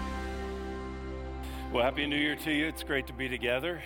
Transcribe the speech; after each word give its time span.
Well, 1.72 1.82
Happy 1.82 2.06
New 2.06 2.14
Year 2.14 2.36
to 2.36 2.52
you. 2.52 2.68
It's 2.68 2.84
great 2.84 3.08
to 3.08 3.12
be 3.12 3.28
together. 3.28 3.82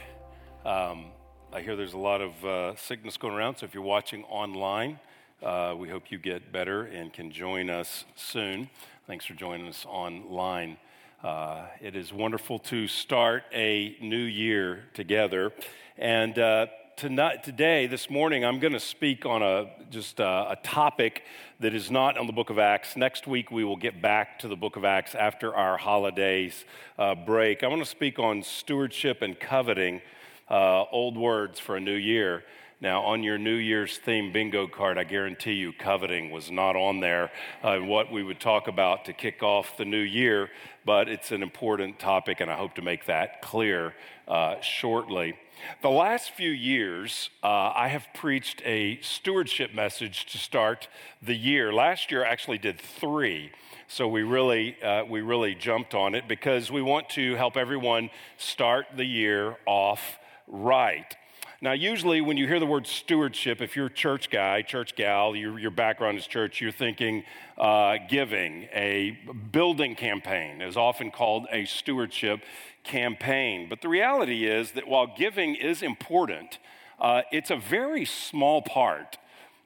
Um, 0.67 1.07
I 1.55 1.63
hear 1.63 1.75
there's 1.75 1.95
a 1.95 1.99
lot 1.99 2.21
of 2.21 2.45
uh, 2.45 2.77
sickness 2.77 3.17
going 3.17 3.33
around, 3.33 3.57
so 3.57 3.65
if 3.65 3.73
you're 3.73 3.83
watching 3.83 4.25
online, 4.25 4.99
uh, 5.43 5.75
we 5.77 5.89
hope 5.89 6.11
you 6.11 6.19
get 6.19 6.51
better 6.51 6.85
and 6.85 7.13
can 7.13 7.31
join 7.31 7.69
us 7.69 8.05
soon. 8.15 8.71
Thanks 9.07 9.27
for 9.27 9.35
joining 9.35 9.69
us 9.69 9.85
online. 9.87 10.79
Uh, 11.23 11.67
it 11.81 11.95
is 11.95 12.13
wonderful 12.13 12.59
to 12.59 12.89
start 12.89 13.45
a 13.53 13.97
new 14.01 14.17
year 14.17 14.85
together. 14.95 15.53
And 15.99 16.39
uh, 16.39 16.67
tonight, 16.97 17.43
today, 17.43 17.87
this 17.87 18.09
morning, 18.09 18.45
I'm 18.47 18.59
going 18.61 18.73
to 18.73 18.81
speak 18.81 19.27
on 19.27 19.43
a 19.43 19.67
just 19.91 20.21
a, 20.21 20.53
a 20.53 20.59
topic 20.63 21.23
that 21.61 21.75
is 21.75 21.91
not 21.91 22.17
on 22.17 22.27
the 22.27 22.33
Book 22.33 22.49
of 22.49 22.59
Acts. 22.59 22.97
Next 22.97 23.27
week, 23.27 23.51
we 23.51 23.63
will 23.63 23.77
get 23.77 24.01
back 24.01 24.39
to 24.39 24.49
the 24.49 24.57
Book 24.57 24.77
of 24.77 24.85
Acts 24.85 25.15
after 25.15 25.55
our 25.55 25.77
holidays 25.77 26.65
uh, 26.99 27.15
break. 27.15 27.63
I 27.63 27.69
want 27.69 27.83
to 27.83 27.89
speak 27.89 28.19
on 28.19 28.43
stewardship 28.43 29.21
and 29.21 29.39
coveting, 29.39 30.01
uh, 30.49 30.85
old 30.91 31.19
words 31.19 31.61
for 31.61 31.77
a 31.77 31.81
new 31.81 31.95
year. 31.95 32.43
Now, 32.79 33.05
on 33.05 33.23
your 33.23 33.39
New 33.39 33.55
Year's 33.55 33.97
theme 33.97 34.33
bingo 34.33 34.67
card, 34.67 34.99
I 34.99 35.05
guarantee 35.05 35.55
you 35.55 35.73
coveting 35.73 36.31
was 36.31 36.51
not 36.51 36.77
on 36.77 37.01
there, 37.01 37.31
uh, 37.63 37.79
what 37.79 38.13
we 38.13 38.23
would 38.23 38.39
talk 38.39 38.69
about 38.69 39.07
to 39.07 39.15
kick 39.15 39.43
off 39.43 39.79
the 39.79 39.87
new 39.87 40.03
year, 40.03 40.51
but 40.85 41.09
it's 41.09 41.33
an 41.33 41.43
important 41.43 41.99
topic, 41.99 42.41
and 42.41 42.51
I 42.51 42.57
hope 42.57 42.75
to 42.75 42.83
make 42.83 43.07
that 43.07 43.41
clear 43.41 43.95
uh, 44.29 44.61
shortly. 44.61 45.39
The 45.81 45.89
last 45.89 46.33
few 46.33 46.51
years, 46.51 47.31
uh, 47.43 47.73
I 47.75 47.89
have 47.89 48.09
preached 48.13 48.61
a 48.67 49.01
stewardship 49.01 49.73
message 49.73 50.27
to 50.27 50.37
start 50.37 50.87
the 51.23 51.35
year. 51.35 51.73
Last 51.73 52.11
year, 52.11 52.27
I 52.27 52.29
actually 52.29 52.59
did 52.59 52.79
three. 52.79 53.53
So 53.89 54.07
we 54.07 54.23
really, 54.23 54.77
uh, 54.83 55.05
we 55.05 55.23
really 55.23 55.55
jumped 55.55 55.95
on 55.95 56.15
it 56.15 56.29
because 56.29 56.71
we 56.71 56.83
want 56.83 57.09
to 57.11 57.37
help 57.37 57.57
everyone 57.57 58.11
start 58.37 58.87
the 58.95 59.07
year 59.07 59.57
off 59.65 60.19
right. 60.47 61.17
Now, 61.63 61.73
usually 61.73 62.21
when 62.21 62.37
you 62.37 62.47
hear 62.47 62.61
the 62.61 62.67
word 62.67 62.87
stewardship, 62.87 63.63
if 63.63 63.77
you're 63.77 63.87
a 63.87 63.91
church 63.91 64.29
guy, 64.29 64.61
church 64.61 64.95
gal, 64.95 65.35
your, 65.35 65.59
your 65.59 65.71
background 65.71 66.19
is 66.19 66.27
church, 66.27 66.61
you're 66.61 66.71
thinking 66.71 67.25
uh, 67.57 67.97
giving. 68.11 68.69
A 68.75 69.19
building 69.53 69.95
campaign 69.95 70.61
is 70.61 70.77
often 70.77 71.11
called 71.11 71.47
a 71.51 71.65
stewardship 71.65 72.43
campaign. 72.85 73.69
But 73.71 73.81
the 73.81 73.89
reality 73.89 74.47
is 74.47 74.73
that 74.73 74.87
while 74.87 75.07
giving 75.17 75.55
is 75.55 75.83
important, 75.83 76.59
uh, 77.01 77.23
it's 77.33 77.51
a 77.51 77.57
very 77.57 78.05
small 78.05 78.61
part 78.61 79.17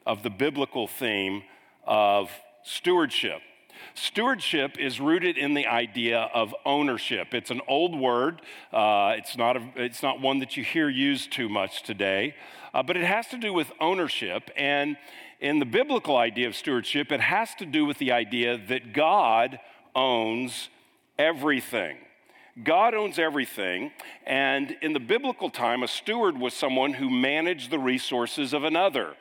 of 0.07 0.23
the 0.23 0.31
biblical 0.31 0.87
theme 0.87 1.43
of 1.85 2.31
stewardship. 2.63 3.41
Stewardship 3.95 4.79
is 4.79 5.01
rooted 5.01 5.37
in 5.37 5.55
the 5.55 5.67
idea 5.67 6.31
of 6.35 6.55
ownership. 6.65 7.35
It's 7.35 7.51
an 7.51 7.61
old 7.69 7.99
word. 7.99 8.43
Uh, 8.73 9.15
it's, 9.17 9.37
not 9.37 9.57
a, 9.57 9.63
it's 9.77 10.03
not 10.03 10.21
one 10.21 10.39
that 10.39 10.57
you 10.57 10.65
hear 10.65 10.89
used 10.89 11.33
too 11.33 11.49
much 11.49 11.83
today, 11.83 12.35
uh, 12.73 12.83
but 12.83 12.97
it 12.97 13.05
has 13.05 13.27
to 13.29 13.39
do 13.39 13.53
with 13.53 13.73
ownership. 13.81 14.51
And 14.57 14.97
in 15.41 15.59
the 15.59 15.67
biblical 15.67 16.17
idea 16.17 16.49
of 16.49 16.57
stewardship, 16.57 17.11
it 17.11 17.21
has 17.21 17.55
to 17.57 17.67
do 17.67 17.85
with 17.85 17.99
the 17.99 18.13
idea 18.13 18.59
that 18.69 18.93
God 18.93 19.59
owns 19.95 20.69
everything. 21.19 21.97
God 22.63 22.95
owns 22.95 23.19
everything, 23.19 23.93
and 24.27 24.77
in 24.83 24.93
the 24.93 25.01
biblical 25.01 25.51
time, 25.51 25.83
a 25.83 25.89
steward 25.89 26.37
was 26.37 26.53
someone 26.53 26.95
who 26.95 27.09
managed 27.09 27.71
the 27.71 27.79
resources 27.79 28.53
of 28.53 28.65
another. 28.65 29.15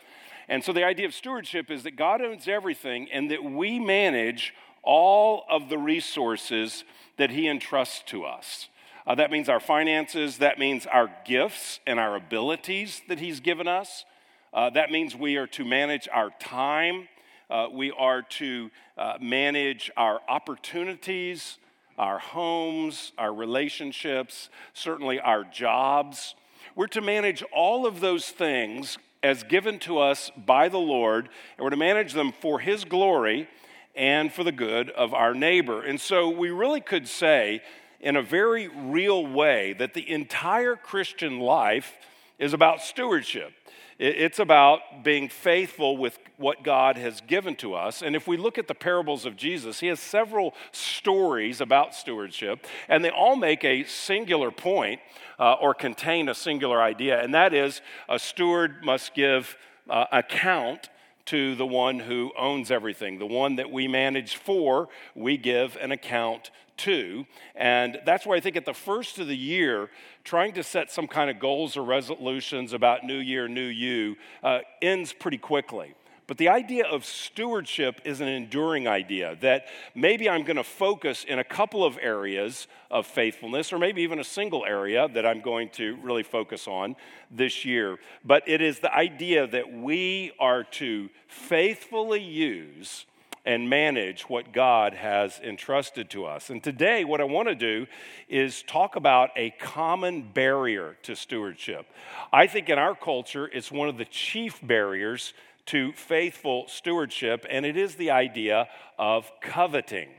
And 0.50 0.64
so 0.64 0.74
the 0.74 0.84
idea 0.84 1.06
of 1.06 1.14
stewardship 1.14 1.70
is 1.70 1.84
that 1.84 1.96
God 1.96 2.22
owns 2.22 2.48
everything 2.48 3.08
and 3.12 3.30
that 3.30 3.44
we 3.44 3.80
manage 3.80 4.56
all 4.82 5.46
of 5.48 5.70
the 5.70 5.78
resources 5.78 6.84
that 7.18 7.30
He 7.30 7.48
entrusts 7.48 8.02
to 8.08 8.26
us. 8.26 8.68
Uh, 9.06 9.16
that 9.16 9.32
means 9.32 9.48
our 9.48 9.60
finances, 9.60 10.40
that 10.40 10.58
means 10.58 10.88
our 10.88 11.10
gifts 11.24 11.80
and 11.86 12.00
our 12.00 12.16
abilities 12.16 13.02
that 13.08 13.20
He's 13.20 13.40
given 13.40 13.68
us. 13.68 14.06
Uh, 14.52 14.72
that 14.72 14.92
means 14.92 15.16
we 15.16 15.38
are 15.38 15.48
to 15.48 15.64
manage 15.64 16.10
our 16.12 16.32
time, 16.40 17.08
uh, 17.52 17.68
we 17.72 17.92
are 17.92 18.24
to 18.24 18.72
uh, 18.98 19.18
manage 19.22 19.92
our 19.96 20.20
opportunities, 20.28 21.60
our 22.00 22.18
homes, 22.18 23.12
our 23.20 23.34
relationships, 23.34 24.50
certainly 24.74 25.20
our 25.20 25.44
jobs. 25.44 26.34
We're 26.76 26.88
to 26.88 27.02
manage 27.02 27.44
all 27.54 27.86
of 27.86 28.00
those 28.00 28.30
things 28.30 28.98
as 29.22 29.44
given 29.44 29.80
to 29.80 30.00
us 30.00 30.32
by 30.38 30.70
the 30.70 30.78
Lord, 30.78 31.30
and 31.58 31.64
we're 31.64 31.70
to 31.72 31.78
manage 31.78 32.14
them 32.14 32.32
for 32.32 32.60
His 32.60 32.86
glory 32.86 33.48
and 33.96 34.32
for 34.32 34.44
the 34.44 34.52
good 34.52 34.90
of 34.92 35.14
our 35.14 35.34
neighbor. 35.34 35.82
And 35.82 36.00
so 36.00 36.30
we 36.30 36.52
really 36.52 36.82
could 36.82 37.08
say, 37.08 37.62
in 38.00 38.16
a 38.16 38.22
very 38.22 38.68
real 38.68 39.26
way, 39.26 39.74
that 39.74 39.94
the 39.94 40.10
entire 40.10 40.76
Christian 40.76 41.40
life 41.40 41.94
is 42.38 42.54
about 42.54 42.82
stewardship. 42.82 43.52
It's 44.00 44.40
about 44.40 45.04
being 45.04 45.28
faithful 45.28 45.98
with 45.98 46.18
what 46.38 46.64
God 46.64 46.96
has 46.96 47.20
given 47.20 47.58
to 47.58 47.74
us. 47.74 48.02
And 48.02 48.16
if 48.16 48.28
we 48.28 48.38
look 48.38 48.58
at 48.58 48.70
the 48.70 48.74
parables 48.74 49.26
of 49.26 49.36
Jesus, 49.36 49.82
he 49.82 49.88
has 49.88 50.00
several 50.00 50.54
stories 50.72 51.60
about 51.60 51.94
stewardship, 51.94 52.66
and 52.88 53.04
they 53.04 53.10
all 53.10 53.36
make 53.36 53.66
a 53.66 53.84
singular 53.84 54.52
point 54.52 55.02
uh, 55.38 55.54
or 55.56 55.74
contain 55.74 56.30
a 56.30 56.34
singular 56.34 56.82
idea, 56.82 57.22
and 57.22 57.34
that 57.34 57.54
is 57.54 57.82
a 58.08 58.18
steward 58.18 58.86
must 58.86 59.14
give 59.14 59.58
uh, 59.90 60.06
account 60.14 60.90
to 61.26 61.54
the 61.56 61.66
one 61.66 62.00
who 62.00 62.32
owns 62.38 62.72
everything, 62.72 63.20
the 63.20 63.26
one 63.26 63.58
that 63.58 63.70
we 63.70 63.88
manage 63.88 64.38
for, 64.38 64.88
we 65.14 65.38
give 65.38 65.78
an 65.82 65.92
account 65.92 66.52
to. 66.80 67.26
And 67.56 68.00
that's 68.06 68.26
why 68.26 68.36
I 68.36 68.40
think 68.40 68.56
at 68.56 68.66
the 68.66 68.74
first 68.74 69.20
of 69.20 69.28
the 69.28 69.38
year, 69.38 69.90
trying 70.24 70.54
to 70.54 70.64
set 70.64 70.92
some 70.92 71.08
kind 71.08 71.30
of 71.30 71.40
goals 71.40 71.78
or 71.78 71.84
resolutions 71.84 72.74
about 72.74 73.04
new 73.04 73.18
year, 73.18 73.48
new 73.48 73.62
you 73.62 74.16
uh, 74.44 74.60
ends 74.82 75.14
pretty 75.14 75.38
quickly. 75.38 75.96
But 76.30 76.38
the 76.38 76.50
idea 76.50 76.86
of 76.86 77.06
stewardship 77.06 78.02
is 78.06 78.22
an 78.22 78.28
enduring 78.28 78.88
idea 78.88 79.36
that 79.42 79.66
maybe 79.96 80.30
I'm 80.30 80.44
going 80.44 80.58
to 80.58 80.64
focus 80.64 81.24
in 81.28 81.40
a 81.40 81.44
couple 81.44 81.84
of 81.84 81.98
areas 82.00 82.68
of 82.92 83.08
faithfulness, 83.08 83.74
or 83.74 83.80
maybe 83.80 84.04
even 84.04 84.20
a 84.20 84.24
single 84.24 84.64
area 84.64 85.08
that 85.16 85.26
I'm 85.26 85.42
going 85.42 85.70
to 85.70 85.98
really 86.04 86.22
focus 86.22 86.68
on 86.68 86.96
this 87.32 87.66
year. 87.66 87.98
But 88.24 88.48
it 88.48 88.62
is 88.62 88.78
the 88.78 88.94
idea 88.94 89.48
that 89.48 89.74
we 89.74 90.32
are 90.40 90.64
to 90.64 91.10
faithfully 91.28 92.22
use 92.22 93.08
and 93.50 93.68
manage 93.68 94.30
what 94.30 94.54
God 94.54 94.94
has 94.94 95.40
entrusted 95.40 96.12
to 96.12 96.24
us. 96.24 96.52
And 96.52 96.64
today, 96.64 97.04
what 97.04 97.20
I 97.20 97.24
want 97.24 97.48
to 97.48 97.56
do 97.56 97.88
is 98.30 98.62
talk 98.62 98.96
about 98.96 99.32
a 99.36 99.50
common 99.60 100.22
barrier 100.22 100.98
to 101.02 101.16
stewardship. 101.16 101.88
I 102.32 102.46
think 102.46 102.70
in 102.70 102.78
our 102.78 102.94
culture, 102.94 103.50
it's 103.52 103.72
one 103.72 103.90
of 103.90 103.98
the 103.98 104.06
chief 104.06 104.60
barriers 104.62 105.34
to 105.66 105.92
faithful 105.94 106.68
stewardship, 106.68 107.44
and 107.50 107.66
it 107.66 107.76
is 107.76 107.96
the 107.96 108.12
idea 108.12 108.68
of 109.00 109.32
coveting. 109.42 110.10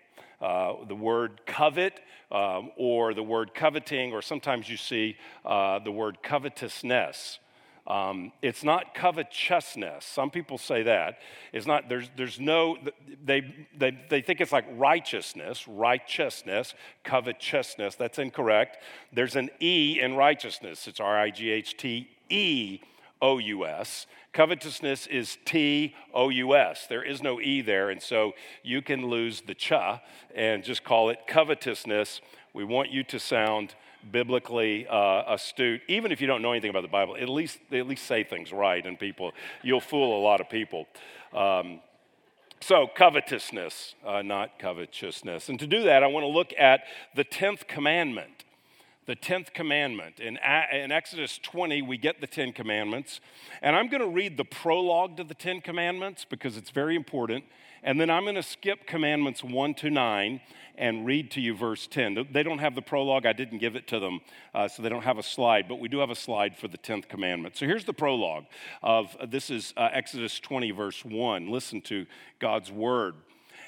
Uh, 0.41 0.85
the 0.89 0.97
word 0.97 1.41
covet 1.47 2.01
um, 2.33 2.73
or 2.77 3.15
the 3.15 3.23
word 3.23 3.55
coveting, 3.55 4.13
or 4.13 4.23
sometimes 4.23 4.69
you 4.69 4.77
see 4.77 5.17
uh, 5.45 5.79
the 5.79 5.93
word 5.93 6.21
covetousness. 6.25 7.39
Um, 7.91 8.31
it's 8.41 8.63
not 8.63 8.95
covetousness. 8.95 10.05
Some 10.05 10.31
people 10.31 10.59
say 10.59 10.85
that. 10.85 11.19
It's 11.53 11.67
not, 11.67 11.89
there's, 11.89 12.09
there's 12.17 12.39
no, 12.39 12.79
they, 13.25 13.53
they, 13.77 13.99
they 14.09 14.21
think 14.21 14.41
it's 14.41 14.53
like 14.53 14.67
righteousness, 14.77 15.67
righteousness, 15.67 16.75
covetousness. 17.03 17.97
That's 17.97 18.21
incorrect. 18.21 18.79
There's 19.13 19.35
an 19.35 19.51
E 19.61 19.99
in 20.01 20.15
righteousness. 20.15 20.87
It's 20.87 21.01
R 21.01 21.19
I 21.19 21.31
G 21.31 21.51
H 21.51 21.77
T 21.77 22.09
E 22.29 22.79
O 23.21 23.39
U 23.39 23.67
S. 23.67 24.07
Covetousness 24.33 25.09
is 25.09 25.37
T 25.45 25.97
O 26.15 26.29
U 26.29 26.55
S. 26.55 26.87
There 26.87 27.03
is 27.03 27.21
no 27.25 27.41
E 27.41 27.61
there, 27.61 27.91
and 27.91 28.01
so 28.01 28.35
you 28.63 28.83
can 28.83 29.09
lose 29.09 29.41
the 29.41 29.55
cha 29.55 30.01
and 30.33 30.63
just 30.63 30.85
call 30.85 31.11
it 31.11 31.27
covetousness. 31.27 32.21
We 32.55 32.63
want 32.63 32.93
you 32.93 33.03
to 33.03 33.19
sound 33.19 33.75
biblically 34.11 34.87
uh, 34.89 35.35
astute, 35.35 35.83
even 35.89 36.13
if 36.13 36.21
you 36.21 36.27
don't 36.27 36.43
know 36.43 36.53
anything 36.53 36.71
about 36.71 36.83
the 36.83 36.89
Bible. 36.89 37.17
At 37.17 37.29
least, 37.29 37.59
at 37.73 37.87
least 37.87 38.07
say 38.07 38.25
things 38.25 38.53
right, 38.53 38.85
and 38.85 38.99
people, 38.99 39.33
you'll 39.63 39.81
fool 39.81 40.19
a 40.19 40.23
lot 40.23 40.41
of 40.41 40.49
people. 40.49 40.87
Um, 41.33 41.81
so, 42.63 42.87
covetousness, 42.87 43.95
uh, 44.07 44.21
not 44.21 44.59
covetousness. 44.59 45.49
And 45.49 45.59
to 45.61 45.67
do 45.67 45.85
that, 45.85 46.03
I 46.03 46.07
want 46.09 46.25
to 46.25 46.29
look 46.29 46.53
at 46.59 46.83
the 47.15 47.25
10th 47.25 47.67
commandment. 47.67 48.45
the 49.07 49.17
10th 49.17 49.55
commandment. 49.55 50.21
In, 50.21 50.39
in 50.73 50.93
Exodus 50.93 51.39
20, 51.39 51.83
we 51.83 51.97
get 51.97 52.21
the 52.21 52.27
10 52.27 52.53
commandments. 52.53 53.21
And 53.61 53.75
I'm 53.75 53.89
going 53.89 54.03
to 54.03 54.09
read 54.09 54.37
the 54.37 54.45
prologue 54.45 55.17
to 55.17 55.25
the 55.25 55.35
10 55.35 55.63
commandments 55.63 56.25
because 56.29 56.57
it's 56.57 56.71
very 56.71 56.95
important. 56.95 57.45
And 57.83 58.01
then 58.01 58.11
I'm 58.11 58.25
going 58.25 58.35
to 58.35 58.43
skip 58.43 58.87
commandments 58.87 59.43
1 59.43 59.75
to 59.75 59.91
9 59.91 60.41
and 60.77 61.05
read 61.05 61.31
to 61.33 61.41
you 61.41 61.55
verse 61.55 61.87
10. 61.87 62.29
They 62.33 62.43
don't 62.43 62.59
have 62.59 62.75
the 62.75 62.83
prologue, 62.83 63.27
I 63.27 63.35
didn't 63.35 63.59
give 63.59 63.77
it 63.77 63.87
to 63.89 64.01
them, 64.01 64.21
uh, 64.55 64.67
so 64.67 64.83
they 64.83 64.89
don't 64.89 65.03
have 65.03 65.19
a 65.19 65.23
slide, 65.23 65.69
but 65.69 65.79
we 65.79 65.89
do 65.89 65.99
have 65.99 66.11
a 66.11 66.15
slide 66.15 66.57
for 66.57 66.69
the 66.69 66.79
10th 66.79 67.09
commandment. 67.09 67.57
So 67.57 67.67
here's 67.67 67.85
the 67.85 67.93
prologue 67.93 68.45
of 68.83 69.15
this 69.29 69.51
is 69.51 69.75
uh, 69.77 69.89
Exodus 69.93 70.41
20, 70.41 70.71
verse 70.71 71.05
1. 71.05 71.51
Listen 71.51 71.83
to 71.83 72.07
God's 72.39 72.73
word. 72.73 73.15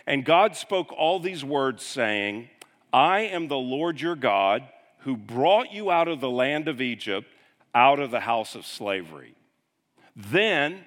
And 0.06 0.24
God 0.24 0.56
spoke 0.56 0.92
all 0.92 1.20
these 1.20 1.44
words, 1.44 1.84
saying, 1.84 2.48
I 2.92 3.20
am 3.20 3.48
the 3.48 3.56
Lord 3.56 4.00
your 4.00 4.16
God 4.16 4.62
who 5.00 5.16
brought 5.16 5.72
you 5.72 5.90
out 5.90 6.08
of 6.08 6.20
the 6.20 6.30
land 6.30 6.68
of 6.68 6.80
Egypt, 6.80 7.28
out 7.74 7.98
of 7.98 8.10
the 8.10 8.20
house 8.20 8.54
of 8.54 8.66
slavery. 8.66 9.34
Then, 10.16 10.80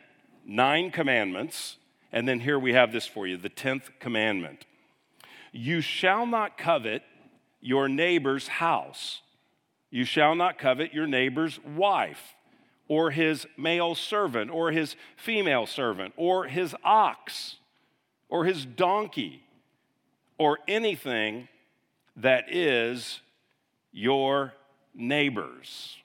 nine 0.46 0.92
commandments, 0.92 1.78
and 2.16 2.26
then 2.26 2.40
here 2.40 2.58
we 2.58 2.74
have 2.74 2.94
this 2.94 3.06
for 3.06 3.28
you 3.28 3.38
the 3.38 3.50
10th 3.50 3.90
commandment 4.00 4.66
You 5.52 5.82
shall 5.82 6.26
not 6.26 6.58
covet 6.58 7.04
your 7.62 7.88
neighbor's 7.88 8.48
house. 8.48 9.22
You 9.92 10.06
shall 10.06 10.36
not 10.36 10.58
covet 10.58 10.94
your 10.94 11.08
neighbor's 11.08 11.60
wife, 11.64 12.36
or 12.88 13.12
his 13.12 13.48
male 13.58 13.96
servant, 13.96 14.52
or 14.52 14.72
his 14.72 14.96
female 15.16 15.66
servant, 15.66 16.14
or 16.18 16.46
his 16.46 16.76
ox, 16.84 17.58
or 18.30 18.46
his 18.46 18.66
donkey, 18.66 19.44
or 20.38 20.60
anything 20.68 21.48
that 22.18 22.54
is 22.54 23.22
your 23.92 24.54
neighbor's. 24.94 25.98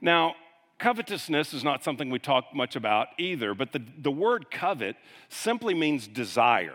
Now, 0.00 0.34
covetousness 0.80 1.54
is 1.54 1.62
not 1.62 1.84
something 1.84 2.10
we 2.10 2.18
talk 2.18 2.52
much 2.54 2.74
about 2.74 3.08
either, 3.18 3.54
but 3.54 3.72
the, 3.72 3.82
the 3.98 4.10
word 4.10 4.50
covet 4.50 4.96
simply 5.28 5.74
means 5.74 6.08
desire. 6.08 6.74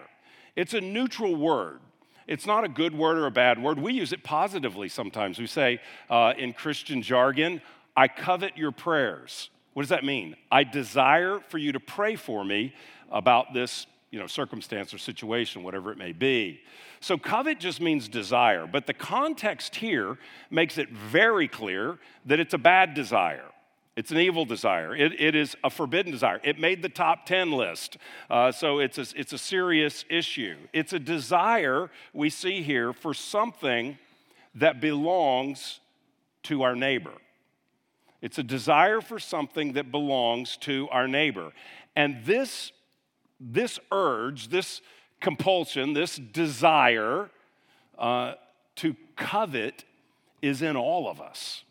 It's 0.55 0.73
a 0.73 0.79
neutral 0.79 1.35
word. 1.35 1.81
It's 2.27 2.45
not 2.45 2.63
a 2.63 2.69
good 2.69 2.95
word 2.95 3.17
or 3.17 3.25
a 3.25 3.31
bad 3.31 3.61
word. 3.61 3.77
We 3.77 3.93
use 3.93 4.13
it 4.13 4.23
positively 4.23 4.89
sometimes. 4.89 5.37
We 5.37 5.47
say 5.47 5.81
uh, 6.09 6.33
in 6.37 6.53
Christian 6.53 7.01
jargon, 7.01 7.61
I 7.97 8.07
covet 8.07 8.57
your 8.57 8.71
prayers. 8.71 9.49
What 9.73 9.83
does 9.83 9.89
that 9.89 10.05
mean? 10.05 10.35
I 10.51 10.63
desire 10.63 11.41
for 11.49 11.57
you 11.57 11.73
to 11.73 11.79
pray 11.79 12.15
for 12.15 12.45
me 12.45 12.73
about 13.11 13.53
this 13.53 13.87
you 14.11 14.19
know, 14.19 14.27
circumstance 14.27 14.93
or 14.93 14.97
situation, 14.97 15.61
whatever 15.61 15.91
it 15.91 15.97
may 15.97 16.13
be. 16.13 16.61
So, 17.01 17.17
covet 17.17 17.59
just 17.59 17.81
means 17.81 18.07
desire, 18.07 18.65
but 18.65 18.87
the 18.87 18.93
context 18.93 19.75
here 19.75 20.17
makes 20.49 20.77
it 20.77 20.89
very 20.89 21.49
clear 21.49 21.97
that 22.25 22.39
it's 22.39 22.53
a 22.53 22.57
bad 22.57 22.93
desire. 22.93 23.51
It's 23.95 24.11
an 24.11 24.17
evil 24.17 24.45
desire. 24.45 24.95
It, 24.95 25.19
it 25.19 25.35
is 25.35 25.55
a 25.63 25.69
forbidden 25.69 26.11
desire. 26.11 26.41
It 26.43 26.59
made 26.59 26.81
the 26.81 26.89
top 26.89 27.25
10 27.25 27.51
list. 27.51 27.97
Uh, 28.29 28.51
so 28.51 28.79
it's 28.79 28.97
a, 28.97 29.05
it's 29.15 29.31
a 29.31 29.37
serious 29.37 30.03
issue. 30.09 30.57
It's 30.73 30.91
a 30.91 30.99
desire 30.99 31.89
we 32.13 32.29
see 32.29 32.61
here 32.61 32.91
for 32.91 33.13
something 33.13 33.97
that 34.55 34.81
belongs 34.81 35.79
to 36.43 36.63
our 36.63 36.75
neighbor. 36.75 37.13
It's 38.21 38.37
a 38.37 38.43
desire 38.43 39.01
for 39.01 39.19
something 39.19 39.73
that 39.73 39.91
belongs 39.91 40.57
to 40.57 40.89
our 40.91 41.07
neighbor. 41.07 41.51
And 41.95 42.25
this 42.25 42.71
this 43.39 43.79
urge, 43.91 44.47
this 44.47 44.81
compulsion, 45.19 45.93
this 45.93 46.15
desire 46.15 47.29
uh, 47.97 48.33
to 48.77 48.95
covet 49.15 49.83
is 50.41 50.61
in 50.61 50.75
all 50.75 51.09
of 51.09 51.19
us. 51.19 51.64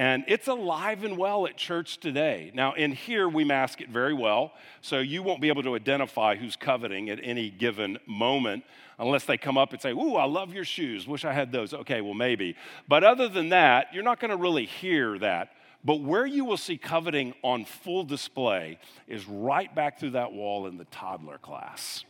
And 0.00 0.24
it's 0.28 0.48
alive 0.48 1.04
and 1.04 1.18
well 1.18 1.46
at 1.46 1.58
church 1.58 2.00
today. 2.00 2.50
Now, 2.54 2.72
in 2.72 2.92
here, 2.92 3.28
we 3.28 3.44
mask 3.44 3.82
it 3.82 3.90
very 3.90 4.14
well, 4.14 4.54
so 4.80 5.00
you 5.00 5.22
won't 5.22 5.42
be 5.42 5.48
able 5.48 5.62
to 5.64 5.74
identify 5.74 6.36
who's 6.36 6.56
coveting 6.56 7.10
at 7.10 7.20
any 7.22 7.50
given 7.50 7.98
moment 8.06 8.64
unless 8.98 9.26
they 9.26 9.36
come 9.36 9.58
up 9.58 9.74
and 9.74 9.82
say, 9.82 9.90
Ooh, 9.90 10.14
I 10.14 10.24
love 10.24 10.54
your 10.54 10.64
shoes. 10.64 11.06
Wish 11.06 11.26
I 11.26 11.34
had 11.34 11.52
those. 11.52 11.74
Okay, 11.74 12.00
well, 12.00 12.14
maybe. 12.14 12.56
But 12.88 13.04
other 13.04 13.28
than 13.28 13.50
that, 13.50 13.88
you're 13.92 14.02
not 14.02 14.20
going 14.20 14.30
to 14.30 14.38
really 14.38 14.64
hear 14.64 15.18
that. 15.18 15.50
But 15.84 15.96
where 15.96 16.24
you 16.24 16.46
will 16.46 16.56
see 16.56 16.78
coveting 16.78 17.34
on 17.42 17.66
full 17.66 18.04
display 18.04 18.78
is 19.06 19.28
right 19.28 19.74
back 19.74 20.00
through 20.00 20.12
that 20.12 20.32
wall 20.32 20.66
in 20.66 20.78
the 20.78 20.86
toddler 20.86 21.36
class. 21.36 22.06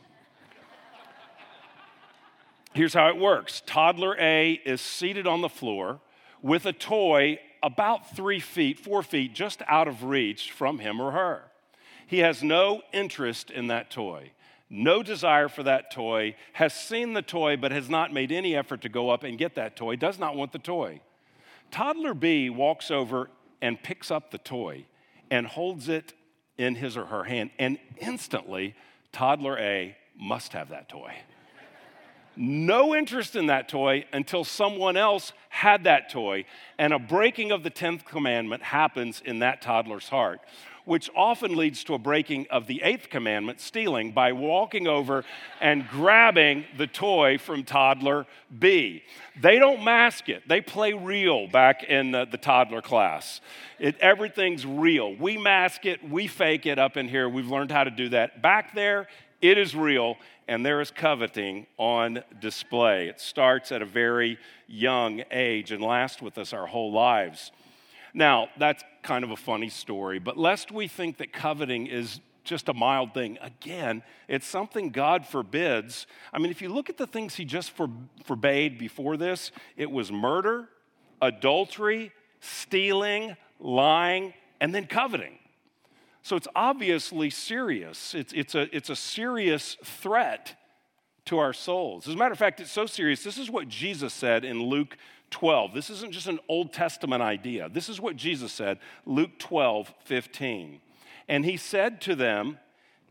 Here's 2.73 2.95
how 2.95 3.09
it 3.09 3.17
works 3.17 3.65
Toddler 3.67 4.15
A 4.21 4.61
is 4.65 4.81
seated 4.81 5.27
on 5.27 5.41
the 5.41 5.49
floor 5.49 5.99
with 6.41 6.67
a 6.67 6.73
toy 6.73 7.41
about 7.63 8.15
three 8.15 8.41
feet, 8.41 8.79
four 8.79 9.03
feet, 9.03 9.35
just 9.35 9.63
out 9.67 9.89
of 9.89 10.05
reach 10.05 10.51
from 10.51 10.79
him 10.79 11.01
or 11.01 11.13
her. 11.13 11.45
He 12.07 12.19
has 12.19 12.43
no 12.43 12.83
interest 12.93 13.51
in 13.51 13.69
that 13.69 13.91
toy, 13.91 14.33
no 14.69 15.03
desire 15.03 15.49
for 15.49 15.63
that 15.63 15.91
toy, 15.91 16.35
has 16.55 16.75
seen 16.75 17.13
the 17.13 17.23
toy 17.23 17.57
but 17.57 17.73
has 17.73 17.89
not 17.89 18.13
made 18.13 18.33
any 18.33 18.57
effort 18.57 18.81
to 18.83 18.89
go 18.89 19.11
up 19.11 19.23
and 19.23 19.39
get 19.39 19.55
that 19.55 19.77
toy, 19.77 19.97
does 19.97 20.19
not 20.19 20.37
want 20.37 20.53
the 20.53 20.59
toy. 20.59 21.01
Toddler 21.71 22.15
B 22.15 22.51
walks 22.51 22.91
over 22.91 23.31
and 23.63 23.81
picks 23.83 24.11
up 24.11 24.31
the 24.31 24.39
toy 24.39 24.87
and 25.31 25.47
holds 25.47 25.89
it 25.89 26.13
in 26.59 26.75
his 26.75 26.97
or 26.97 27.07
her 27.07 27.25
hand. 27.25 27.51
And 27.59 27.79
instantly, 27.99 28.75
toddler 29.13 29.57
A 29.59 29.97
must 30.19 30.53
have 30.53 30.71
that 30.71 30.89
toy. 30.89 31.15
No 32.37 32.95
interest 32.95 33.37
in 33.37 33.47
that 33.47 33.69
toy 33.69 34.05
until 34.13 34.45
someone 34.45 34.97
else 34.97 35.33
had 35.49 35.85
that 35.85 36.11
toy, 36.11 36.45
and 36.79 36.93
a 36.93 36.99
breaking 36.99 37.51
of 37.51 37.63
the 37.63 37.71
10th 37.71 38.05
commandment 38.05 38.63
happens 38.63 39.23
in 39.25 39.41
that 39.41 39.61
toddler's 39.61 40.09
heart 40.09 40.41
which 40.85 41.11
often 41.15 41.55
leads 41.55 41.85
to 41.85 41.95
a 41.95 41.99
breaking 41.99 42.47
of 42.51 42.67
the 42.67 42.83
eighth 42.83 43.11
commandment, 43.11 43.61
stealing, 43.61 44.13
by 44.13 44.33
walking 44.33 44.89
over 44.89 45.25
and 45.61 45.89
grabbing 45.89 46.65
the 46.79 46.87
toy 46.87 47.39
from 47.39 47.63
toddler 47.63 48.27
B. 48.59 49.03
They 49.41 49.59
don't 49.59 49.85
mask 49.85 50.29
it, 50.29 50.49
they 50.49 50.61
play 50.61 50.93
real 50.93 51.47
back 51.47 51.85
in 51.85 52.11
the, 52.11 52.25
the 52.25 52.39
toddler 52.39 52.83
class. 52.83 53.41
It, 53.79 53.97
everything's 53.99 54.67
real. 54.67 55.15
We 55.15 55.39
mask 55.39 55.87
it, 55.87 56.03
we 56.09 56.27
fake 56.27 56.67
it 56.67 56.79
up 56.79 56.97
in 56.97 57.09
here. 57.09 57.29
We've 57.29 57.49
learned 57.49 57.71
how 57.71 57.85
to 57.85 57.91
do 57.91 58.09
that. 58.11 58.43
Back 58.43 58.75
there, 58.75 59.07
it 59.41 59.59
is 59.59 59.75
real, 59.75 60.17
and 60.51 60.67
there 60.67 60.81
is 60.81 60.91
coveting 60.91 61.65
on 61.79 62.25
display. 62.41 63.07
It 63.07 63.21
starts 63.21 63.71
at 63.71 63.83
a 63.83 63.87
very 63.87 64.37
young 64.67 65.23
age 65.31 65.71
and 65.71 65.81
lasts 65.81 66.21
with 66.21 66.39
us 66.39 66.53
our 66.53 66.67
whole 66.67 66.91
lives. 66.91 67.53
Now, 68.15 68.49
that's 68.59 68.83
kind 69.05 69.23
of 69.23 69.31
a 69.31 69.37
funny 69.37 69.69
story, 69.69 70.19
but 70.19 70.37
lest 70.37 70.73
we 70.73 70.89
think 70.89 71.19
that 71.19 71.33
coveting 71.33 71.87
is 71.87 72.19
just 72.43 72.69
a 72.69 72.75
mild 72.75 73.15
thing, 73.15 73.39
again, 73.41 74.03
it's 74.27 74.45
something 74.45 74.91
God 74.91 75.25
forbids. 75.25 76.09
I 76.33 76.41
mean, 76.41 76.51
if 76.51 76.61
you 76.61 76.69
look 76.69 76.91
at 76.91 76.97
the 76.97 77.07
things 77.07 77.37
He 77.37 77.45
just 77.45 77.71
for, 77.71 77.89
forbade 78.25 78.77
before 78.77 79.17
this, 79.17 79.53
it 79.77 79.89
was 79.89 80.11
murder, 80.11 80.69
adultery, 81.23 82.11
stealing, 82.41 83.37
lying, 83.61 84.35
and 84.61 84.75
then 84.75 84.89
coveting. 84.89 85.39
So 86.23 86.37
it's 86.37 86.49
obviously 86.55 87.31
serious. 87.31 88.15
It's, 88.15 88.33
it's, 88.33 88.55
a, 88.55 88.75
it's 88.75 88.91
a 88.91 88.97
serious 88.97 89.77
threat 89.85 90.55
to 91.27 91.39
our 91.39 91.53
souls. 91.53 92.09
As 92.09 92.15
a 92.15 92.17
matter 92.17 92.33
of 92.33 92.39
fact, 92.39 92.61
it's 92.61 92.73
so 92.73 92.87
serious. 92.87 93.23
This 93.23 93.39
is 93.39 93.51
what 93.51 93.69
Jesus 93.69 94.13
said 94.13 94.45
in 94.45 94.63
Luke 94.63 94.97
12. 95.31 95.73
This 95.73 95.91
isn't 95.91 96.13
just 96.13 96.27
an 96.27 96.41
Old 96.49 96.73
Testament 96.73 97.23
idea. 97.23 97.69
This 97.69 97.89
is 97.89 98.01
what 98.01 98.17
Jesus 98.17 98.53
said, 98.53 98.79
Luke 99.07 99.39
12, 99.39 99.95
15. 100.05 100.81
And 101.29 101.45
he 101.45 101.57
said 101.57 102.01
to 102.03 102.15
them, 102.15 102.59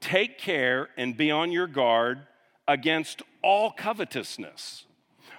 Take 0.01 0.37
care 0.37 0.89
and 0.97 1.17
be 1.17 1.31
on 1.31 1.51
your 1.51 1.67
guard 1.67 2.27
against 2.67 3.21
all 3.41 3.71
covetousness, 3.71 4.85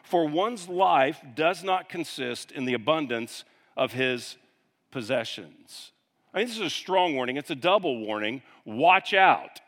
for 0.03 0.27
one's 0.27 0.69
life 0.69 1.21
does 1.35 1.62
not 1.62 1.89
consist 1.89 2.50
in 2.50 2.65
the 2.65 2.75
abundance 2.75 3.45
of 3.77 3.93
his 3.93 4.37
possessions. 4.91 5.93
I 6.33 6.39
mean, 6.39 6.47
this 6.47 6.57
is 6.57 6.63
a 6.63 6.71
strong 6.71 7.15
warning, 7.15 7.37
it's 7.37 7.51
a 7.51 7.57
double 7.57 7.99
warning. 7.99 8.43
Watch 8.65 9.15
out. 9.15 9.61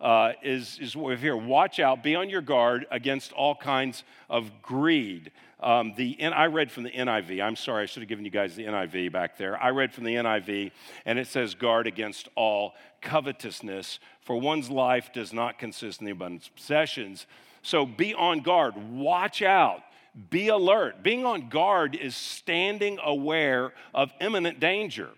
Uh, 0.00 0.32
is, 0.42 0.78
is 0.82 0.94
what 0.94 1.06
we 1.06 1.12
have 1.12 1.22
here. 1.22 1.36
Watch 1.36 1.78
out, 1.78 2.02
be 2.02 2.14
on 2.14 2.28
your 2.28 2.42
guard 2.42 2.84
against 2.90 3.32
all 3.32 3.54
kinds 3.54 4.04
of 4.28 4.50
greed. 4.60 5.30
Um, 5.60 5.94
the, 5.96 6.22
I 6.22 6.46
read 6.46 6.70
from 6.70 6.82
the 6.82 6.90
NIV. 6.90 7.42
I'm 7.42 7.56
sorry, 7.56 7.84
I 7.84 7.86
should 7.86 8.02
have 8.02 8.08
given 8.08 8.24
you 8.24 8.30
guys 8.30 8.54
the 8.54 8.64
NIV 8.64 9.12
back 9.12 9.38
there. 9.38 9.60
I 9.62 9.70
read 9.70 9.94
from 9.94 10.04
the 10.04 10.16
NIV, 10.16 10.72
and 11.06 11.18
it 11.18 11.26
says, 11.26 11.54
guard 11.54 11.86
against 11.86 12.28
all 12.34 12.74
covetousness, 13.00 13.98
for 14.20 14.36
one's 14.36 14.68
life 14.68 15.10
does 15.14 15.32
not 15.32 15.58
consist 15.58 16.00
in 16.00 16.04
the 16.04 16.12
abundance 16.12 16.48
of 16.48 16.56
possessions. 16.56 17.26
So 17.62 17.86
be 17.86 18.12
on 18.12 18.40
guard, 18.40 18.74
watch 18.76 19.40
out. 19.40 19.82
Be 20.28 20.48
alert. 20.48 21.02
Being 21.02 21.24
on 21.24 21.48
guard 21.48 21.96
is 21.96 22.14
standing 22.14 22.98
aware 23.02 23.72
of 23.94 24.12
imminent 24.20 24.60
danger. 24.60 25.08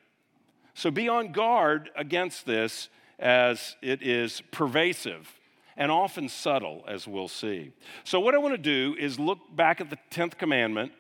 So 0.76 0.90
be 0.90 1.08
on 1.08 1.32
guard 1.32 1.88
against 1.96 2.44
this 2.44 2.90
as 3.18 3.76
it 3.80 4.02
is 4.02 4.42
pervasive 4.50 5.32
and 5.74 5.90
often 5.90 6.28
subtle, 6.28 6.84
as 6.86 7.08
we'll 7.08 7.28
see. 7.28 7.72
So, 8.04 8.20
what 8.20 8.34
I 8.34 8.38
want 8.38 8.54
to 8.54 8.58
do 8.58 8.94
is 8.98 9.18
look 9.18 9.38
back 9.56 9.80
at 9.80 9.88
the 9.88 9.96
10th 10.10 10.36
commandment 10.36 10.92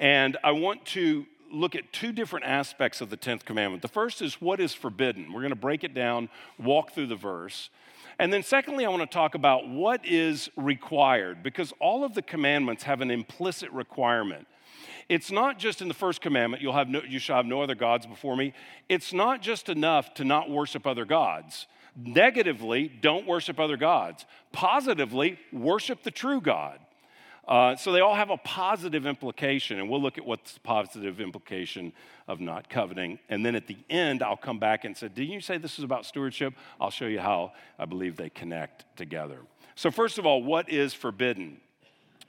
And 0.00 0.36
I 0.42 0.50
want 0.50 0.84
to 0.86 1.26
look 1.52 1.76
at 1.76 1.92
two 1.92 2.10
different 2.10 2.46
aspects 2.46 3.00
of 3.00 3.08
the 3.10 3.16
10th 3.16 3.44
commandment. 3.44 3.82
The 3.82 3.88
first 3.88 4.20
is 4.20 4.40
what 4.40 4.58
is 4.58 4.74
forbidden. 4.74 5.32
We're 5.32 5.42
going 5.42 5.50
to 5.50 5.56
break 5.56 5.84
it 5.84 5.94
down, 5.94 6.28
walk 6.58 6.92
through 6.92 7.06
the 7.06 7.16
verse. 7.16 7.70
And 8.18 8.32
then, 8.32 8.42
secondly, 8.42 8.84
I 8.84 8.88
want 8.88 9.02
to 9.02 9.14
talk 9.14 9.36
about 9.36 9.68
what 9.68 10.04
is 10.04 10.50
required 10.56 11.44
because 11.44 11.72
all 11.78 12.02
of 12.02 12.14
the 12.14 12.22
commandments 12.22 12.82
have 12.82 13.00
an 13.00 13.12
implicit 13.12 13.70
requirement. 13.70 14.48
It's 15.10 15.32
not 15.32 15.58
just 15.58 15.82
in 15.82 15.88
the 15.88 15.94
first 15.94 16.20
commandment, 16.20 16.62
you'll 16.62 16.72
have 16.72 16.88
no, 16.88 17.02
you 17.02 17.18
shall 17.18 17.38
have 17.38 17.44
no 17.44 17.62
other 17.62 17.74
gods 17.74 18.06
before 18.06 18.36
me. 18.36 18.54
It's 18.88 19.12
not 19.12 19.42
just 19.42 19.68
enough 19.68 20.14
to 20.14 20.24
not 20.24 20.48
worship 20.48 20.86
other 20.86 21.04
gods. 21.04 21.66
Negatively, 21.96 22.86
don't 22.86 23.26
worship 23.26 23.58
other 23.58 23.76
gods. 23.76 24.24
Positively, 24.52 25.36
worship 25.52 26.04
the 26.04 26.12
true 26.12 26.40
God. 26.40 26.78
Uh, 27.48 27.74
so 27.74 27.90
they 27.90 27.98
all 27.98 28.14
have 28.14 28.30
a 28.30 28.36
positive 28.36 29.04
implication, 29.04 29.80
and 29.80 29.90
we'll 29.90 30.00
look 30.00 30.16
at 30.16 30.24
what's 30.24 30.52
the 30.52 30.60
positive 30.60 31.20
implication 31.20 31.92
of 32.28 32.38
not 32.38 32.70
coveting. 32.70 33.18
And 33.28 33.44
then 33.44 33.56
at 33.56 33.66
the 33.66 33.78
end, 33.90 34.22
I'll 34.22 34.36
come 34.36 34.60
back 34.60 34.84
and 34.84 34.96
say, 34.96 35.08
Didn't 35.08 35.32
you 35.32 35.40
say 35.40 35.58
this 35.58 35.76
is 35.76 35.84
about 35.84 36.06
stewardship? 36.06 36.54
I'll 36.80 36.92
show 36.92 37.06
you 37.06 37.18
how 37.18 37.50
I 37.80 37.84
believe 37.84 38.16
they 38.16 38.30
connect 38.30 38.84
together. 38.96 39.40
So, 39.74 39.90
first 39.90 40.18
of 40.18 40.26
all, 40.26 40.44
what 40.44 40.70
is 40.70 40.94
forbidden? 40.94 41.60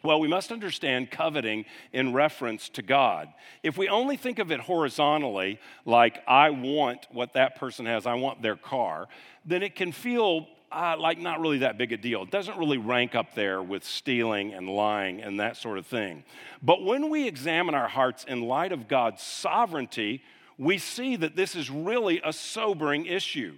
Well, 0.03 0.19
we 0.19 0.27
must 0.27 0.51
understand 0.51 1.11
coveting 1.11 1.65
in 1.93 2.13
reference 2.13 2.69
to 2.69 2.81
God. 2.81 3.29
If 3.61 3.77
we 3.77 3.87
only 3.87 4.17
think 4.17 4.39
of 4.39 4.51
it 4.51 4.59
horizontally, 4.59 5.59
like 5.85 6.23
I 6.27 6.49
want 6.49 7.07
what 7.11 7.33
that 7.33 7.55
person 7.55 7.85
has, 7.85 8.05
I 8.05 8.15
want 8.15 8.41
their 8.41 8.55
car, 8.55 9.07
then 9.45 9.61
it 9.61 9.75
can 9.75 9.91
feel 9.91 10.47
uh, 10.71 10.95
like 10.97 11.19
not 11.19 11.39
really 11.39 11.59
that 11.59 11.77
big 11.77 11.91
a 11.91 11.97
deal. 11.97 12.23
It 12.23 12.31
doesn't 12.31 12.57
really 12.57 12.77
rank 12.77 13.13
up 13.13 13.35
there 13.35 13.61
with 13.61 13.83
stealing 13.83 14.53
and 14.53 14.69
lying 14.69 15.21
and 15.21 15.39
that 15.39 15.57
sort 15.57 15.77
of 15.77 15.85
thing. 15.85 16.23
But 16.63 16.83
when 16.83 17.09
we 17.09 17.27
examine 17.27 17.75
our 17.75 17.89
hearts 17.89 18.23
in 18.23 18.41
light 18.41 18.71
of 18.71 18.87
God's 18.87 19.21
sovereignty, 19.21 20.23
we 20.57 20.77
see 20.77 21.15
that 21.17 21.35
this 21.35 21.55
is 21.55 21.69
really 21.69 22.21
a 22.23 22.31
sobering 22.31 23.05
issue. 23.05 23.57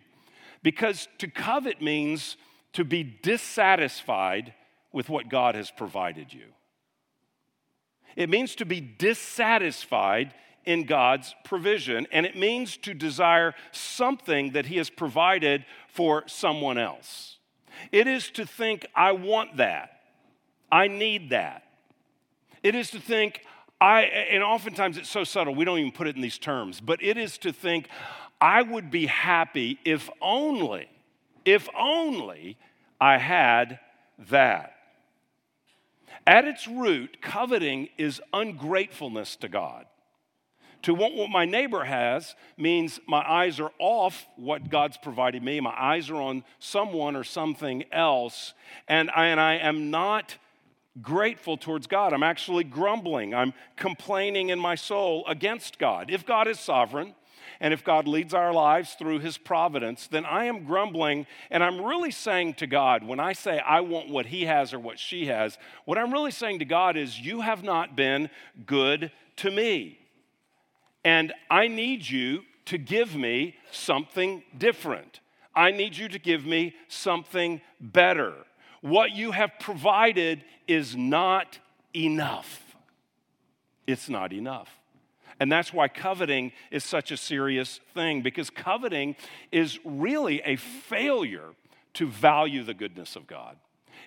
Because 0.64 1.08
to 1.20 1.28
covet 1.28 1.82
means 1.82 2.38
to 2.74 2.84
be 2.84 3.04
dissatisfied 3.04 4.54
with 4.94 5.10
what 5.10 5.28
God 5.28 5.56
has 5.56 5.70
provided 5.70 6.32
you. 6.32 6.46
It 8.16 8.30
means 8.30 8.56
to 8.56 8.66
be 8.66 8.80
dissatisfied 8.80 10.34
in 10.66 10.86
God's 10.86 11.36
provision, 11.44 12.08
and 12.12 12.26
it 12.26 12.38
means 12.38 12.78
to 12.78 12.94
desire 12.94 13.54
something 13.72 14.52
that 14.52 14.68
He 14.68 14.78
has 14.78 14.90
provided 14.90 15.66
for 15.90 16.24
someone 16.28 16.78
else. 16.78 17.38
It 17.92 18.08
is 18.08 18.30
to 18.32 18.46
think, 18.46 18.86
I 18.96 19.12
want 19.12 19.58
that, 19.58 20.00
I 20.72 20.88
need 20.88 21.32
that. 21.32 21.64
It 22.62 22.76
is 22.76 22.92
to 22.92 23.00
think, 23.00 23.42
I, 23.82 24.04
and 24.04 24.42
oftentimes 24.42 24.98
it's 24.98 25.10
so 25.10 25.26
subtle, 25.26 25.54
we 25.54 25.66
don't 25.66 25.80
even 25.80 25.92
put 25.92 26.08
it 26.08 26.16
in 26.16 26.22
these 26.22 26.38
terms, 26.38 26.80
but 26.80 27.04
it 27.04 27.18
is 27.18 27.38
to 27.40 27.52
think, 27.52 27.90
I 28.40 28.62
would 28.62 28.90
be 28.90 29.08
happy 29.08 29.80
if 29.84 30.10
only, 30.22 30.88
if 31.44 31.68
only 31.78 32.58
I 33.02 33.18
had 33.18 33.80
that. 34.30 34.76
At 36.26 36.46
its 36.46 36.68
root, 36.68 37.22
coveting 37.22 37.90
is 37.98 38.22
ungratefulness 38.34 39.36
to 39.38 39.50
God. 39.50 39.86
To 40.84 40.94
want 40.94 41.16
what 41.16 41.30
my 41.30 41.46
neighbor 41.46 41.86
has 41.86 42.36
means 42.58 43.00
my 43.08 43.24
eyes 43.30 43.60
are 43.60 43.72
off 43.80 44.26
what 44.36 44.70
God's 44.70 44.98
provided 44.98 45.42
me. 45.42 45.62
My 45.62 45.74
eyes 45.78 46.10
are 46.10 46.22
on 46.22 46.44
someone 46.60 47.16
or 47.16 47.24
something 47.24 47.86
else. 47.92 48.54
And 48.88 49.10
I, 49.16 49.28
and 49.28 49.40
I 49.40 49.56
am 49.56 49.92
not 49.92 50.38
grateful 51.02 51.56
towards 51.56 51.88
God. 51.88 52.12
I'm 52.12 52.24
actually 52.24 52.66
grumbling. 52.66 53.34
I'm 53.34 53.54
complaining 53.78 54.50
in 54.50 54.60
my 54.60 54.76
soul 54.76 55.26
against 55.26 55.80
God. 55.80 56.12
If 56.12 56.26
God 56.26 56.50
is 56.50 56.60
sovereign, 56.60 57.16
and 57.60 57.74
if 57.74 57.84
God 57.84 58.08
leads 58.08 58.34
our 58.34 58.54
lives 58.54 58.94
through 58.94 59.20
his 59.20 59.38
providence, 59.38 60.08
then 60.08 60.26
I 60.26 60.46
am 60.46 60.66
grumbling 60.66 61.26
and 61.50 61.64
I'm 61.64 61.82
really 61.82 62.12
saying 62.12 62.56
to 62.56 62.68
God, 62.68 63.04
when 63.04 63.20
I 63.20 63.34
say 63.34 63.60
I 63.60 63.82
want 63.82 64.10
what 64.10 64.28
he 64.28 64.46
has 64.46 64.74
or 64.74 64.80
what 64.80 65.00
she 65.00 65.28
has, 65.28 65.58
what 65.86 65.98
I'm 65.98 66.12
really 66.12 66.32
saying 66.32 66.60
to 66.60 66.66
God 66.66 66.98
is, 66.98 67.20
You 67.20 67.42
have 67.42 67.64
not 67.64 67.96
been 67.96 68.30
good 68.66 69.12
to 69.38 69.52
me. 69.52 70.00
And 71.06 71.34
I 71.50 71.68
need 71.68 72.10
you 72.10 72.44
to 72.66 72.78
give 72.78 73.16
me 73.16 73.56
something 73.72 74.44
different. 74.58 75.20
I 75.56 75.72
need 75.72 75.98
you 75.98 76.08
to 76.10 76.20
give 76.20 76.46
me 76.46 76.76
something 76.88 77.62
better. 77.80 78.34
What 78.82 79.12
you 79.12 79.32
have 79.32 79.52
provided 79.60 80.44
is 80.68 80.96
not 80.96 81.60
enough. 81.96 82.76
It's 83.86 84.10
not 84.10 84.34
enough. 84.34 84.70
And 85.44 85.52
that's 85.52 85.74
why 85.74 85.90
coveting 85.90 86.54
is 86.72 86.86
such 86.86 87.12
a 87.12 87.18
serious 87.18 87.82
thing, 87.94 88.22
because 88.22 88.50
coveting 88.50 89.18
is 89.52 89.78
really 89.84 90.42
a 90.46 90.56
failure 90.56 91.50
to 91.96 92.08
value 92.08 92.64
the 92.64 92.74
goodness 92.74 93.18
of 93.18 93.28
God. 93.28 93.58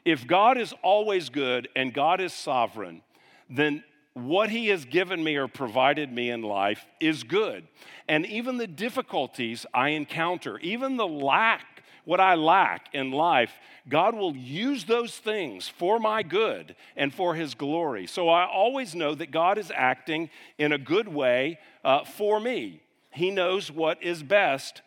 If 0.02 0.26
God 0.26 0.56
is 0.56 0.72
always 0.82 1.28
good 1.28 1.68
and 1.76 1.92
God 1.92 2.22
is 2.22 2.32
sovereign, 2.32 3.02
then 3.50 3.84
what 4.14 4.48
he 4.48 4.68
has 4.68 4.86
given 4.86 5.22
me 5.22 5.36
or 5.36 5.46
provided 5.46 6.10
me 6.10 6.30
in 6.30 6.40
life 6.40 6.86
is 7.00 7.22
good. 7.22 7.68
And 8.08 8.24
even 8.24 8.56
the 8.56 8.66
difficulties 8.66 9.66
I 9.74 9.90
encounter, 9.90 10.58
even 10.60 10.96
the 10.96 11.06
lack, 11.06 11.75
what 12.06 12.20
I 12.20 12.36
lack 12.36 12.86
in 12.94 13.10
life, 13.10 13.52
God 13.88 14.14
will 14.14 14.34
use 14.34 14.84
those 14.84 15.18
things 15.18 15.68
for 15.68 15.98
my 15.98 16.22
good 16.22 16.74
and 16.96 17.12
for 17.12 17.34
his 17.34 17.54
glory. 17.54 18.06
So 18.06 18.30
I 18.30 18.46
always 18.46 18.94
know 18.94 19.14
that 19.14 19.30
God 19.30 19.58
is 19.58 19.70
acting 19.74 20.30
in 20.56 20.72
a 20.72 20.78
good 20.78 21.08
way 21.08 21.58
uh, 21.84 22.04
for 22.04 22.40
me. 22.40 22.80
He 23.10 23.30
knows 23.30 23.70
what 23.70 24.02
is 24.02 24.22
best. 24.22 24.80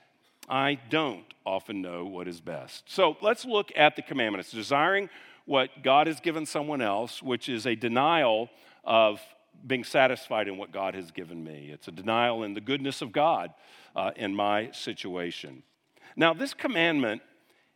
I 0.49 0.79
don't 0.89 1.25
often 1.45 1.81
know 1.81 2.05
what 2.05 2.27
is 2.27 2.41
best. 2.41 2.83
So 2.87 3.17
let's 3.21 3.45
look 3.45 3.71
at 3.75 3.95
the 3.95 4.01
commandments. 4.01 4.51
Desiring 4.51 5.09
what 5.45 5.83
God 5.83 6.07
has 6.07 6.19
given 6.19 6.45
someone 6.45 6.81
else, 6.81 7.21
which 7.21 7.49
is 7.49 7.67
a 7.67 7.75
denial 7.75 8.49
of 8.83 9.19
being 9.67 9.83
satisfied 9.83 10.47
in 10.47 10.57
what 10.57 10.71
God 10.71 10.95
has 10.95 11.11
given 11.11 11.43
me. 11.43 11.69
It's 11.73 11.87
a 11.87 11.91
denial 11.91 12.43
in 12.43 12.53
the 12.53 12.61
goodness 12.61 13.01
of 13.01 13.11
God 13.11 13.53
uh, 13.95 14.11
in 14.15 14.33
my 14.33 14.71
situation. 14.71 15.63
Now, 16.15 16.33
this 16.33 16.53
commandment, 16.53 17.21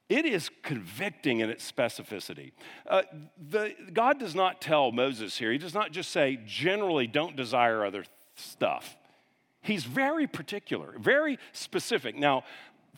it 0.09 0.25
is 0.25 0.49
convicting 0.61 1.39
in 1.39 1.49
its 1.49 1.69
specificity. 1.69 2.51
Uh, 2.87 3.03
the, 3.49 3.73
God 3.93 4.19
does 4.19 4.35
not 4.35 4.61
tell 4.61 4.91
Moses 4.91 5.37
here, 5.37 5.51
he 5.51 5.57
does 5.57 5.73
not 5.73 5.91
just 5.91 6.11
say, 6.11 6.39
generally, 6.45 7.07
don't 7.07 7.35
desire 7.35 7.85
other 7.85 8.05
stuff. 8.35 8.97
He's 9.61 9.85
very 9.85 10.27
particular, 10.27 10.95
very 10.99 11.39
specific. 11.53 12.15
Now, 12.17 12.43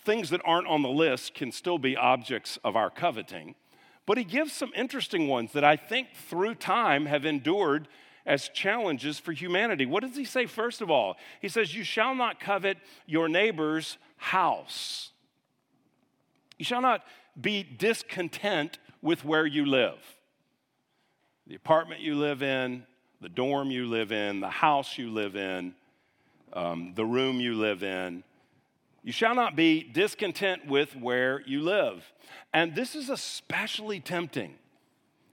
things 0.03 0.29
that 0.31 0.41
aren't 0.45 0.67
on 0.67 0.81
the 0.81 0.89
list 0.89 1.33
can 1.35 1.51
still 1.51 1.77
be 1.77 1.95
objects 1.95 2.57
of 2.63 2.75
our 2.75 2.89
coveting. 2.89 3.55
But 4.05 4.17
he 4.17 4.23
gives 4.23 4.53
some 4.53 4.71
interesting 4.75 5.27
ones 5.27 5.51
that 5.53 5.63
I 5.63 5.75
think 5.75 6.09
through 6.13 6.55
time 6.55 7.07
have 7.07 7.25
endured 7.25 7.87
as 8.25 8.49
challenges 8.49 9.19
for 9.19 9.31
humanity. 9.31 9.85
What 9.85 10.03
does 10.03 10.15
he 10.15 10.25
say 10.25 10.45
first 10.45 10.81
of 10.81 10.89
all? 10.89 11.17
He 11.41 11.49
says, 11.49 11.75
You 11.75 11.83
shall 11.83 12.15
not 12.15 12.39
covet 12.39 12.77
your 13.05 13.27
neighbor's 13.27 13.97
house. 14.17 15.11
You 16.57 16.65
shall 16.65 16.81
not 16.81 17.03
be 17.39 17.63
discontent 17.63 18.79
with 19.01 19.25
where 19.25 19.45
you 19.45 19.65
live. 19.65 19.99
The 21.47 21.55
apartment 21.55 22.01
you 22.01 22.15
live 22.15 22.41
in, 22.41 22.85
the 23.21 23.29
dorm 23.29 23.71
you 23.71 23.87
live 23.87 24.11
in, 24.11 24.39
the 24.39 24.49
house 24.49 24.97
you 24.97 25.11
live 25.11 25.35
in, 25.35 25.73
um, 26.53 26.93
the 26.95 27.05
room 27.05 27.39
you 27.39 27.55
live 27.55 27.83
in. 27.83 28.23
You 29.03 29.11
shall 29.11 29.35
not 29.35 29.55
be 29.55 29.83
discontent 29.83 30.65
with 30.65 30.95
where 30.95 31.41
you 31.45 31.61
live. 31.61 32.03
And 32.53 32.73
this 32.73 32.95
is 32.95 33.09
especially 33.09 33.99
tempting 33.99 34.55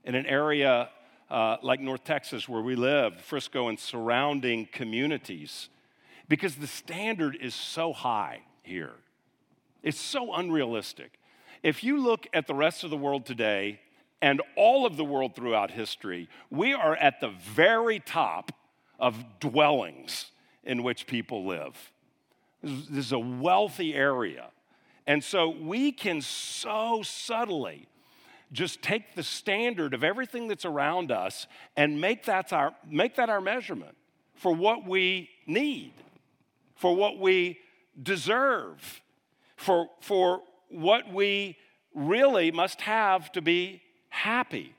in 0.05 0.15
an 0.15 0.27
area 0.27 0.91
uh, 1.31 1.57
like 1.63 1.81
North 1.81 2.05
Texas, 2.05 2.47
where 2.47 2.61
we 2.61 2.75
live, 2.75 3.19
Frisco 3.23 3.69
and 3.69 3.79
surrounding 3.79 4.69
communities, 4.71 5.71
because 6.29 6.57
the 6.57 6.67
standard 6.67 7.39
is 7.41 7.55
so 7.55 7.95
high 7.95 8.43
here. 8.63 8.93
It's 9.83 10.01
so 10.01 10.35
unrealistic. 10.35 11.19
If 11.63 11.85
you 11.85 11.99
look 12.03 12.27
at 12.33 12.47
the 12.47 12.55
rest 12.55 12.85
of 12.85 12.91
the 12.91 12.97
world 12.97 13.27
today 13.27 13.81
and 14.21 14.41
all 14.57 14.87
of 14.87 14.97
the 14.97 15.05
world 15.05 15.35
throughout 15.35 15.71
history, 15.71 16.29
we 16.51 16.73
are 16.73 16.97
at 16.97 17.21
the 17.21 17.29
very 17.29 18.01
top 18.01 18.53
of 18.99 19.25
dwellings 19.41 20.31
in 20.65 20.83
which 20.83 21.07
people 21.07 21.45
live. 21.45 21.93
This 22.63 23.07
is 23.07 23.13
a 23.13 23.19
wealthy 23.19 23.95
area. 23.95 24.51
And 25.07 25.23
so 25.23 25.49
we 25.49 25.91
can 25.91 26.21
so 26.21 27.03
subtly 27.03 27.89
just 28.53 28.83
take 28.83 29.15
the 29.15 29.23
standard 29.23 29.95
of 29.95 30.05
everything 30.05 30.47
that's 30.47 30.65
around 30.65 31.11
us 31.11 31.47
and 31.77 32.01
make 32.01 32.27
that 32.27 32.53
our, 32.53 32.73
make 32.89 33.17
that 33.17 33.29
our 33.31 33.41
measurement 33.41 33.97
for 34.35 34.55
what 34.55 34.87
we 34.87 35.31
need, 35.47 35.93
for 36.77 36.95
what 36.95 37.19
we 37.19 37.59
deserve, 38.01 39.01
for, 39.63 39.89
for 40.01 40.43
what 40.69 41.13
we 41.13 41.57
really 41.95 42.51
must 42.51 42.81
have 42.83 43.31
to 43.33 43.43
be 43.43 43.81
happy. 44.09 44.75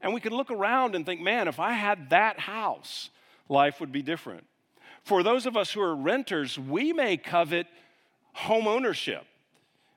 And 0.00 0.12
we 0.14 0.20
can 0.20 0.32
look 0.32 0.50
around 0.50 0.94
and 0.94 1.06
think, 1.06 1.20
man, 1.20 1.46
if 1.46 1.60
I 1.60 1.72
had 1.72 2.10
that 2.10 2.40
house, 2.40 3.10
life 3.48 3.80
would 3.80 3.92
be 3.92 4.02
different. 4.02 4.44
For 5.04 5.22
those 5.22 5.46
of 5.46 5.56
us 5.56 5.72
who 5.72 5.80
are 5.80 5.94
renters, 5.94 6.58
we 6.58 6.92
may 6.92 7.16
covet 7.16 7.66
home 8.32 8.66
ownership, 8.66 9.24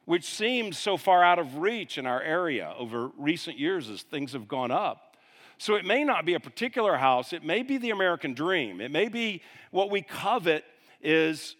which 0.06 0.26
seems 0.26 0.78
so 0.78 0.98
far 0.98 1.24
out 1.24 1.40
of 1.40 1.58
reach 1.58 1.98
in 1.98 2.06
our 2.06 2.22
area 2.22 2.74
over 2.78 3.12
recent 3.18 3.58
years 3.58 3.90
as 3.90 4.02
things 4.02 4.34
have 4.34 4.48
gone 4.48 4.72
up. 4.72 5.16
So 5.58 5.76
it 5.76 5.86
may 5.86 6.04
not 6.04 6.26
be 6.26 6.34
a 6.34 6.40
particular 6.40 6.98
house, 6.98 7.32
it 7.32 7.44
may 7.44 7.64
be 7.64 7.78
the 7.78 7.92
American 7.92 8.34
dream. 8.34 8.82
It 8.82 8.92
may 8.92 9.08
be 9.08 9.42
what 9.72 9.90
we 9.90 10.02
covet 10.02 10.66
is 11.02 11.56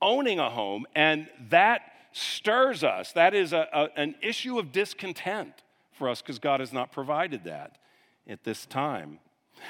owning 0.00 0.38
a 0.38 0.50
home, 0.50 0.86
and 0.94 1.28
that 1.50 1.82
stirs 2.12 2.84
us. 2.84 3.12
That 3.12 3.34
is 3.34 3.52
a, 3.52 3.68
a, 3.72 3.88
an 4.00 4.14
issue 4.22 4.58
of 4.58 4.72
discontent 4.72 5.62
for 5.92 6.08
us 6.08 6.22
because 6.22 6.38
God 6.38 6.60
has 6.60 6.72
not 6.72 6.92
provided 6.92 7.44
that 7.44 7.78
at 8.28 8.44
this 8.44 8.66
time. 8.66 9.18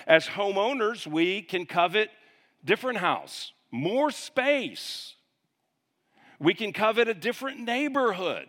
As 0.06 0.26
homeowners, 0.26 1.06
we 1.06 1.42
can 1.42 1.66
covet 1.66 2.10
different 2.64 2.98
house, 2.98 3.52
more 3.70 4.10
space. 4.10 5.14
We 6.38 6.54
can 6.54 6.72
covet 6.72 7.08
a 7.08 7.14
different 7.14 7.60
neighborhood. 7.60 8.46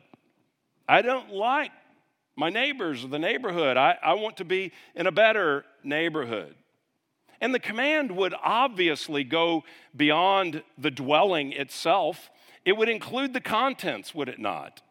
I 0.88 1.02
don't 1.02 1.32
like 1.32 1.72
my 2.36 2.50
neighbors 2.50 3.04
or 3.04 3.08
the 3.08 3.20
neighborhood. 3.20 3.78
I, 3.78 3.98
I 4.02 4.14
want 4.14 4.38
to 4.38 4.46
be 4.46 4.72
in 4.96 5.08
a 5.08 5.12
better 5.12 5.66
neighborhood. 5.84 6.56
And 7.42 7.54
the 7.54 7.60
command 7.60 8.12
would 8.12 8.34
obviously 8.42 9.24
go 9.24 9.64
beyond 9.96 10.64
the 10.78 10.92
dwelling 10.92 11.52
itself. 11.52 12.30
It 12.64 12.78
would 12.78 12.90
include 12.90 13.34
the 13.34 13.42
contents, 13.42 14.16
would 14.16 14.30
it 14.30 14.40
not? 14.40 14.82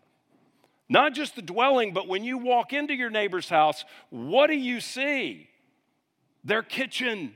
Not 0.89 1.15
just 1.15 1.35
the 1.35 1.43
dwelling, 1.43 1.93
but 1.93 2.09
when 2.09 2.25
you 2.25 2.39
walk 2.39 2.73
into 2.73 2.95
your 2.95 3.11
neighbor's 3.11 3.49
house, 3.49 3.85
what 4.11 4.49
do 4.49 4.55
you 4.57 4.81
see? 4.81 5.49
Their 6.45 6.63
kitchen, 6.63 7.35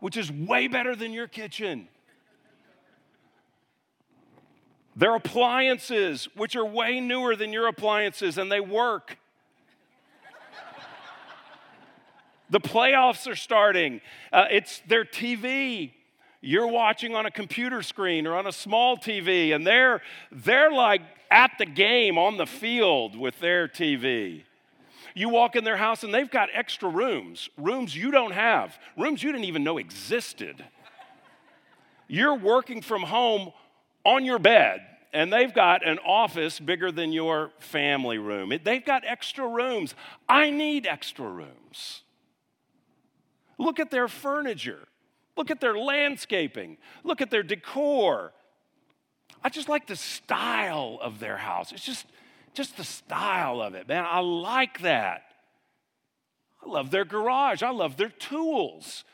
which 0.00 0.16
is 0.16 0.30
way 0.30 0.66
better 0.66 0.96
than 0.96 1.12
your 1.12 1.28
kitchen. 1.28 1.88
Their 4.96 5.14
appliances, 5.14 6.28
which 6.34 6.56
are 6.56 6.64
way 6.64 7.00
newer 7.00 7.36
than 7.36 7.52
your 7.52 7.68
appliances, 7.68 8.38
and 8.38 8.50
they 8.50 8.60
work. 8.60 9.18
The 12.50 12.60
playoffs 12.60 13.30
are 13.30 13.36
starting. 13.36 14.00
Uh, 14.32 14.46
it's 14.50 14.80
their 14.86 15.04
TV. 15.04 15.92
You're 16.40 16.68
watching 16.68 17.14
on 17.14 17.26
a 17.26 17.30
computer 17.30 17.82
screen 17.82 18.26
or 18.26 18.36
on 18.36 18.46
a 18.46 18.52
small 18.52 18.96
TV, 18.96 19.54
and 19.54 19.66
they're, 19.66 20.00
they're 20.30 20.70
like 20.70 21.02
at 21.30 21.52
the 21.58 21.66
game 21.66 22.18
on 22.18 22.36
the 22.36 22.46
field 22.46 23.16
with 23.16 23.38
their 23.40 23.66
TV. 23.66 24.42
You 25.14 25.30
walk 25.30 25.56
in 25.56 25.64
their 25.64 25.78
house 25.78 26.04
and 26.04 26.12
they've 26.12 26.30
got 26.30 26.50
extra 26.52 26.90
rooms, 26.90 27.48
rooms 27.56 27.96
you 27.96 28.10
don't 28.10 28.32
have, 28.32 28.78
rooms 28.98 29.22
you 29.22 29.32
didn't 29.32 29.46
even 29.46 29.64
know 29.64 29.78
existed. 29.78 30.62
You're 32.06 32.36
working 32.36 32.82
from 32.82 33.02
home 33.02 33.52
on 34.04 34.24
your 34.24 34.38
bed, 34.38 34.82
and 35.12 35.32
they've 35.32 35.52
got 35.52 35.86
an 35.86 35.98
office 36.06 36.60
bigger 36.60 36.92
than 36.92 37.12
your 37.12 37.50
family 37.58 38.18
room. 38.18 38.52
They've 38.62 38.84
got 38.84 39.04
extra 39.04 39.48
rooms. 39.48 39.94
I 40.28 40.50
need 40.50 40.86
extra 40.86 41.26
rooms. 41.26 42.02
Look 43.58 43.80
at 43.80 43.90
their 43.90 44.08
furniture. 44.08 44.86
Look 45.36 45.50
at 45.50 45.60
their 45.60 45.76
landscaping. 45.76 46.78
Look 47.04 47.20
at 47.20 47.30
their 47.30 47.42
decor. 47.42 48.32
I 49.42 49.48
just 49.48 49.68
like 49.68 49.86
the 49.86 49.96
style 49.96 50.98
of 51.00 51.20
their 51.20 51.36
house. 51.36 51.72
It's 51.72 51.84
just 51.84 52.06
just 52.54 52.78
the 52.78 52.84
style 52.84 53.60
of 53.60 53.74
it, 53.74 53.86
man. 53.86 54.06
I 54.08 54.20
like 54.20 54.80
that. 54.80 55.24
I 56.64 56.70
love 56.70 56.90
their 56.90 57.04
garage. 57.04 57.62
I 57.62 57.70
love 57.70 57.98
their 57.98 58.08
tools. 58.08 59.04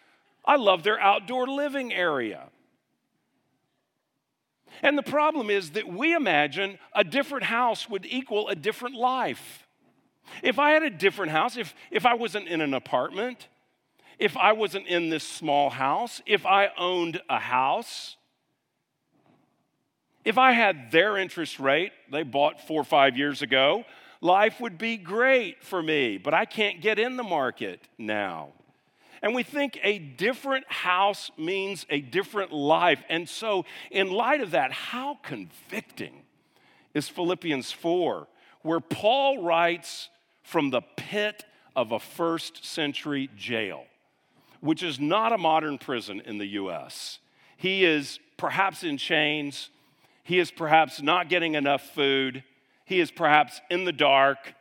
I 0.45 0.57
love 0.57 0.85
their 0.85 0.99
outdoor 1.01 1.49
living 1.49 1.93
area. 1.93 2.49
And 4.81 4.97
the 4.97 5.03
problem 5.03 5.51
is 5.51 5.73
that 5.73 5.87
we 5.87 6.15
imagine 6.15 6.79
a 6.95 7.05
different 7.05 7.45
house 7.45 7.91
would 7.91 8.07
equal 8.07 8.49
a 8.49 8.55
different 8.55 8.95
life. 8.95 9.67
If 10.43 10.59
I 10.59 10.71
had 10.71 10.83
a 10.83 10.91
different 10.91 11.33
house, 11.33 11.57
if, 11.57 11.75
if 11.91 12.07
I 12.07 12.15
wasn't 12.15 12.49
in 12.49 12.61
an 12.61 12.75
apartment, 12.75 13.49
if 14.23 14.37
I 14.37 14.53
wasn't 14.53 14.87
in 14.87 15.11
this 15.11 15.25
small 15.25 15.69
house, 15.69 16.23
if 16.27 16.47
I 16.47 16.71
owned 16.79 17.21
a 17.29 17.41
house, 17.41 18.17
if 20.25 20.39
I 20.39 20.53
had 20.53 20.93
their 20.93 21.17
interest 21.17 21.59
rate 21.59 21.91
they 22.09 22.23
bought 22.23 22.61
four 22.61 22.83
or 22.83 22.85
five 22.85 23.17
years 23.17 23.43
ago, 23.43 23.85
life 24.21 24.61
would 24.61 24.79
be 24.79 24.97
great 24.97 25.65
for 25.65 25.83
me, 25.83 26.19
but 26.19 26.35
I 26.35 26.45
can't 26.45 26.81
get 26.81 27.01
in 27.01 27.17
the 27.17 27.25
market 27.25 27.81
now. 27.99 28.51
And 29.23 29.35
we 29.35 29.43
think 29.43 29.81
a 29.83 29.99
different 29.99 30.71
house 30.71 31.33
means 31.37 31.85
a 31.91 32.01
different 32.01 32.53
life. 32.53 33.03
And 33.09 33.29
so, 33.29 33.65
in 33.91 34.09
light 34.13 34.41
of 34.41 34.53
that, 34.53 34.71
how 34.71 35.19
convicting 35.25 36.23
is 36.95 37.09
Philippians 37.09 37.73
4, 37.73 38.29
where 38.63 38.81
Paul 38.81 39.43
writes 39.43 40.11
from 40.45 40.71
the 40.71 40.83
pit 40.97 41.45
of 41.75 41.91
a 41.91 41.99
first 41.99 42.65
century 42.65 43.29
jail, 43.37 43.85
which 44.63 44.83
is 44.83 44.99
not 44.99 45.35
a 45.35 45.39
modern 45.39 45.77
prison 45.77 46.23
in 46.25 46.39
the 46.39 46.47
US. 46.47 47.19
He 47.59 47.85
is 47.85 48.19
perhaps 48.39 48.83
in 48.83 48.97
chains 48.97 49.69
he 50.23 50.39
is 50.39 50.51
perhaps 50.51 51.03
not 51.03 51.29
getting 51.29 51.55
enough 51.55 51.83
food. 51.83 52.45
He 52.85 53.01
is 53.01 53.11
perhaps 53.11 53.61
in 53.71 53.85
the 53.85 53.93
dark. 53.93 54.55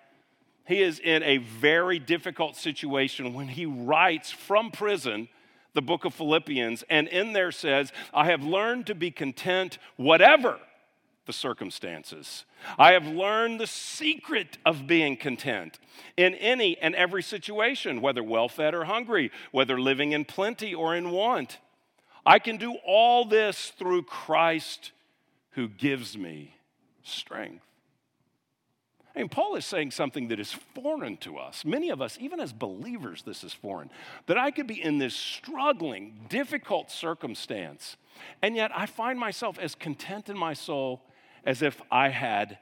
He 0.66 0.82
is 0.82 1.00
in 1.00 1.24
a 1.24 1.38
very 1.38 2.00
difficult 2.00 2.56
situation 2.56 3.34
when 3.34 3.48
he 3.48 3.66
writes 3.66 4.32
from 4.32 4.72
prison 4.72 5.28
the 5.74 5.82
book 5.82 6.04
of 6.04 6.14
Philippians, 6.14 6.84
and 6.90 7.08
in 7.08 7.32
there 7.32 7.52
says, 7.52 7.94
I 8.14 8.26
have 8.26 8.44
learned 8.44 8.88
to 8.88 8.96
be 8.96 9.10
content, 9.10 9.78
whatever 9.96 10.60
the 11.32 11.38
circumstances. 11.38 12.44
I 12.78 12.92
have 12.92 13.08
learned 13.08 13.62
the 13.62 13.68
secret 13.68 14.58
of 14.66 14.86
being 14.86 15.16
content 15.16 15.80
in 16.18 16.36
any 16.36 16.78
and 16.78 16.94
every 16.94 17.24
situation, 17.24 18.02
whether 18.02 18.22
well 18.22 18.50
fed 18.50 18.74
or 18.74 18.84
hungry, 18.84 19.32
whether 19.52 19.80
living 19.80 20.12
in 20.12 20.26
plenty 20.26 20.76
or 20.76 20.94
in 20.94 21.10
want. 21.12 21.60
I 22.26 22.38
can 22.38 22.58
do 22.58 22.76
all 22.86 23.24
this 23.24 23.72
through 23.80 24.04
Christ 24.04 24.92
who 25.52 25.70
gives 25.70 26.18
me 26.18 26.58
strength. 27.02 27.64
I 29.16 29.20
mean, 29.20 29.30
Paul 29.30 29.56
is 29.56 29.66
saying 29.66 29.92
something 29.92 30.28
that 30.30 30.40
is 30.40 30.54
foreign 30.76 31.16
to 31.18 31.38
us. 31.38 31.64
Many 31.64 31.90
of 31.90 32.02
us, 32.02 32.18
even 32.20 32.42
as 32.42 32.52
believers, 32.52 33.24
this 33.24 33.44
is 33.44 33.54
foreign. 33.54 33.90
That 34.28 34.38
I 34.38 34.52
could 34.52 34.68
be 34.68 34.82
in 34.82 34.98
this 34.98 35.16
struggling, 35.16 36.26
difficult 36.30 36.92
circumstance, 36.92 37.96
and 38.42 38.56
yet 38.56 38.72
I 38.76 38.86
find 38.86 39.18
myself 39.18 39.58
as 39.60 39.76
content 39.76 40.28
in 40.28 40.38
my 40.38 40.54
soul 40.54 41.02
as 41.46 41.62
if 41.62 41.82
I 41.92 42.10
had 42.10 42.58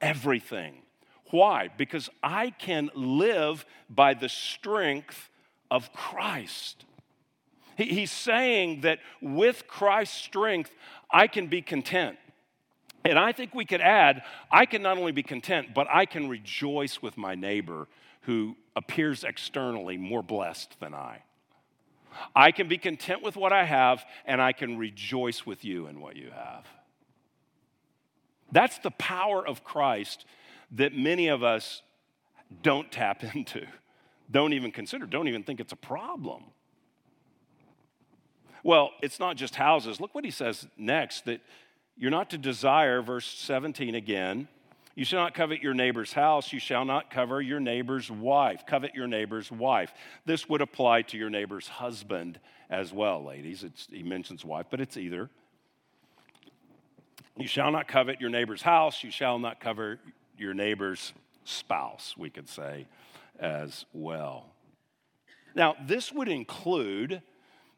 everything. 0.00 0.82
Why? 1.30 1.68
Because 1.76 2.08
I 2.22 2.50
can 2.50 2.90
live 2.94 3.64
by 3.88 4.14
the 4.14 4.28
strength 4.28 5.30
of 5.70 5.92
Christ. 5.92 6.84
he's 7.76 8.12
saying 8.12 8.82
that 8.82 9.00
with 9.20 9.66
Christ's 9.66 10.16
strength, 10.16 10.70
I 11.10 11.26
can 11.26 11.48
be 11.48 11.60
content. 11.60 12.16
And 13.04 13.18
I 13.18 13.32
think 13.32 13.54
we 13.54 13.64
could 13.64 13.80
add 13.80 14.22
I 14.50 14.64
can 14.66 14.82
not 14.82 14.96
only 14.96 15.12
be 15.12 15.22
content, 15.22 15.74
but 15.74 15.86
I 15.90 16.06
can 16.06 16.28
rejoice 16.28 17.02
with 17.02 17.16
my 17.16 17.34
neighbor 17.34 17.88
who 18.22 18.56
appears 18.76 19.24
externally 19.24 19.96
more 19.96 20.22
blessed 20.22 20.78
than 20.80 20.94
I. 20.94 21.22
I 22.34 22.52
can 22.52 22.68
be 22.68 22.78
content 22.78 23.22
with 23.22 23.36
what 23.36 23.52
I 23.52 23.64
have, 23.64 24.04
and 24.24 24.40
I 24.40 24.52
can 24.52 24.78
rejoice 24.78 25.44
with 25.44 25.64
you 25.64 25.88
in 25.88 26.00
what 26.00 26.16
you 26.16 26.30
have. 26.30 26.64
That's 28.54 28.78
the 28.78 28.92
power 28.92 29.46
of 29.46 29.64
Christ 29.64 30.24
that 30.70 30.94
many 30.94 31.26
of 31.26 31.42
us 31.42 31.82
don't 32.62 32.90
tap 32.90 33.24
into, 33.34 33.66
don't 34.30 34.52
even 34.52 34.70
consider, 34.70 35.06
don't 35.06 35.26
even 35.26 35.42
think 35.42 35.58
it's 35.58 35.72
a 35.72 35.76
problem. 35.76 36.44
Well, 38.62 38.92
it's 39.02 39.18
not 39.18 39.36
just 39.36 39.56
houses. 39.56 40.00
Look 40.00 40.14
what 40.14 40.24
he 40.24 40.30
says 40.30 40.68
next 40.78 41.24
that 41.24 41.40
you're 41.96 42.12
not 42.12 42.30
to 42.30 42.38
desire, 42.38 43.02
verse 43.02 43.26
17 43.26 43.96
again. 43.96 44.46
You 44.94 45.04
shall 45.04 45.20
not 45.20 45.34
covet 45.34 45.60
your 45.60 45.74
neighbor's 45.74 46.12
house. 46.12 46.52
You 46.52 46.60
shall 46.60 46.84
not 46.84 47.10
cover 47.10 47.42
your 47.42 47.58
neighbor's 47.58 48.08
wife. 48.08 48.64
Covet 48.66 48.94
your 48.94 49.08
neighbor's 49.08 49.50
wife. 49.50 49.92
This 50.24 50.48
would 50.48 50.60
apply 50.60 51.02
to 51.02 51.18
your 51.18 51.28
neighbor's 51.28 51.66
husband 51.66 52.38
as 52.70 52.92
well, 52.92 53.24
ladies. 53.24 53.64
It's, 53.64 53.88
he 53.90 54.04
mentions 54.04 54.44
wife, 54.44 54.66
but 54.70 54.80
it's 54.80 54.96
either. 54.96 55.28
You 57.36 57.48
shall 57.48 57.70
not 57.70 57.88
covet 57.88 58.20
your 58.20 58.30
neighbor's 58.30 58.62
house. 58.62 59.02
You 59.02 59.10
shall 59.10 59.38
not 59.38 59.60
cover 59.60 59.98
your 60.38 60.54
neighbor's 60.54 61.12
spouse, 61.44 62.14
we 62.16 62.30
could 62.30 62.48
say 62.48 62.86
as 63.38 63.84
well. 63.92 64.46
Now, 65.54 65.76
this 65.84 66.12
would 66.12 66.28
include 66.28 67.22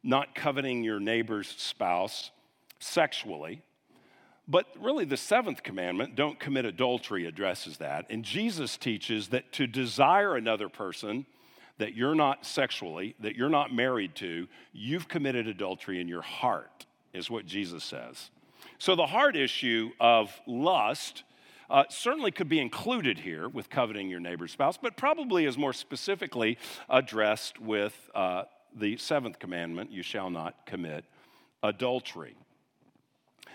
not 0.03 0.35
coveting 0.35 0.85
your 0.85 1.01
neighbor's 1.01 1.49
spouse 1.49 2.31
sexually. 2.79 3.62
But 4.49 4.66
really, 4.79 5.05
the 5.05 5.16
seventh 5.16 5.62
commandment, 5.62 6.14
don't 6.14 6.38
commit 6.38 6.64
adultery, 6.64 7.27
addresses 7.27 7.79
that. 7.79 8.07
And 8.11 8.25
Jesus 8.25 8.77
teaches 8.77 9.29
that 9.29 9.51
to 9.53 9.66
desire 9.66 10.37
another 10.37 10.69
person, 10.69 11.27
that 11.79 11.95
you're 11.95 12.14
not 12.14 12.47
sexually, 12.47 13.16
that 13.21 13.35
you're 13.35 13.49
not 13.49 13.75
married 13.75 14.14
to, 14.16 14.47
you've 14.73 15.09
committed 15.09 15.49
adultery 15.49 16.01
in 16.01 16.07
your 16.07 16.23
heart, 16.23 16.87
is 17.12 17.29
what 17.29 17.45
Jesus 17.45 17.83
says. 17.83 18.31
So 18.78 18.94
the 18.94 19.06
heart 19.06 19.36
issue 19.36 19.90
of 20.00 20.38
lust 20.46 21.22
uh, 21.70 21.84
certainly 21.88 22.30
could 22.30 22.48
be 22.48 22.60
included 22.60 23.18
here 23.18 23.48
with 23.48 23.70
coveting 23.70 24.08
your 24.08 24.20
neighbor's 24.20 24.52
spouse, 24.52 24.78
but 24.80 24.96
probably 24.96 25.46
is 25.46 25.56
more 25.58 25.72
specifically 25.72 26.58
addressed 26.88 27.58
with 27.60 28.10
uh, 28.14 28.44
the 28.74 28.96
seventh 28.98 29.38
commandment 29.38 29.90
you 29.90 30.02
shall 30.02 30.30
not 30.30 30.66
commit 30.66 31.04
adultery. 31.62 32.36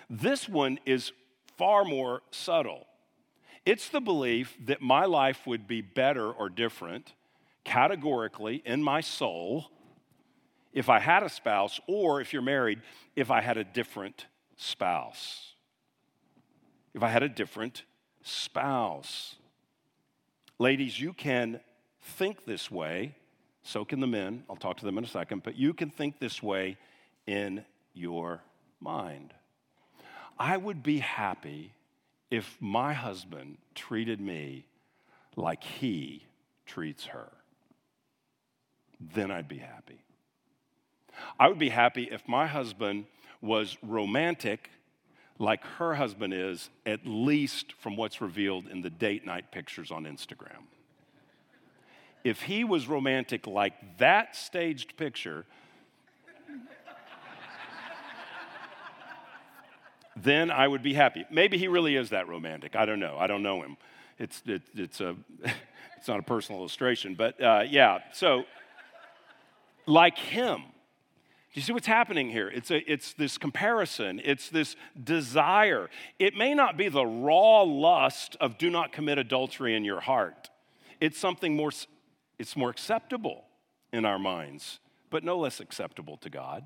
This 0.10 0.50
one 0.50 0.80
is 0.86 1.12
far 1.58 1.86
more 1.86 2.22
subtle. 2.32 2.88
It's 3.66 3.90
the 3.90 4.02
belief 4.02 4.58
that 4.66 4.82
my 4.82 5.06
life 5.06 5.46
would 5.46 5.68
be 5.68 5.82
better 5.82 6.32
or 6.32 6.50
different 6.50 7.14
categorically 7.64 8.64
in 8.66 8.82
my 8.82 9.02
soul 9.02 9.68
if 10.74 10.90
I 10.90 11.00
had 11.00 11.22
a 11.22 11.30
spouse, 11.30 11.80
or 11.86 12.22
if 12.22 12.34
you're 12.34 12.42
married, 12.42 12.82
if 13.16 13.30
I 13.30 13.42
had 13.42 13.58
a 13.58 13.64
different 13.64 14.26
spouse. 14.62 15.54
If 16.94 17.04
I 17.04 17.10
had 17.10 17.24
a 17.24 17.30
different 17.30 17.84
spouse. 18.22 19.36
Ladies, 20.60 21.00
you 21.00 21.14
can 21.14 21.60
think 22.02 22.46
this 22.46 22.70
way, 22.70 23.16
so 23.64 23.84
can 23.86 24.00
the 24.00 24.08
men. 24.08 24.44
I'll 24.50 24.56
talk 24.56 24.78
to 24.78 24.86
them 24.86 24.98
in 24.98 25.04
a 25.04 25.08
second, 25.08 25.44
but 25.44 25.56
you 25.56 25.74
can 25.74 25.90
think 25.90 26.20
this 26.20 26.44
way 26.44 26.78
in 27.26 27.66
your 27.94 28.42
mind. 28.80 29.34
I 30.38 30.58
would 30.58 30.84
be 30.84 31.00
happy 31.00 31.74
if 32.30 32.58
my 32.60 32.94
husband 32.94 33.58
treated 33.76 34.20
me 34.20 34.66
like 35.36 35.64
he 35.64 36.26
treats 36.66 37.06
her 37.06 37.30
then 39.14 39.32
I'd 39.32 39.48
be 39.48 39.58
happy. 39.58 40.04
I 41.40 41.48
would 41.48 41.60
be 41.60 41.70
happy 41.70 42.04
if 42.12 42.28
my 42.28 42.48
husband 42.48 43.06
was 43.42 43.78
romantic 43.82 44.70
like 45.42 45.64
her 45.80 45.96
husband 45.96 46.34
is, 46.34 46.70
at 46.86 47.00
least 47.04 47.74
from 47.74 47.98
what's 47.98 48.22
revealed 48.22 48.68
in 48.68 48.82
the 48.82 48.90
date 48.90 49.26
night 49.26 49.52
pictures 49.52 49.92
on 49.92 50.04
Instagram. 50.04 50.68
If 52.24 52.44
he 52.44 52.64
was 52.64 52.88
romantic 52.88 53.48
like 53.48 53.98
that 53.98 54.36
staged 54.36 54.96
picture, 54.96 55.46
then 60.16 60.52
I 60.52 60.68
would 60.68 60.84
be 60.84 60.94
happy. 60.94 61.26
Maybe 61.32 61.58
he 61.58 61.68
really 61.68 61.96
is 61.96 62.12
that 62.12 62.28
romantic. 62.28 62.76
I 62.76 62.86
don't 62.86 63.00
know. 63.00 63.18
I 63.18 63.26
don't 63.26 63.42
know 63.42 63.64
him. 63.64 63.78
It's, 64.20 64.44
it, 64.46 64.62
it's, 64.76 65.02
a, 65.02 65.16
it's 65.98 66.08
not 66.08 66.20
a 66.20 66.24
personal 66.24 66.62
illustration, 66.62 67.16
but 67.16 67.42
uh, 67.42 67.64
yeah. 67.68 68.00
So 68.14 68.44
like 69.88 70.18
him. 70.18 70.64
Do 71.54 71.60
you 71.60 71.64
see 71.64 71.74
what's 71.74 71.88
happening 71.88 72.30
here? 72.30 72.48
It's, 72.48 72.72
a, 72.72 72.80
it's 72.90 73.12
this 73.14 73.38
comparison, 73.38 74.22
it's 74.24 74.48
this 74.48 74.78
desire. 75.04 75.90
It 76.18 76.34
may 76.36 76.54
not 76.54 76.78
be 76.78 76.88
the 76.88 77.06
raw 77.06 77.64
lust 77.64 78.38
of 78.40 78.58
do 78.58 78.70
not 78.70 78.94
commit 78.94 79.18
adultery 79.18 79.76
in 79.76 79.84
your 79.84 80.00
heart. 80.00 80.50
It's 81.02 81.20
something 81.20 81.58
more, 81.58 81.72
it's 82.40 82.56
more 82.56 82.70
acceptable 82.70 83.44
in 83.92 84.06
our 84.06 84.18
minds, 84.18 84.80
but 85.10 85.26
no 85.26 85.38
less 85.38 85.60
acceptable 85.60 86.16
to 86.18 86.30
God. 86.30 86.64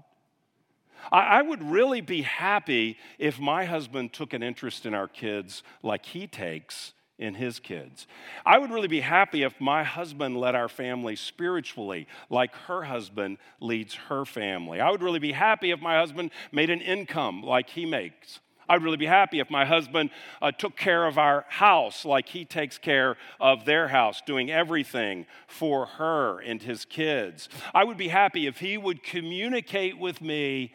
I, 1.11 1.39
I 1.39 1.41
would 1.41 1.63
really 1.63 2.01
be 2.01 2.21
happy 2.21 2.97
if 3.17 3.39
my 3.39 3.65
husband 3.65 4.13
took 4.13 4.33
an 4.33 4.43
interest 4.43 4.85
in 4.85 4.93
our 4.93 5.07
kids 5.07 5.63
like 5.81 6.05
he 6.05 6.27
takes 6.27 6.93
in 7.17 7.33
his 7.33 7.59
kids. 7.59 8.07
I 8.45 8.57
would 8.57 8.71
really 8.71 8.87
be 8.87 8.99
happy 8.99 9.43
if 9.43 9.59
my 9.61 9.83
husband 9.83 10.37
led 10.37 10.55
our 10.55 10.67
family 10.67 11.15
spiritually 11.15 12.07
like 12.29 12.53
her 12.67 12.83
husband 12.83 13.37
leads 13.59 13.93
her 13.93 14.25
family. 14.25 14.81
I 14.81 14.91
would 14.91 15.01
really 15.01 15.19
be 15.19 15.31
happy 15.31 15.71
if 15.71 15.79
my 15.79 15.97
husband 15.97 16.31
made 16.51 16.69
an 16.69 16.81
income 16.81 17.41
like 17.41 17.69
he 17.69 17.85
makes. 17.85 18.39
I'd 18.67 18.83
really 18.83 18.97
be 18.97 19.05
happy 19.05 19.39
if 19.39 19.49
my 19.49 19.63
husband 19.63 20.09
uh, 20.41 20.51
took 20.51 20.75
care 20.75 21.05
of 21.05 21.17
our 21.17 21.45
house 21.49 22.03
like 22.03 22.29
he 22.29 22.45
takes 22.45 22.77
care 22.77 23.15
of 23.39 23.65
their 23.65 23.87
house, 23.87 24.21
doing 24.25 24.51
everything 24.51 25.27
for 25.47 25.85
her 25.85 26.39
and 26.39 26.61
his 26.61 26.83
kids. 26.83 27.47
I 27.73 27.83
would 27.83 27.97
be 27.97 28.07
happy 28.07 28.47
if 28.47 28.59
he 28.59 28.77
would 28.77 29.03
communicate 29.03 29.99
with 29.99 30.21
me 30.21 30.73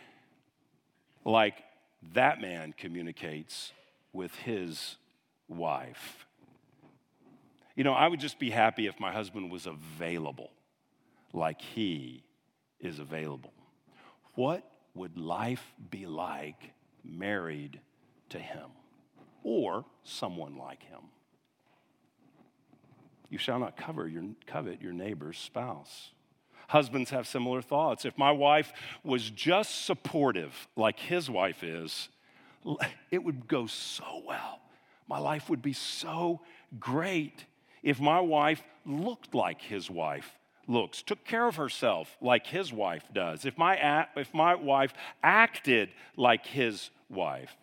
like 1.25 1.65
that 2.15 2.41
man 2.41 2.75
communicates 2.77 3.73
with 4.13 4.35
his 4.37 4.97
wife. 5.49 6.27
You 7.77 7.85
know, 7.85 7.93
I 7.93 8.09
would 8.09 8.21
just 8.21 8.39
be 8.39 8.51
happy 8.51 8.87
if 8.87 8.99
my 8.99 9.13
husband 9.13 9.51
was 9.51 9.67
available 9.67 10.51
like 11.33 11.61
he 11.61 12.25
is 12.81 12.99
available. 12.99 13.53
What 14.35 14.65
would 14.95 15.17
life 15.17 15.75
be 15.91 16.07
like 16.07 16.73
married 17.05 17.81
to 18.31 18.39
him 18.39 18.71
or 19.43 19.85
someone 20.03 20.57
like 20.57 20.83
him? 20.83 21.01
You 23.29 23.39
shall 23.39 23.61
not 23.61 23.77
cover 23.77 24.09
your, 24.09 24.25
covet 24.47 24.83
your 24.83 24.93
neighbor's 24.93 25.39
spouse. 25.39 26.11
Husbands 26.69 27.11
have 27.11 27.27
similar 27.27 27.63
thoughts. 27.63 28.05
If 28.05 28.19
my 28.19 28.33
wife 28.33 28.73
was 29.05 29.31
just 29.31 29.87
supportive 29.87 30.69
like 30.77 30.99
his 30.99 31.31
wife 31.31 31.63
is, 31.63 32.09
it 33.11 33.23
would 33.23 33.47
go 33.47 33.67
so 33.67 34.23
well. 34.27 34.61
My 35.09 35.19
life 35.19 35.49
would 35.49 35.63
be 35.63 35.73
so 35.73 36.41
great 36.79 37.45
if 37.83 38.01
my 38.01 38.21
wife 38.21 38.63
looked 38.85 39.35
like 39.35 39.61
his 39.63 39.91
wife 39.91 40.39
looks, 40.67 41.03
took 41.03 41.25
care 41.25 41.47
of 41.47 41.57
herself 41.57 42.17
like 42.21 42.47
his 42.47 42.73
wife 42.73 43.05
does, 43.13 43.45
if 43.45 43.59
my, 43.59 44.07
if 44.17 44.33
my 44.33 44.55
wife 44.55 44.93
acted 45.23 45.91
like 46.17 46.47
his 46.47 46.91
wife, 47.09 47.57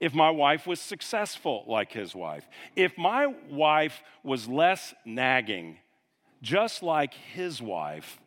if 0.00 0.14
my 0.14 0.30
wife 0.30 0.66
was 0.66 0.80
successful 0.80 1.64
like 1.66 1.92
his 1.92 2.14
wife, 2.14 2.48
if 2.74 2.96
my 2.96 3.26
wife 3.50 4.02
was 4.22 4.48
less 4.48 4.94
nagging, 5.04 5.76
just 6.40 6.82
like 6.82 7.12
his 7.12 7.60
wife 7.60 8.18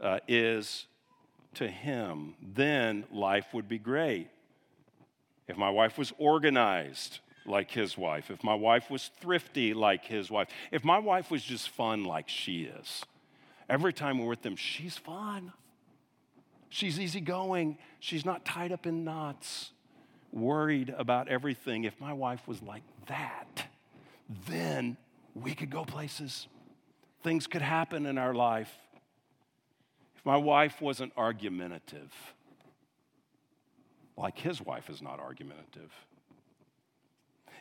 uh, 0.00 0.20
is 0.28 0.86
to 1.54 1.66
him, 1.66 2.34
then 2.54 3.04
life 3.12 3.46
would 3.52 3.68
be 3.68 3.78
great. 3.78 4.28
If 5.48 5.56
my 5.56 5.70
wife 5.70 5.98
was 5.98 6.12
organized, 6.18 7.18
like 7.46 7.70
his 7.70 7.96
wife, 7.96 8.30
if 8.30 8.44
my 8.44 8.54
wife 8.54 8.90
was 8.90 9.10
thrifty 9.20 9.74
like 9.74 10.04
his 10.04 10.30
wife, 10.30 10.48
if 10.70 10.84
my 10.84 10.98
wife 10.98 11.30
was 11.30 11.42
just 11.42 11.70
fun 11.70 12.04
like 12.04 12.28
she 12.28 12.62
is, 12.62 13.04
every 13.68 13.92
time 13.92 14.18
we're 14.18 14.28
with 14.28 14.42
them, 14.42 14.56
she's 14.56 14.96
fun. 14.96 15.52
She's 16.68 17.00
easygoing. 17.00 17.78
She's 18.00 18.24
not 18.24 18.44
tied 18.44 18.72
up 18.72 18.86
in 18.86 19.04
knots, 19.04 19.70
worried 20.32 20.94
about 20.96 21.28
everything. 21.28 21.84
If 21.84 21.98
my 22.00 22.12
wife 22.12 22.46
was 22.46 22.62
like 22.62 22.82
that, 23.06 23.66
then 24.46 24.96
we 25.34 25.54
could 25.54 25.70
go 25.70 25.84
places. 25.84 26.46
Things 27.22 27.46
could 27.46 27.62
happen 27.62 28.06
in 28.06 28.18
our 28.18 28.34
life. 28.34 28.72
If 30.16 30.26
my 30.26 30.36
wife 30.36 30.80
wasn't 30.80 31.12
argumentative, 31.16 32.12
like 34.16 34.38
his 34.38 34.60
wife 34.60 34.90
is 34.90 35.00
not 35.00 35.20
argumentative 35.20 35.92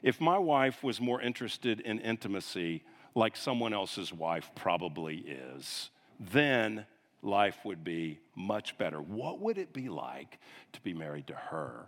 if 0.04 0.22
my 0.22 0.38
wife 0.38 0.84
was 0.84 1.02
more 1.02 1.22
interested 1.22 1.80
in 1.80 2.00
intimacy, 2.00 2.84
like 3.16 3.36
someone 3.36 3.74
else's 3.74 4.14
wife 4.14 4.52
probably 4.56 5.18
is, 5.18 5.90
then 6.20 6.86
life 7.22 7.58
would 7.66 7.84
be 7.84 8.20
much 8.36 8.78
better. 8.78 9.02
What 9.02 9.40
would 9.40 9.58
it 9.58 9.74
be 9.74 9.90
like 9.90 10.40
to 10.74 10.82
be 10.82 10.94
married 10.94 11.28
to 11.28 11.34
her 11.36 11.88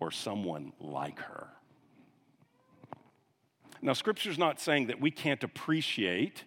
or 0.00 0.10
someone 0.10 0.72
like 0.80 1.20
her? 1.20 1.48
Now, 3.80 3.92
Scripture's 3.92 4.38
not 4.38 4.60
saying 4.60 4.88
that 4.88 5.00
we 5.00 5.10
can't 5.10 5.42
appreciate 5.44 6.44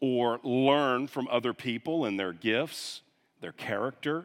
or 0.00 0.40
learn 0.42 1.06
from 1.06 1.28
other 1.30 1.52
people 1.52 2.06
and 2.06 2.18
their 2.18 2.32
gifts, 2.32 3.02
their 3.40 3.52
character. 3.52 4.24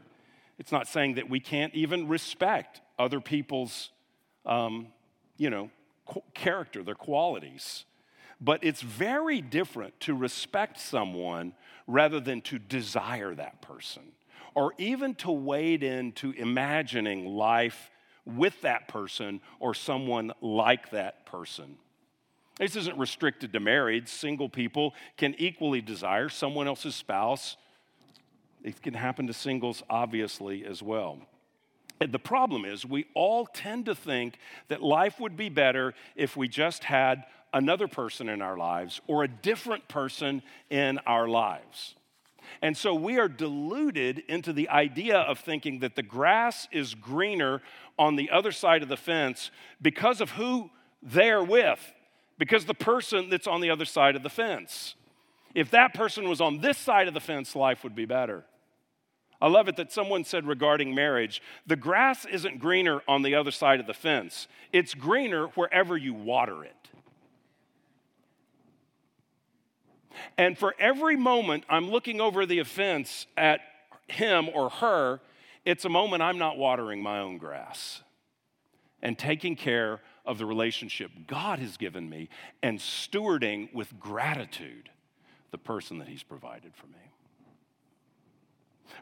It's 0.57 0.71
not 0.71 0.87
saying 0.87 1.15
that 1.15 1.29
we 1.29 1.39
can't 1.39 1.73
even 1.75 2.07
respect 2.07 2.81
other 2.97 3.19
people's 3.19 3.91
um, 4.45 4.87
you 5.37 5.49
know, 5.49 5.69
character, 6.33 6.83
their 6.83 6.95
qualities. 6.95 7.85
But 8.39 8.63
it's 8.63 8.81
very 8.81 9.41
different 9.41 9.99
to 10.01 10.13
respect 10.15 10.79
someone 10.79 11.53
rather 11.87 12.19
than 12.19 12.41
to 12.41 12.59
desire 12.59 13.33
that 13.35 13.61
person 13.61 14.03
or 14.53 14.73
even 14.77 15.15
to 15.15 15.31
wade 15.31 15.83
into 15.83 16.31
imagining 16.31 17.25
life 17.25 17.91
with 18.25 18.61
that 18.61 18.87
person 18.87 19.39
or 19.59 19.73
someone 19.73 20.31
like 20.41 20.91
that 20.91 21.25
person. 21.25 21.77
This 22.59 22.75
isn't 22.75 22.97
restricted 22.97 23.53
to 23.53 23.59
married. 23.59 24.09
Single 24.09 24.49
people 24.49 24.93
can 25.15 25.35
equally 25.37 25.81
desire 25.81 26.27
someone 26.27 26.67
else's 26.67 26.95
spouse. 26.95 27.55
It 28.63 28.81
can 28.81 28.95
happen 28.95 29.27
to 29.27 29.33
singles, 29.33 29.83
obviously, 29.89 30.65
as 30.65 30.81
well. 30.81 31.19
The 31.99 32.19
problem 32.19 32.65
is, 32.65 32.85
we 32.85 33.05
all 33.15 33.45
tend 33.45 33.85
to 33.85 33.95
think 33.95 34.37
that 34.67 34.83
life 34.83 35.19
would 35.19 35.35
be 35.35 35.49
better 35.49 35.93
if 36.15 36.37
we 36.37 36.47
just 36.47 36.83
had 36.83 37.25
another 37.53 37.87
person 37.87 38.29
in 38.29 38.41
our 38.41 38.57
lives 38.57 39.01
or 39.07 39.23
a 39.23 39.27
different 39.27 39.87
person 39.87 40.43
in 40.69 40.99
our 40.99 41.27
lives. 41.27 41.95
And 42.61 42.77
so 42.77 42.93
we 42.93 43.19
are 43.19 43.27
deluded 43.27 44.19
into 44.27 44.53
the 44.53 44.69
idea 44.69 45.17
of 45.17 45.39
thinking 45.39 45.79
that 45.79 45.95
the 45.95 46.03
grass 46.03 46.67
is 46.71 46.93
greener 46.93 47.61
on 47.97 48.15
the 48.15 48.29
other 48.29 48.51
side 48.51 48.83
of 48.83 48.89
the 48.89 48.97
fence 48.97 49.51
because 49.81 50.21
of 50.21 50.31
who 50.31 50.69
they're 51.01 51.43
with, 51.43 51.93
because 52.37 52.65
the 52.65 52.73
person 52.73 53.29
that's 53.29 53.47
on 53.47 53.61
the 53.61 53.69
other 53.69 53.85
side 53.85 54.15
of 54.15 54.23
the 54.23 54.29
fence. 54.29 54.95
If 55.55 55.71
that 55.71 55.93
person 55.93 56.29
was 56.29 56.41
on 56.41 56.59
this 56.59 56.77
side 56.77 57.07
of 57.07 57.13
the 57.13 57.19
fence, 57.19 57.55
life 57.55 57.83
would 57.83 57.95
be 57.95 58.05
better. 58.05 58.45
I 59.41 59.47
love 59.47 59.67
it 59.67 59.75
that 59.77 59.91
someone 59.91 60.23
said 60.23 60.47
regarding 60.47 60.95
marriage 60.95 61.41
the 61.65 61.75
grass 61.75 62.25
isn't 62.25 62.59
greener 62.59 63.01
on 63.07 63.21
the 63.21 63.35
other 63.35 63.51
side 63.51 63.79
of 63.79 63.87
the 63.87 63.93
fence, 63.93 64.47
it's 64.73 64.93
greener 64.93 65.47
wherever 65.47 65.95
you 65.95 66.13
water 66.13 66.63
it. 66.63 66.73
And 70.37 70.57
for 70.57 70.73
every 70.79 71.15
moment 71.15 71.63
I'm 71.69 71.89
looking 71.89 72.19
over 72.19 72.45
the 72.45 72.63
fence 72.63 73.27
at 73.37 73.61
him 74.07 74.49
or 74.53 74.69
her, 74.69 75.19
it's 75.65 75.85
a 75.85 75.89
moment 75.89 76.23
I'm 76.23 76.37
not 76.37 76.57
watering 76.57 77.01
my 77.01 77.19
own 77.19 77.37
grass 77.37 78.01
and 79.01 79.17
taking 79.17 79.55
care 79.55 80.01
of 80.25 80.37
the 80.37 80.45
relationship 80.45 81.11
God 81.27 81.59
has 81.59 81.77
given 81.77 82.09
me 82.09 82.29
and 82.61 82.79
stewarding 82.79 83.73
with 83.73 83.99
gratitude 83.99 84.89
the 85.51 85.57
person 85.57 85.99
that 85.99 86.07
He's 86.07 86.23
provided 86.23 86.73
for 86.75 86.87
me. 86.87 86.93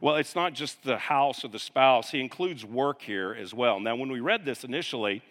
Well, 0.01 0.15
it's 0.15 0.35
not 0.35 0.53
just 0.53 0.83
the 0.83 0.97
house 0.97 1.43
or 1.43 1.47
the 1.47 1.59
spouse, 1.59 2.11
He 2.11 2.19
includes 2.19 2.65
work 2.65 3.01
here 3.01 3.33
as 3.33 3.53
well. 3.53 3.79
Now, 3.79 3.95
when 3.95 4.11
we 4.11 4.19
read 4.19 4.45
this 4.45 4.63
initially, 4.63 5.21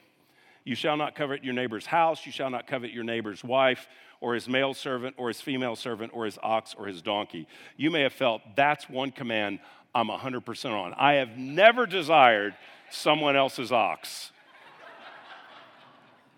you 0.65 0.75
shall 0.75 0.97
not 0.97 1.15
covet 1.15 1.45
your 1.45 1.55
neighbor's 1.55 1.87
house, 1.87 2.25
you 2.25 2.33
shall 2.33 2.51
not 2.51 2.67
covet 2.67 2.91
your 2.91 3.05
neighbor's 3.05 3.45
wife, 3.45 3.87
or 4.21 4.35
his 4.35 4.49
male 4.49 4.73
servant, 4.73 5.15
or 5.19 5.29
his 5.29 5.41
female 5.41 5.77
servant, 5.77 6.13
or 6.15 6.25
his 6.25 6.39
ox, 6.43 6.75
or 6.79 6.87
his 6.87 7.03
donkey. 7.03 7.47
You 7.77 7.91
may 7.91 8.01
have 8.03 8.15
felt 8.15 8.41
that's 8.57 8.89
one 8.89 9.11
command 9.11 9.59
I'm 9.95 10.09
100% 10.09 10.71
on. 10.73 10.95
I 10.95 11.15
have 11.15 11.37
never 11.37 11.87
desired 11.87 12.55
someone 12.91 13.37
else's 13.37 13.71
ox. 13.71 14.33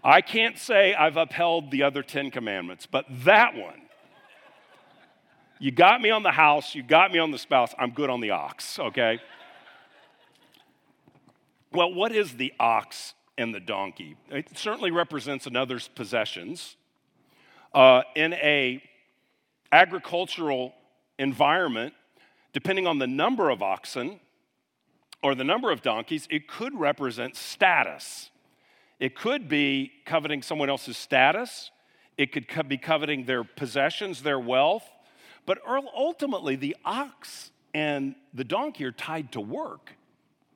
I 0.05 0.21
can't 0.21 0.59
say 0.59 0.95
I've 0.95 1.17
upheld 1.17 1.71
the 1.71 1.83
other 1.83 2.03
10 2.03 2.31
commandments, 2.31 2.87
but 2.87 3.07
that 3.25 3.55
one, 3.55 3.83
you 5.59 5.71
got 5.71 6.01
me 6.01 6.11
on 6.11 6.23
the 6.23 6.31
house, 6.31 6.75
you 6.75 6.83
got 6.83 7.13
me 7.13 7.19
on 7.19 7.31
the 7.31 7.39
spouse, 7.39 7.75
I'm 7.79 7.91
good 7.91 8.11
on 8.11 8.21
the 8.21 8.31
ox, 8.31 8.79
okay? 8.79 9.21
Well, 11.73 11.93
what 11.93 12.13
is 12.13 12.35
the 12.35 12.53
ox 12.59 13.15
and 13.37 13.55
the 13.55 13.61
donkey? 13.61 14.17
It 14.31 14.57
certainly 14.57 14.91
represents 14.91 15.47
another's 15.47 15.89
possessions. 15.89 16.77
Uh, 17.75 18.03
in 18.15 18.33
a 18.35 18.83
agricultural 19.73 20.73
environment, 21.19 21.93
depending 22.53 22.87
on 22.87 22.99
the 22.99 23.07
number 23.07 23.51
of 23.51 23.63
oxen 23.63 24.21
or 25.23 25.35
the 25.35 25.45
number 25.45 25.71
of 25.71 25.83
donkeys, 25.83 26.27
it 26.31 26.49
could 26.49 26.79
represent 26.79 27.37
status. 27.37 28.31
It 28.99 29.15
could 29.15 29.49
be 29.49 29.93
coveting 30.07 30.43
someone 30.43 30.71
else's 30.71 30.97
status. 30.97 31.71
It 32.17 32.33
could 32.33 32.69
be 32.69 32.79
coveting 32.79 33.25
their 33.25 33.45
possessions, 33.45 34.23
their 34.23 34.41
wealth. 34.41 34.85
But 35.47 35.59
ultimately, 35.67 36.57
the 36.57 36.77
ox 36.85 37.51
and 37.73 38.15
the 38.35 38.45
donkey 38.45 38.85
are 38.85 38.93
tied 38.93 39.33
to 39.33 39.41
work. 39.41 39.93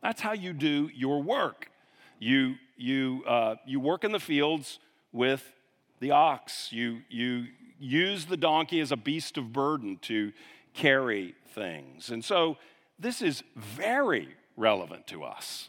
That's 0.03 0.21
how 0.21 0.33
you 0.33 0.53
do 0.53 0.91
your 0.95 1.23
work. 1.23 1.71
You, 2.19 2.57
you, 2.77 3.23
uh, 3.27 3.57
you 3.67 3.81
work 3.81 4.05
in 4.05 4.13
the 4.13 4.21
fields 4.21 4.79
with 5.13 5.55
the 6.01 6.11
ox. 6.11 6.73
You, 6.73 7.03
you 7.09 7.47
use 7.79 8.27
the 8.27 8.37
donkey 8.37 8.81
as 8.81 8.93
a 8.93 8.97
beast 8.97 9.39
of 9.39 9.53
burden 9.53 9.99
to 10.03 10.33
carry 10.75 11.35
things. 11.55 12.11
And 12.11 12.25
so 12.25 12.57
this 12.99 13.23
is 13.23 13.43
very 13.57 14.29
relevant 14.57 15.07
to 15.09 15.25
us. 15.25 15.69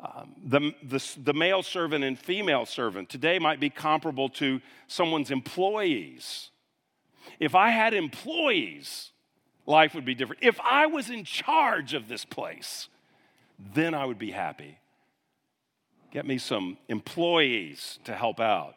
Um, 0.00 0.34
the, 0.44 0.74
the, 0.82 1.02
the 1.22 1.32
male 1.32 1.62
servant 1.62 2.04
and 2.04 2.18
female 2.18 2.66
servant 2.66 3.08
today 3.08 3.38
might 3.38 3.60
be 3.60 3.70
comparable 3.70 4.28
to 4.30 4.60
someone's 4.86 5.30
employees. 5.30 6.50
If 7.40 7.54
I 7.54 7.70
had 7.70 7.94
employees, 7.94 9.10
life 9.66 9.94
would 9.94 10.04
be 10.04 10.14
different. 10.14 10.42
If 10.42 10.60
I 10.60 10.86
was 10.86 11.10
in 11.10 11.24
charge 11.24 11.94
of 11.94 12.08
this 12.08 12.24
place, 12.24 12.88
then 13.74 13.94
I 13.94 14.04
would 14.04 14.18
be 14.18 14.30
happy. 14.30 14.78
Get 16.10 16.26
me 16.26 16.38
some 16.38 16.78
employees 16.88 17.98
to 18.04 18.14
help 18.14 18.40
out. 18.40 18.74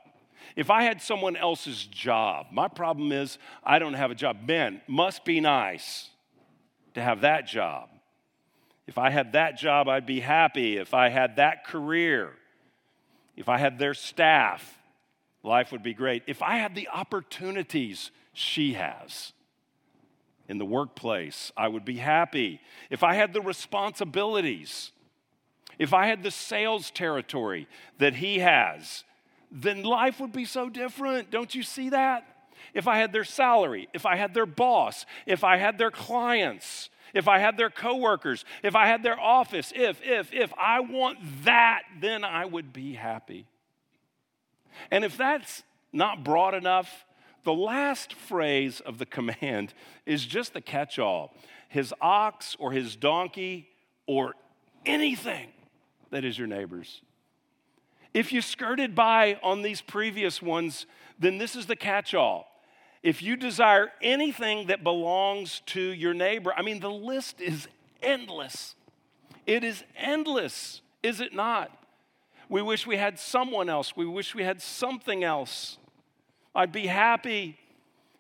If 0.56 0.70
I 0.70 0.84
had 0.84 1.02
someone 1.02 1.36
else's 1.36 1.86
job, 1.86 2.48
my 2.52 2.68
problem 2.68 3.12
is 3.12 3.38
I 3.64 3.80
don't 3.80 3.94
have 3.94 4.12
a 4.12 4.16
job. 4.16 4.48
Ben, 4.48 4.82
must 4.88 5.26
be 5.26 5.40
nice 5.40 6.10
to 6.96 7.02
have 7.02 7.22
that 7.22 7.48
job. 7.48 7.90
If 8.88 8.98
I 8.98 9.10
had 9.10 9.34
that 9.34 9.58
job, 9.58 9.88
I'd 9.88 10.06
be 10.06 10.22
happy. 10.22 10.78
If 10.78 10.94
I 10.94 11.10
had 11.10 11.36
that 11.36 11.66
career, 11.66 12.34
if 13.36 13.50
I 13.50 13.58
had 13.58 13.78
their 13.78 13.94
staff, 13.94 14.78
life 15.44 15.72
would 15.72 15.84
be 15.84 15.94
great. 15.94 16.24
If 16.26 16.42
I 16.42 16.58
had 16.58 16.74
the 16.74 16.88
opportunities 16.88 18.12
she 18.38 18.74
has 18.74 19.34
in 20.48 20.60
the 20.60 20.66
workplace, 20.66 21.52
I 21.58 21.68
would 21.68 21.84
be 21.84 21.98
happy. 21.98 22.62
If 22.92 23.04
I 23.04 23.16
had 23.16 23.34
the 23.34 23.42
responsibilities, 23.42 24.92
if 25.80 25.92
I 25.92 26.06
had 26.06 26.22
the 26.22 26.30
sales 26.30 26.92
territory 26.92 27.68
that 27.98 28.16
he 28.16 28.40
has, 28.40 29.04
then 29.52 29.82
life 29.84 30.20
would 30.20 30.32
be 30.32 30.46
so 30.46 30.70
different. 30.70 31.32
Don't 31.32 31.56
you 31.56 31.64
see 31.64 31.90
that? 31.90 32.28
If 32.76 32.88
I 32.88 33.00
had 33.00 33.12
their 33.12 33.24
salary, 33.24 33.90
if 33.92 34.06
I 34.06 34.16
had 34.16 34.36
their 34.36 34.46
boss, 34.46 35.08
if 35.26 35.44
I 35.44 35.58
had 35.58 35.80
their 35.80 35.92
clients, 35.92 36.92
if 37.16 37.28
I 37.28 37.40
had 37.40 37.58
their 37.58 37.72
coworkers, 37.72 38.46
if 38.62 38.76
I 38.76 38.86
had 38.86 39.02
their 39.02 39.20
office, 39.20 39.74
if, 39.76 40.00
if, 40.04 40.32
if 40.32 40.54
I 40.60 40.82
want 40.82 41.18
that, 41.44 41.84
then 42.00 42.24
I 42.24 42.46
would 42.46 42.72
be 42.72 42.94
happy. 42.94 43.48
And 44.92 45.04
if 45.04 45.18
that's 45.18 45.64
not 45.92 46.24
broad 46.24 46.54
enough, 46.54 47.07
the 47.48 47.54
last 47.54 48.14
phrase 48.14 48.82
of 48.82 48.98
the 48.98 49.06
command 49.06 49.74
is 50.06 50.26
just 50.26 50.54
the 50.54 50.60
catch 50.60 51.00
all 51.00 51.34
his 51.70 51.94
ox 52.02 52.58
or 52.60 52.74
his 52.74 52.98
donkey 52.98 53.70
or 54.06 54.34
anything 54.86 55.48
that 56.12 56.26
is 56.26 56.38
your 56.38 56.48
neighbor's. 56.48 57.02
If 58.14 58.34
you 58.34 58.42
skirted 58.42 58.96
by 58.96 59.40
on 59.44 59.62
these 59.62 59.82
previous 59.82 60.42
ones, 60.42 60.88
then 61.20 61.38
this 61.38 61.56
is 61.56 61.68
the 61.68 61.76
catch 61.76 62.14
all. 62.14 62.48
If 63.02 63.22
you 63.22 63.38
desire 63.38 63.92
anything 64.02 64.68
that 64.68 64.84
belongs 64.84 65.62
to 65.68 65.82
your 65.82 66.14
neighbor, 66.14 66.54
I 66.56 66.62
mean, 66.62 66.82
the 66.82 66.92
list 66.92 67.40
is 67.40 67.70
endless. 68.02 68.76
It 69.46 69.64
is 69.64 69.86
endless, 69.96 70.82
is 71.02 71.22
it 71.22 71.34
not? 71.34 71.72
We 72.50 72.62
wish 72.62 72.86
we 72.86 72.98
had 72.98 73.20
someone 73.20 73.70
else. 73.70 73.96
We 73.96 74.06
wish 74.06 74.36
we 74.36 74.44
had 74.44 74.62
something 74.62 75.24
else. 75.24 75.78
I'd 76.58 76.72
be 76.72 76.88
happy 76.88 77.56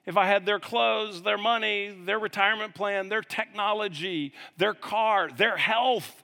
if 0.05 0.15
I 0.15 0.27
had 0.27 0.45
their 0.45 0.59
clothes, 0.59 1.23
their 1.23 1.39
money, 1.39 1.97
their 2.05 2.19
retirement 2.19 2.75
plan, 2.75 3.09
their 3.09 3.23
technology, 3.23 4.31
their 4.57 4.75
car, 4.75 5.31
their 5.35 5.57
health. 5.57 6.23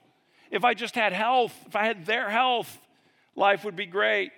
If 0.51 0.63
I 0.63 0.75
just 0.75 0.93
had 0.93 1.11
health, 1.11 1.55
if 1.65 1.75
I 1.75 1.85
had 1.85 2.05
their 2.05 2.29
health, 2.29 2.79
life 3.35 3.65
would 3.65 3.75
be 3.75 3.87
great. 3.87 4.31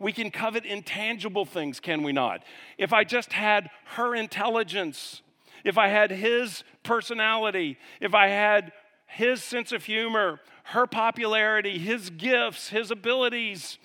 We 0.00 0.12
can 0.12 0.32
covet 0.32 0.66
intangible 0.66 1.44
things, 1.44 1.78
can 1.78 2.02
we 2.02 2.10
not? 2.10 2.42
If 2.78 2.92
I 2.92 3.04
just 3.04 3.32
had 3.32 3.70
her 3.94 4.12
intelligence, 4.16 5.22
if 5.62 5.78
I 5.78 5.86
had 5.86 6.10
his 6.10 6.64
personality, 6.82 7.78
if 8.00 8.12
I 8.12 8.26
had 8.26 8.72
his 9.06 9.40
sense 9.40 9.70
of 9.70 9.84
humor, 9.84 10.40
her 10.64 10.88
popularity, 10.88 11.78
his 11.78 12.10
gifts, 12.10 12.70
his 12.70 12.90
abilities, 12.90 13.78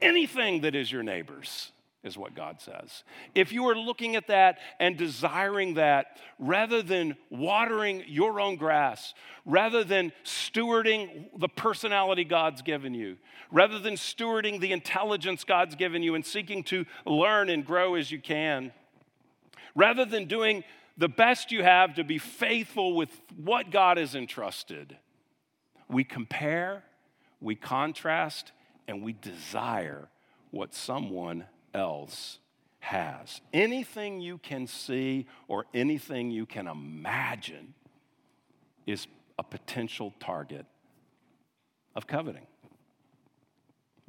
anything 0.00 0.60
that 0.60 0.76
is 0.76 0.92
your 0.92 1.02
neighbor's 1.02 1.72
is 2.08 2.18
what 2.18 2.34
God 2.34 2.60
says. 2.60 3.04
If 3.34 3.52
you 3.52 3.68
are 3.68 3.76
looking 3.76 4.16
at 4.16 4.26
that 4.26 4.58
and 4.80 4.96
desiring 4.96 5.74
that, 5.74 6.18
rather 6.38 6.82
than 6.82 7.16
watering 7.30 8.02
your 8.08 8.40
own 8.40 8.56
grass, 8.56 9.14
rather 9.44 9.84
than 9.84 10.12
stewarding 10.24 11.26
the 11.38 11.48
personality 11.48 12.24
God's 12.24 12.62
given 12.62 12.94
you, 12.94 13.18
rather 13.52 13.78
than 13.78 13.94
stewarding 13.94 14.60
the 14.60 14.72
intelligence 14.72 15.44
God's 15.44 15.76
given 15.76 16.02
you 16.02 16.16
and 16.16 16.26
seeking 16.26 16.64
to 16.64 16.84
learn 17.06 17.50
and 17.50 17.64
grow 17.64 17.94
as 17.94 18.10
you 18.10 18.20
can, 18.20 18.72
rather 19.76 20.04
than 20.04 20.24
doing 20.26 20.64
the 20.96 21.08
best 21.08 21.52
you 21.52 21.62
have 21.62 21.94
to 21.94 22.02
be 22.02 22.18
faithful 22.18 22.96
with 22.96 23.10
what 23.36 23.70
God 23.70 23.98
has 23.98 24.16
entrusted, 24.16 24.96
we 25.88 26.02
compare, 26.02 26.82
we 27.40 27.54
contrast, 27.54 28.50
and 28.88 29.04
we 29.04 29.12
desire 29.12 30.08
what 30.50 30.74
someone 30.74 31.44
else 31.78 32.38
has. 32.80 33.40
Anything 33.52 34.20
you 34.20 34.38
can 34.38 34.66
see 34.66 35.26
or 35.46 35.64
anything 35.72 36.30
you 36.30 36.46
can 36.46 36.66
imagine 36.66 37.74
is 38.86 39.06
a 39.38 39.42
potential 39.42 40.12
target 40.20 40.66
of 41.94 42.06
coveting. 42.06 42.46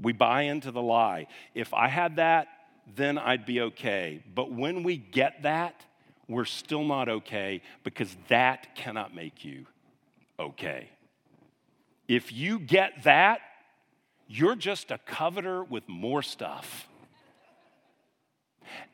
We 0.02 0.14
buy 0.14 0.44
into 0.44 0.72
the 0.72 0.82
lie. 0.82 1.28
If 1.54 1.74
I 1.74 1.88
had 1.88 2.18
that, 2.18 2.48
then 2.96 3.18
I'd 3.18 3.46
be 3.46 3.62
okay. 3.62 4.24
But 4.34 4.52
when 4.52 4.84
we 4.84 4.98
get 4.98 5.44
that, 5.44 5.86
we're 6.28 6.46
still 6.46 6.84
not 6.84 7.10
okay 7.10 7.62
because 7.84 8.16
that 8.28 8.76
cannot 8.76 9.14
make 9.14 9.44
you 9.44 9.66
okay. 10.40 10.90
If 12.08 12.32
you 12.32 12.60
get 12.60 13.04
that, 13.04 13.42
you're 14.28 14.56
just 14.56 14.92
a 14.92 14.98
coveter 14.98 15.64
with 15.64 15.88
more 15.88 16.22
stuff. 16.22 16.89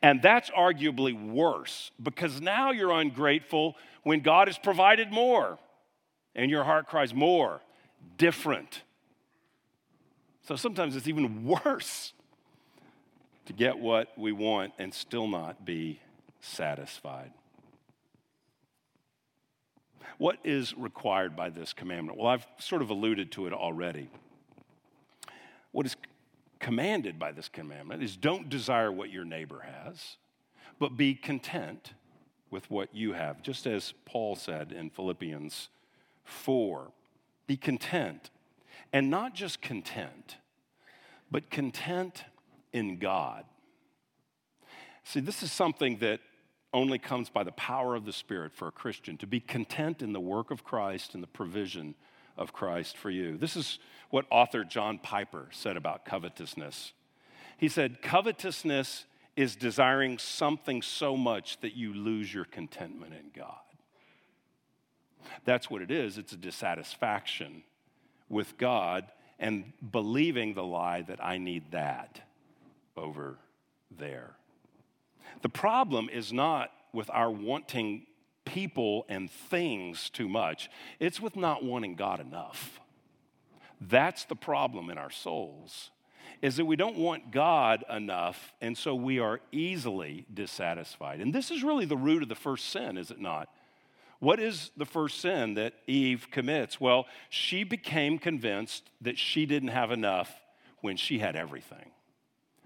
And 0.02 0.22
that's 0.22 0.50
arguably 0.50 1.32
worse 1.32 1.90
because 2.02 2.40
now 2.40 2.70
you're 2.70 2.92
ungrateful 2.92 3.76
when 4.02 4.20
God 4.20 4.48
has 4.48 4.58
provided 4.58 5.10
more 5.10 5.58
and 6.34 6.50
your 6.50 6.64
heart 6.64 6.86
cries 6.86 7.14
more, 7.14 7.60
different. 8.18 8.82
So 10.42 10.56
sometimes 10.56 10.94
it's 10.96 11.08
even 11.08 11.44
worse 11.64 12.12
to 13.46 13.52
get 13.52 13.78
what 13.78 14.08
we 14.16 14.32
want 14.32 14.72
and 14.78 14.92
still 14.92 15.26
not 15.26 15.64
be 15.64 16.00
satisfied. 16.40 17.32
What 20.18 20.38
is 20.44 20.74
required 20.76 21.36
by 21.36 21.50
this 21.50 21.72
commandment? 21.72 22.18
Well, 22.18 22.28
I've 22.28 22.46
sort 22.58 22.82
of 22.82 22.90
alluded 22.90 23.32
to 23.32 23.46
it 23.46 23.52
already. 23.52 24.08
What 25.72 25.84
is 25.86 25.96
commanded 26.58 27.18
by 27.18 27.32
this 27.32 27.48
commandment 27.48 28.02
is 28.02 28.16
don't 28.16 28.48
desire 28.48 28.90
what 28.90 29.10
your 29.10 29.24
neighbor 29.24 29.60
has, 29.60 30.16
but 30.78 30.96
be 30.96 31.14
content 31.14 31.92
with 32.50 32.70
what 32.70 32.94
you 32.94 33.12
have, 33.12 33.42
just 33.42 33.66
as 33.66 33.92
Paul 34.04 34.36
said 34.36 34.72
in 34.72 34.90
Philippians 34.90 35.68
4. 36.24 36.90
Be 37.46 37.56
content, 37.56 38.30
and 38.92 39.10
not 39.10 39.34
just 39.34 39.60
content, 39.60 40.36
but 41.30 41.50
content 41.50 42.24
in 42.72 42.98
God. 42.98 43.44
See, 45.04 45.20
this 45.20 45.42
is 45.42 45.52
something 45.52 45.98
that 45.98 46.20
only 46.72 46.98
comes 46.98 47.30
by 47.30 47.42
the 47.42 47.52
power 47.52 47.94
of 47.94 48.04
the 48.04 48.12
Spirit 48.12 48.52
for 48.52 48.68
a 48.68 48.72
Christian 48.72 49.16
to 49.18 49.26
be 49.26 49.40
content 49.40 50.02
in 50.02 50.12
the 50.12 50.20
work 50.20 50.50
of 50.50 50.64
Christ 50.64 51.14
and 51.14 51.22
the 51.22 51.28
provision 51.28 51.94
of 52.36 52.52
Christ 52.52 52.96
for 52.96 53.10
you. 53.10 53.36
This 53.36 53.56
is 53.56 53.78
what 54.10 54.26
author 54.30 54.64
John 54.64 54.98
Piper 54.98 55.48
said 55.50 55.76
about 55.76 56.04
covetousness. 56.04 56.92
He 57.58 57.68
said, 57.68 58.02
Covetousness 58.02 59.06
is 59.36 59.56
desiring 59.56 60.18
something 60.18 60.82
so 60.82 61.16
much 61.16 61.60
that 61.60 61.74
you 61.74 61.92
lose 61.92 62.32
your 62.32 62.44
contentment 62.44 63.12
in 63.12 63.30
God. 63.34 63.54
That's 65.44 65.70
what 65.70 65.82
it 65.82 65.90
is. 65.90 66.18
It's 66.18 66.32
a 66.32 66.36
dissatisfaction 66.36 67.62
with 68.28 68.56
God 68.58 69.06
and 69.38 69.72
believing 69.92 70.54
the 70.54 70.64
lie 70.64 71.02
that 71.02 71.22
I 71.22 71.38
need 71.38 71.72
that 71.72 72.20
over 72.96 73.36
there. 73.90 74.30
The 75.42 75.48
problem 75.48 76.08
is 76.10 76.32
not 76.32 76.70
with 76.92 77.10
our 77.10 77.30
wanting 77.30 78.06
people 78.46 79.04
and 79.10 79.30
things 79.30 80.08
too 80.08 80.28
much, 80.28 80.70
it's 80.98 81.20
with 81.20 81.36
not 81.36 81.62
wanting 81.62 81.96
God 81.96 82.20
enough. 82.20 82.80
That's 83.80 84.24
the 84.24 84.36
problem 84.36 84.88
in 84.88 84.96
our 84.96 85.10
souls. 85.10 85.90
Is 86.40 86.56
that 86.56 86.64
we 86.64 86.76
don't 86.76 86.96
want 86.96 87.30
God 87.30 87.84
enough, 87.90 88.54
and 88.60 88.76
so 88.76 88.94
we 88.94 89.18
are 89.18 89.40
easily 89.52 90.26
dissatisfied. 90.32 91.20
And 91.20 91.34
this 91.34 91.50
is 91.50 91.62
really 91.62 91.84
the 91.86 91.96
root 91.96 92.22
of 92.22 92.28
the 92.28 92.34
first 92.34 92.70
sin, 92.70 92.96
is 92.96 93.10
it 93.10 93.20
not? 93.20 93.48
What 94.18 94.40
is 94.40 94.70
the 94.76 94.86
first 94.86 95.20
sin 95.20 95.54
that 95.54 95.74
Eve 95.86 96.28
commits? 96.30 96.80
Well, 96.80 97.06
she 97.28 97.64
became 97.64 98.18
convinced 98.18 98.90
that 99.02 99.18
she 99.18 99.44
didn't 99.46 99.68
have 99.68 99.90
enough 99.90 100.32
when 100.80 100.96
she 100.96 101.18
had 101.18 101.36
everything. 101.36 101.90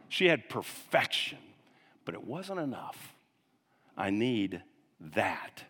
She 0.08 0.26
had 0.26 0.48
perfection, 0.48 1.38
but 2.04 2.14
it 2.14 2.24
wasn't 2.24 2.60
enough. 2.60 3.14
I 3.96 4.10
need 4.10 4.62
that. 5.14 5.64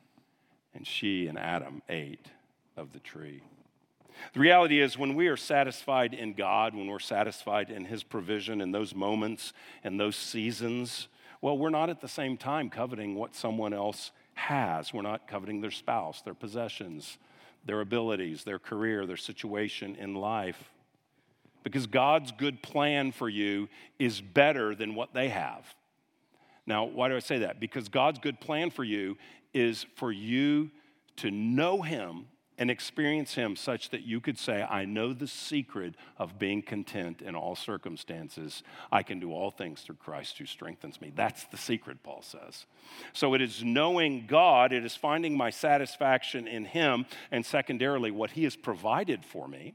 And 0.75 0.87
she 0.87 1.27
and 1.27 1.39
Adam 1.39 1.83
ate 1.89 2.27
of 2.77 2.93
the 2.93 3.01
tree. 3.01 3.43
The 4.35 4.41
reality 4.41 4.81
is, 4.81 4.99
when 4.99 5.15
we 5.15 5.29
are 5.29 5.37
satisfied 5.37 6.15
in 6.15 6.35
God, 6.35 6.75
when 6.75 6.87
we're 6.87 6.99
satisfied 6.99 7.71
in 7.71 7.85
His 7.87 8.03
provision 8.03 8.61
in 8.61 8.71
those 8.71 8.95
moments 8.95 9.53
and 9.83 9.99
those 9.99 10.17
seasons, 10.17 11.09
well, 11.41 11.57
we're 11.57 11.71
not 11.71 11.91
at 11.91 12.01
the 12.01 12.09
same 12.09 12.37
time 12.37 12.69
coveting 12.69 13.15
what 13.15 13.35
someone 13.35 13.73
else 13.73 14.11
has. 14.35 14.93
We're 14.93 15.03
not 15.03 15.27
coveting 15.27 15.61
their 15.61 15.71
spouse, 15.71 16.21
their 16.23 16.35
possessions, 16.35 17.19
their 17.65 17.81
abilities, 17.81 18.45
their 18.45 18.59
career, 18.59 19.07
their 19.07 19.17
situation 19.17 19.97
in 19.97 20.15
life. 20.15 20.71
Because 21.63 21.87
God's 21.87 22.33
good 22.33 22.63
plan 22.63 23.13
for 23.13 23.29
you 23.29 23.69
is 23.99 24.21
better 24.21 24.75
than 24.75 24.95
what 24.95 25.13
they 25.15 25.29
have. 25.29 25.75
Now, 26.71 26.85
why 26.85 27.09
do 27.09 27.17
I 27.17 27.19
say 27.19 27.41
that? 27.41 27.59
Because 27.59 27.89
God's 27.89 28.21
good 28.21 28.39
plan 28.39 28.71
for 28.71 28.85
you 28.85 29.19
is 29.53 29.87
for 29.97 30.13
you 30.13 30.71
to 31.17 31.29
know 31.29 31.83
Him 31.83 32.27
and 32.59 32.71
experience 32.71 33.35
Him 33.35 33.57
such 33.57 33.91
that 33.91 34.03
you 34.03 34.21
could 34.21 34.39
say, 34.39 34.63
I 34.63 34.85
know 34.85 35.13
the 35.13 35.27
secret 35.27 35.97
of 36.17 36.39
being 36.39 36.63
content 36.63 37.23
in 37.23 37.35
all 37.35 37.57
circumstances. 37.57 38.63
I 38.93 39.03
can 39.03 39.19
do 39.19 39.33
all 39.33 39.51
things 39.51 39.81
through 39.81 39.97
Christ 39.97 40.39
who 40.39 40.47
strengthens 40.47 41.01
me. 41.01 41.11
That's 41.13 41.43
the 41.47 41.57
secret, 41.57 42.05
Paul 42.05 42.23
says. 42.23 42.67
So 43.15 43.35
it 43.35 43.43
is 43.43 43.65
knowing 43.65 44.27
God, 44.29 44.73
it 44.73 44.85
is 44.85 44.95
finding 44.95 45.37
my 45.37 45.51
satisfaction 45.51 46.47
in 46.47 46.67
Him, 46.67 47.05
and 47.33 47.45
secondarily, 47.45 48.13
what 48.13 48.31
He 48.31 48.45
has 48.45 48.55
provided 48.55 49.25
for 49.25 49.49
me, 49.49 49.75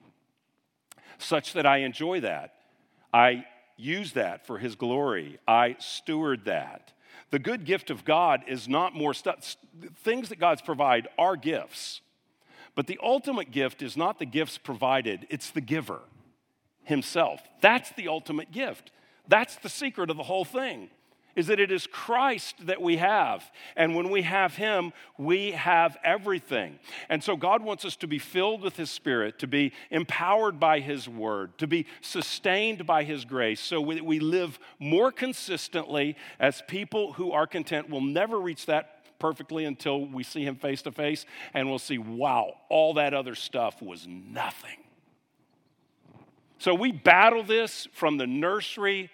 such 1.17 1.51
that 1.51 1.65
I 1.65 1.79
enjoy 1.79 2.21
that. 2.21 2.53
I 3.13 3.43
use 3.77 4.13
that 4.13 4.45
for 4.45 4.57
His 4.57 4.75
glory, 4.75 5.39
I 5.47 5.75
steward 5.79 6.45
that. 6.45 6.93
The 7.31 7.39
good 7.39 7.65
gift 7.65 7.89
of 7.89 8.05
God 8.05 8.43
is 8.47 8.67
not 8.67 8.93
more 8.93 9.13
stuff. 9.13 9.57
Things 10.03 10.29
that 10.29 10.39
God's 10.39 10.61
provide 10.61 11.07
are 11.17 11.35
gifts. 11.35 12.01
But 12.75 12.87
the 12.87 12.99
ultimate 13.01 13.51
gift 13.51 13.81
is 13.81 13.97
not 13.97 14.19
the 14.19 14.25
gifts 14.25 14.57
provided, 14.57 15.25
it's 15.29 15.51
the 15.51 15.61
giver 15.61 16.01
himself. 16.83 17.41
That's 17.61 17.91
the 17.91 18.07
ultimate 18.07 18.51
gift. 18.51 18.91
That's 19.27 19.55
the 19.55 19.69
secret 19.69 20.09
of 20.09 20.17
the 20.17 20.23
whole 20.23 20.45
thing. 20.45 20.89
Is 21.35 21.47
that 21.47 21.59
it 21.59 21.71
is 21.71 21.87
Christ 21.87 22.55
that 22.65 22.81
we 22.81 22.97
have. 22.97 23.51
And 23.75 23.95
when 23.95 24.09
we 24.09 24.21
have 24.21 24.55
Him, 24.55 24.93
we 25.17 25.51
have 25.51 25.97
everything. 26.03 26.79
And 27.09 27.23
so 27.23 27.35
God 27.35 27.61
wants 27.61 27.83
us 27.83 27.95
to 27.97 28.07
be 28.07 28.19
filled 28.19 28.61
with 28.61 28.77
His 28.77 28.89
Spirit, 28.89 29.39
to 29.39 29.47
be 29.47 29.73
empowered 29.91 30.59
by 30.59 30.79
His 30.79 31.09
Word, 31.09 31.57
to 31.57 31.67
be 31.67 31.85
sustained 32.01 32.85
by 32.85 33.03
His 33.03 33.25
grace, 33.25 33.59
so 33.59 33.81
we, 33.81 34.01
we 34.01 34.19
live 34.19 34.59
more 34.79 35.11
consistently 35.11 36.15
as 36.39 36.61
people 36.67 37.13
who 37.13 37.31
are 37.31 37.47
content. 37.47 37.89
We'll 37.89 38.01
never 38.01 38.39
reach 38.39 38.65
that 38.67 38.95
perfectly 39.19 39.65
until 39.65 40.05
we 40.05 40.23
see 40.23 40.43
him 40.43 40.55
face 40.55 40.81
to 40.83 40.91
face 40.91 41.25
and 41.53 41.69
we'll 41.69 41.79
see, 41.79 41.97
wow, 41.97 42.53
all 42.69 42.95
that 42.95 43.13
other 43.13 43.35
stuff 43.35 43.81
was 43.81 44.05
nothing. 44.07 44.77
So 46.57 46.73
we 46.73 46.91
battle 46.91 47.43
this 47.43 47.87
from 47.91 48.17
the 48.17 48.27
nursery 48.27 49.09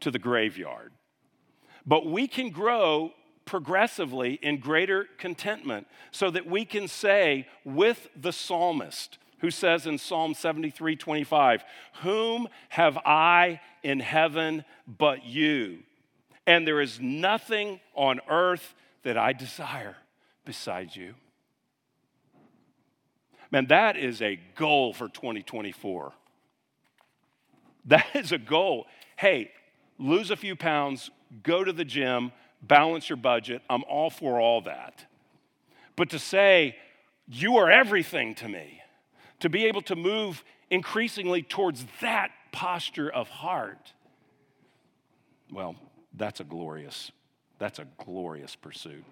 to 0.00 0.10
the 0.10 0.18
graveyard. 0.18 0.92
But 1.86 2.06
we 2.06 2.26
can 2.28 2.50
grow 2.50 3.12
progressively 3.44 4.34
in 4.42 4.58
greater 4.58 5.06
contentment 5.18 5.86
so 6.10 6.30
that 6.30 6.46
we 6.46 6.64
can 6.64 6.86
say 6.86 7.48
with 7.64 8.08
the 8.14 8.32
psalmist 8.32 9.18
who 9.40 9.50
says 9.50 9.86
in 9.86 9.98
Psalm 9.98 10.34
73 10.34 10.96
25, 10.96 11.64
Whom 12.02 12.48
have 12.68 12.98
I 12.98 13.60
in 13.82 14.00
heaven 14.00 14.64
but 14.86 15.24
you? 15.24 15.78
And 16.46 16.66
there 16.66 16.80
is 16.80 17.00
nothing 17.00 17.80
on 17.94 18.20
earth 18.28 18.74
that 19.02 19.16
I 19.16 19.32
desire 19.32 19.96
besides 20.44 20.94
you. 20.94 21.14
Man, 23.50 23.66
that 23.66 23.96
is 23.96 24.22
a 24.22 24.38
goal 24.54 24.92
for 24.92 25.08
2024. 25.08 26.12
That 27.86 28.06
is 28.14 28.30
a 28.30 28.38
goal. 28.38 28.86
Hey, 29.16 29.50
lose 29.98 30.30
a 30.30 30.36
few 30.36 30.54
pounds, 30.54 31.10
go 31.42 31.64
to 31.64 31.72
the 31.72 31.84
gym, 31.84 32.32
balance 32.62 33.08
your 33.08 33.16
budget. 33.16 33.62
I'm 33.68 33.84
all 33.84 34.10
for 34.10 34.40
all 34.40 34.62
that. 34.62 35.04
But 35.96 36.10
to 36.10 36.18
say, 36.18 36.76
you 37.26 37.56
are 37.56 37.70
everything 37.70 38.34
to 38.36 38.48
me, 38.48 38.80
to 39.40 39.48
be 39.48 39.66
able 39.66 39.82
to 39.82 39.96
move 39.96 40.44
increasingly 40.70 41.42
towards 41.42 41.84
that 42.00 42.30
posture 42.52 43.10
of 43.10 43.28
heart, 43.28 43.92
well, 45.52 45.76
that's 46.14 46.40
a 46.40 46.44
glorious 46.44 47.12
that's 47.58 47.78
a 47.78 47.86
glorious 48.02 48.56
pursuit. 48.56 49.04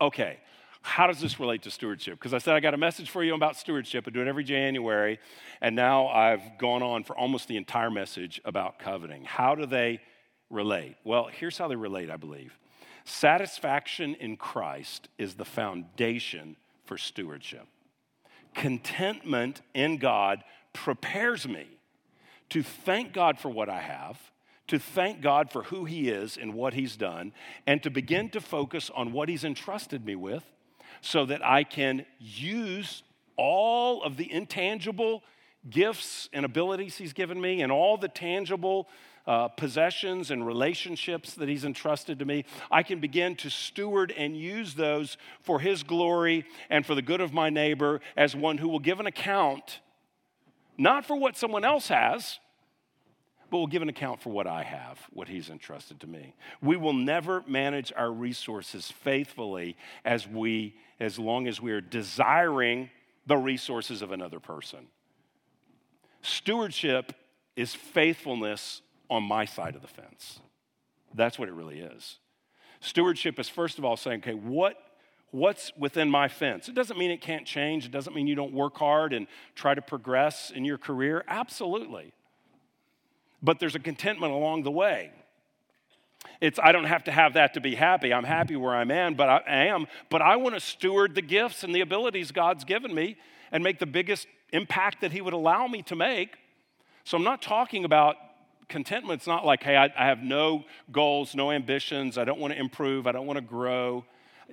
Okay, 0.00 0.38
how 0.82 1.06
does 1.06 1.20
this 1.20 1.38
relate 1.38 1.62
to 1.62 1.70
stewardship? 1.70 2.18
Because 2.18 2.34
I 2.34 2.38
said 2.38 2.54
I 2.54 2.60
got 2.60 2.74
a 2.74 2.78
message 2.78 3.10
for 3.10 3.22
you 3.22 3.34
about 3.34 3.56
stewardship. 3.56 4.04
I 4.06 4.10
do 4.10 4.20
it 4.20 4.26
every 4.26 4.42
January, 4.42 5.20
and 5.60 5.76
now 5.76 6.08
I've 6.08 6.58
gone 6.58 6.82
on 6.82 7.04
for 7.04 7.16
almost 7.16 7.46
the 7.46 7.56
entire 7.56 7.90
message 7.90 8.40
about 8.44 8.80
coveting. 8.80 9.24
How 9.24 9.54
do 9.54 9.66
they 9.66 10.00
relate? 10.50 10.96
Well, 11.04 11.28
here's 11.32 11.58
how 11.58 11.68
they 11.68 11.76
relate, 11.76 12.10
I 12.10 12.16
believe. 12.16 12.58
Satisfaction 13.04 14.14
in 14.16 14.36
Christ 14.36 15.08
is 15.18 15.34
the 15.34 15.44
foundation 15.44 16.56
for 16.84 16.98
stewardship. 16.98 17.66
Contentment 18.54 19.62
in 19.74 19.98
God 19.98 20.44
prepares 20.72 21.46
me 21.48 21.66
to 22.50 22.62
thank 22.62 23.12
God 23.12 23.38
for 23.38 23.50
what 23.50 23.68
I 23.68 23.80
have, 23.80 24.18
to 24.68 24.78
thank 24.78 25.20
God 25.20 25.50
for 25.50 25.64
who 25.64 25.84
He 25.84 26.08
is 26.08 26.36
and 26.36 26.54
what 26.54 26.74
He's 26.74 26.96
done, 26.96 27.32
and 27.66 27.82
to 27.82 27.90
begin 27.90 28.30
to 28.30 28.40
focus 28.40 28.90
on 28.94 29.12
what 29.12 29.28
He's 29.28 29.44
entrusted 29.44 30.04
me 30.04 30.14
with 30.14 30.44
so 31.00 31.24
that 31.26 31.44
I 31.44 31.64
can 31.64 32.04
use 32.18 33.02
all 33.36 34.02
of 34.02 34.16
the 34.16 34.30
intangible 34.30 35.22
gifts 35.70 36.28
and 36.32 36.44
abilities 36.44 36.96
He's 36.96 37.12
given 37.12 37.40
me 37.40 37.62
and 37.62 37.72
all 37.72 37.96
the 37.96 38.08
tangible 38.08 38.88
uh, 39.28 39.46
possessions 39.46 40.30
and 40.30 40.46
relationships 40.46 41.34
that 41.34 41.50
He's 41.50 41.66
entrusted 41.66 42.18
to 42.18 42.24
me. 42.24 42.46
I 42.70 42.82
can 42.82 42.98
begin 42.98 43.36
to 43.36 43.50
steward 43.50 44.10
and 44.16 44.34
use 44.34 44.74
those 44.74 45.18
for 45.42 45.60
His 45.60 45.82
glory 45.82 46.46
and 46.70 46.86
for 46.86 46.94
the 46.94 47.02
good 47.02 47.20
of 47.20 47.34
my 47.34 47.50
neighbor 47.50 48.00
as 48.16 48.34
one 48.34 48.56
who 48.56 48.70
will 48.70 48.78
give 48.78 49.00
an 49.00 49.06
account, 49.06 49.80
not 50.78 51.04
for 51.04 51.14
what 51.14 51.36
someone 51.36 51.64
else 51.64 51.88
has 51.88 52.40
but 53.50 53.56
will 53.56 53.66
give 53.66 53.80
an 53.80 53.88
account 53.88 54.20
for 54.20 54.28
what 54.28 54.46
I 54.46 54.62
have, 54.62 54.98
what 55.10 55.26
He's 55.28 55.48
entrusted 55.48 56.00
to 56.00 56.06
me. 56.06 56.34
We 56.60 56.76
will 56.76 56.92
never 56.92 57.42
manage 57.46 57.92
our 57.96 58.12
resources 58.12 58.90
faithfully 58.90 59.76
as 60.04 60.28
we, 60.28 60.76
as 61.00 61.18
long 61.18 61.48
as 61.48 61.58
we 61.58 61.72
are 61.72 61.80
desiring 61.80 62.90
the 63.26 63.38
resources 63.38 64.02
of 64.02 64.12
another 64.12 64.38
person. 64.38 64.88
Stewardship 66.20 67.14
is 67.56 67.74
faithfulness 67.74 68.82
on 69.10 69.22
my 69.22 69.44
side 69.44 69.74
of 69.74 69.82
the 69.82 69.88
fence. 69.88 70.40
That's 71.14 71.38
what 71.38 71.48
it 71.48 71.52
really 71.52 71.80
is. 71.80 72.18
Stewardship 72.80 73.38
is 73.38 73.48
first 73.48 73.78
of 73.78 73.84
all 73.84 73.96
saying, 73.96 74.20
okay, 74.20 74.34
what 74.34 74.76
what's 75.30 75.72
within 75.76 76.08
my 76.08 76.26
fence. 76.26 76.68
It 76.68 76.74
doesn't 76.74 76.98
mean 76.98 77.10
it 77.10 77.20
can't 77.20 77.44
change. 77.44 77.84
It 77.84 77.90
doesn't 77.90 78.14
mean 78.14 78.26
you 78.26 78.34
don't 78.34 78.54
work 78.54 78.78
hard 78.78 79.12
and 79.12 79.26
try 79.54 79.74
to 79.74 79.82
progress 79.82 80.50
in 80.50 80.64
your 80.64 80.78
career. 80.78 81.22
Absolutely 81.28 82.14
but 83.42 83.58
there's 83.58 83.74
a 83.74 83.80
contentment 83.80 84.32
along 84.32 84.62
the 84.62 84.70
way. 84.70 85.10
It's, 86.40 86.58
I 86.62 86.72
don't 86.72 86.84
have 86.84 87.04
to 87.04 87.12
have 87.12 87.34
that 87.34 87.54
to 87.54 87.60
be 87.60 87.74
happy. 87.74 88.12
I'm 88.12 88.24
happy 88.24 88.56
where 88.56 88.74
I'm 88.74 88.90
at, 88.90 89.16
but 89.16 89.28
I 89.28 89.66
am, 89.66 89.86
but 90.10 90.20
I 90.20 90.36
want 90.36 90.54
to 90.54 90.60
steward 90.60 91.14
the 91.14 91.22
gifts 91.22 91.62
and 91.62 91.74
the 91.74 91.80
abilities 91.80 92.32
God's 92.32 92.64
given 92.64 92.94
me 92.94 93.16
and 93.52 93.62
make 93.62 93.78
the 93.78 93.86
biggest 93.86 94.26
impact 94.52 95.00
that 95.00 95.12
He 95.12 95.20
would 95.20 95.32
allow 95.32 95.66
me 95.66 95.82
to 95.82 95.96
make. 95.96 96.36
So 97.04 97.16
I'm 97.16 97.24
not 97.24 97.40
talking 97.40 97.84
about 97.84 98.16
contentment. 98.68 99.20
It's 99.20 99.26
not 99.26 99.44
like, 99.44 99.62
hey, 99.62 99.76
I, 99.76 99.92
I 99.96 100.06
have 100.06 100.22
no 100.22 100.64
goals, 100.92 101.34
no 101.34 101.50
ambitions. 101.50 102.18
I 102.18 102.24
don't 102.24 102.38
want 102.38 102.52
to 102.52 102.58
improve. 102.58 103.06
I 103.06 103.12
don't 103.12 103.26
want 103.26 103.38
to 103.38 103.44
grow. 103.44 104.04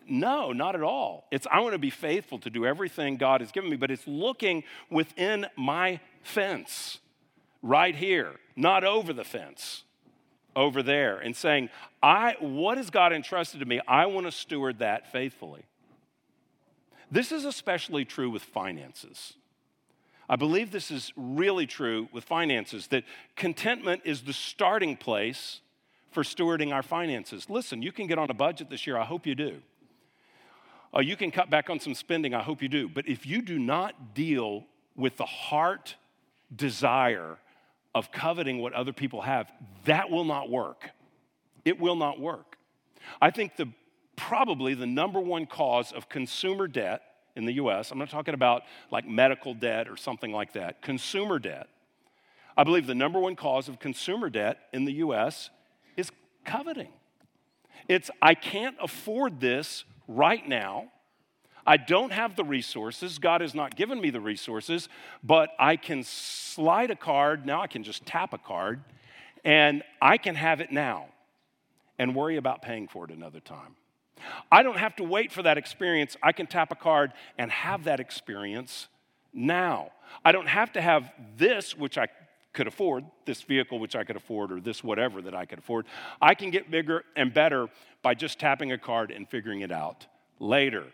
No, 0.07 0.51
not 0.51 0.75
at 0.75 0.83
all. 0.83 1.25
It's 1.31 1.47
I 1.49 1.61
want 1.61 1.73
to 1.73 1.79
be 1.79 1.89
faithful 1.89 2.39
to 2.39 2.49
do 2.49 2.65
everything 2.65 3.17
God 3.17 3.41
has 3.41 3.51
given 3.51 3.69
me, 3.69 3.77
but 3.77 3.91
it's 3.91 4.05
looking 4.07 4.63
within 4.89 5.47
my 5.55 5.99
fence 6.21 6.99
right 7.61 7.95
here, 7.95 8.33
not 8.55 8.83
over 8.83 9.13
the 9.13 9.23
fence, 9.23 9.83
over 10.55 10.83
there, 10.83 11.17
and 11.17 11.35
saying, 11.35 11.69
I, 12.03 12.35
what 12.39 12.77
has 12.77 12.89
God 12.89 13.13
entrusted 13.13 13.61
to 13.61 13.65
me? 13.65 13.81
I 13.87 14.05
want 14.05 14.25
to 14.25 14.31
steward 14.31 14.79
that 14.79 15.11
faithfully. 15.11 15.63
This 17.09 17.31
is 17.31 17.45
especially 17.45 18.05
true 18.05 18.29
with 18.29 18.43
finances. 18.43 19.33
I 20.29 20.35
believe 20.35 20.71
this 20.71 20.91
is 20.91 21.13
really 21.15 21.67
true 21.67 22.09
with 22.11 22.23
finances, 22.23 22.87
that 22.87 23.03
contentment 23.35 24.01
is 24.05 24.21
the 24.21 24.33
starting 24.33 24.97
place 24.97 25.61
for 26.11 26.23
stewarding 26.23 26.73
our 26.73 26.81
finances. 26.81 27.49
Listen, 27.49 27.81
you 27.81 27.91
can 27.91 28.07
get 28.07 28.17
on 28.17 28.29
a 28.29 28.33
budget 28.33 28.69
this 28.69 28.87
year, 28.87 28.97
I 28.97 29.05
hope 29.05 29.27
you 29.27 29.35
do. 29.35 29.61
Uh, 30.95 31.01
you 31.01 31.15
can 31.15 31.29
cut 31.29 31.49
back 31.49 31.69
on 31.69 31.79
some 31.79 31.93
spending, 31.93 32.33
I 32.33 32.41
hope 32.41 32.61
you 32.61 32.69
do. 32.69 32.87
But 32.87 33.07
if 33.07 33.25
you 33.25 33.41
do 33.41 33.59
not 33.59 34.13
deal 34.13 34.65
with 34.95 35.17
the 35.17 35.25
heart 35.25 35.95
desire 36.55 37.37
of 37.93 38.11
coveting 38.11 38.59
what 38.59 38.73
other 38.73 38.93
people 38.93 39.21
have, 39.21 39.51
that 39.85 40.09
will 40.09 40.23
not 40.23 40.49
work. 40.49 40.89
It 41.65 41.79
will 41.79 41.95
not 41.95 42.19
work. 42.19 42.57
I 43.21 43.31
think 43.31 43.57
the 43.57 43.67
probably 44.15 44.73
the 44.73 44.85
number 44.85 45.19
one 45.19 45.45
cause 45.45 45.91
of 45.91 46.07
consumer 46.07 46.67
debt 46.67 47.01
in 47.35 47.45
the 47.45 47.53
US, 47.53 47.91
I'm 47.91 47.97
not 47.97 48.09
talking 48.09 48.33
about 48.33 48.63
like 48.91 49.07
medical 49.07 49.53
debt 49.53 49.87
or 49.87 49.97
something 49.97 50.31
like 50.31 50.53
that, 50.53 50.81
consumer 50.81 51.39
debt. 51.39 51.67
I 52.57 52.63
believe 52.63 52.87
the 52.87 52.95
number 52.95 53.19
one 53.19 53.35
cause 53.35 53.67
of 53.67 53.79
consumer 53.79 54.29
debt 54.29 54.59
in 54.71 54.85
the 54.85 54.93
US 54.93 55.49
is 55.97 56.11
coveting. 56.45 56.93
It's, 57.87 58.09
I 58.21 58.33
can't 58.33 58.77
afford 58.81 59.39
this 59.39 59.83
right 60.07 60.47
now. 60.47 60.91
I 61.67 61.77
don't 61.77 62.11
have 62.11 62.35
the 62.35 62.43
resources. 62.43 63.17
God 63.17 63.41
has 63.41 63.55
not 63.55 63.75
given 63.75 63.99
me 63.99 64.11
the 64.11 64.21
resources, 64.21 64.87
but 65.23 65.49
I 65.59 65.75
can 65.77 66.03
slide 66.03 66.91
a 66.91 66.95
card. 66.95 67.45
Now 67.45 67.61
I 67.61 67.67
can 67.67 67.83
just 67.83 68.05
tap 68.05 68.33
a 68.33 68.37
card 68.37 68.83
and 69.43 69.83
I 70.01 70.17
can 70.17 70.35
have 70.35 70.61
it 70.61 70.71
now 70.71 71.07
and 71.97 72.15
worry 72.15 72.37
about 72.37 72.61
paying 72.61 72.87
for 72.87 73.05
it 73.05 73.11
another 73.11 73.39
time. 73.39 73.75
I 74.51 74.63
don't 74.63 74.77
have 74.77 74.95
to 74.97 75.03
wait 75.03 75.31
for 75.31 75.43
that 75.43 75.57
experience. 75.57 76.15
I 76.23 76.31
can 76.31 76.47
tap 76.47 76.71
a 76.71 76.75
card 76.75 77.13
and 77.37 77.51
have 77.51 77.83
that 77.85 77.99
experience 77.99 78.87
now. 79.33 79.91
I 80.23 80.31
don't 80.31 80.47
have 80.47 80.73
to 80.73 80.81
have 80.81 81.11
this, 81.37 81.75
which 81.75 81.97
I 81.97 82.07
could 82.53 82.67
afford, 82.67 83.03
this 83.25 83.41
vehicle 83.41 83.79
which 83.79 83.95
I 83.95 84.03
could 84.03 84.15
afford, 84.15 84.51
or 84.51 84.61
this 84.61 84.83
whatever 84.83 85.21
that 85.21 85.35
I 85.35 85.45
could 85.45 85.59
afford. 85.59 85.85
I 86.21 86.33
can 86.33 86.51
get 86.51 86.71
bigger 86.71 87.03
and 87.15 87.33
better 87.33 87.67
by 88.01 88.13
just 88.13 88.39
tapping 88.39 88.71
a 88.71 88.77
card 88.77 89.11
and 89.11 89.27
figuring 89.27 89.61
it 89.61 89.71
out 89.71 90.07
later. 90.39 90.85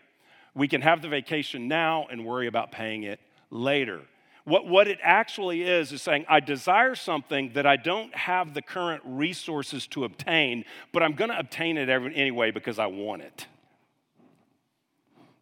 We 0.54 0.68
can 0.68 0.82
have 0.82 1.00
the 1.00 1.08
vacation 1.08 1.68
now 1.68 2.06
and 2.10 2.26
worry 2.26 2.46
about 2.46 2.72
paying 2.72 3.04
it 3.04 3.20
later. 3.50 4.00
What, 4.44 4.66
what 4.66 4.88
it 4.88 4.98
actually 5.02 5.62
is, 5.62 5.92
is 5.92 6.02
saying, 6.02 6.26
I 6.28 6.40
desire 6.40 6.94
something 6.94 7.52
that 7.54 7.66
I 7.66 7.76
don't 7.76 8.14
have 8.14 8.54
the 8.54 8.62
current 8.62 9.02
resources 9.04 9.86
to 9.88 10.04
obtain, 10.04 10.64
but 10.92 11.02
I'm 11.02 11.12
going 11.12 11.30
to 11.30 11.38
obtain 11.38 11.78
it 11.78 11.88
anyway 11.88 12.50
because 12.50 12.78
I 12.78 12.86
want 12.86 13.22
it. 13.22 13.46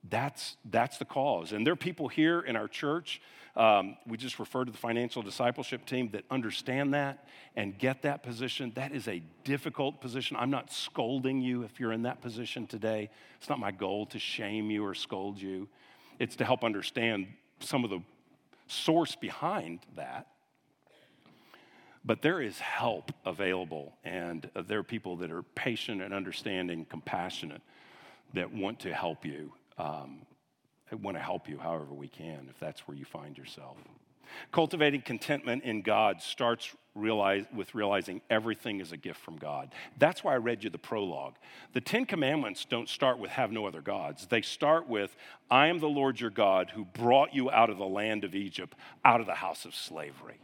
That's, 0.08 0.56
that's 0.64 0.98
the 0.98 1.04
cause. 1.04 1.52
And 1.52 1.66
there 1.66 1.72
are 1.72 1.76
people 1.76 2.08
here 2.08 2.40
in 2.40 2.56
our 2.56 2.68
church 2.68 3.20
um, 3.56 3.96
we 4.06 4.16
just 4.16 4.38
refer 4.38 4.64
to 4.64 4.70
the 4.70 4.78
financial 4.78 5.22
discipleship 5.22 5.84
team 5.84 6.10
that 6.12 6.24
understand 6.30 6.94
that 6.94 7.26
and 7.56 7.76
get 7.78 8.02
that 8.02 8.22
position. 8.22 8.72
That 8.74 8.92
is 8.92 9.08
a 9.08 9.22
difficult 9.44 10.00
position. 10.00 10.36
I'm 10.38 10.50
not 10.50 10.72
scolding 10.72 11.40
you 11.40 11.62
if 11.64 11.80
you're 11.80 11.92
in 11.92 12.02
that 12.02 12.20
position 12.20 12.66
today. 12.66 13.10
It's 13.38 13.48
not 13.48 13.58
my 13.58 13.72
goal 13.72 14.06
to 14.06 14.18
shame 14.18 14.70
you 14.70 14.84
or 14.84 14.94
scold 14.94 15.40
you, 15.40 15.68
it's 16.18 16.36
to 16.36 16.44
help 16.44 16.62
understand 16.64 17.26
some 17.60 17.82
of 17.82 17.90
the 17.90 18.00
source 18.70 19.16
behind 19.16 19.80
that. 19.96 20.28
But 22.04 22.22
there 22.22 22.40
is 22.40 22.58
help 22.58 23.12
available, 23.26 23.94
and 24.04 24.48
there 24.54 24.78
are 24.78 24.82
people 24.82 25.16
that 25.18 25.30
are 25.30 25.42
patient 25.42 26.00
and 26.00 26.14
understanding, 26.14 26.86
compassionate, 26.86 27.60
that 28.32 28.52
want 28.52 28.80
to 28.80 28.94
help 28.94 29.26
you. 29.26 29.52
Um, 29.76 30.22
want 31.02 31.16
to 31.16 31.22
help 31.22 31.48
you 31.48 31.58
however 31.58 31.94
we 31.94 32.08
can 32.08 32.48
if 32.48 32.58
that's 32.58 32.88
where 32.88 32.96
you 32.96 33.04
find 33.04 33.38
yourself. 33.38 33.76
Cultivating 34.52 35.02
contentment 35.02 35.64
in 35.64 35.82
God 35.82 36.20
starts 36.20 36.74
realize, 36.94 37.44
with 37.54 37.74
realizing 37.74 38.20
everything 38.30 38.80
is 38.80 38.92
a 38.92 38.96
gift 38.96 39.20
from 39.20 39.36
God. 39.36 39.72
That's 39.98 40.24
why 40.24 40.34
I 40.34 40.38
read 40.38 40.64
you 40.64 40.70
the 40.70 40.78
prologue. 40.78 41.34
The 41.72 41.80
Ten 41.80 42.04
Commandments 42.04 42.64
don't 42.64 42.88
start 42.88 43.18
with 43.18 43.30
have 43.30 43.52
no 43.52 43.66
other 43.66 43.80
gods. 43.80 44.26
They 44.26 44.42
start 44.42 44.88
with 44.88 45.14
I 45.50 45.68
am 45.68 45.78
the 45.78 45.88
Lord 45.88 46.20
your 46.20 46.30
God 46.30 46.70
who 46.74 46.84
brought 46.84 47.34
you 47.34 47.50
out 47.50 47.70
of 47.70 47.78
the 47.78 47.86
land 47.86 48.24
of 48.24 48.34
Egypt, 48.34 48.76
out 49.04 49.20
of 49.20 49.26
the 49.26 49.34
house 49.34 49.64
of 49.64 49.74
slavery. 49.74 50.40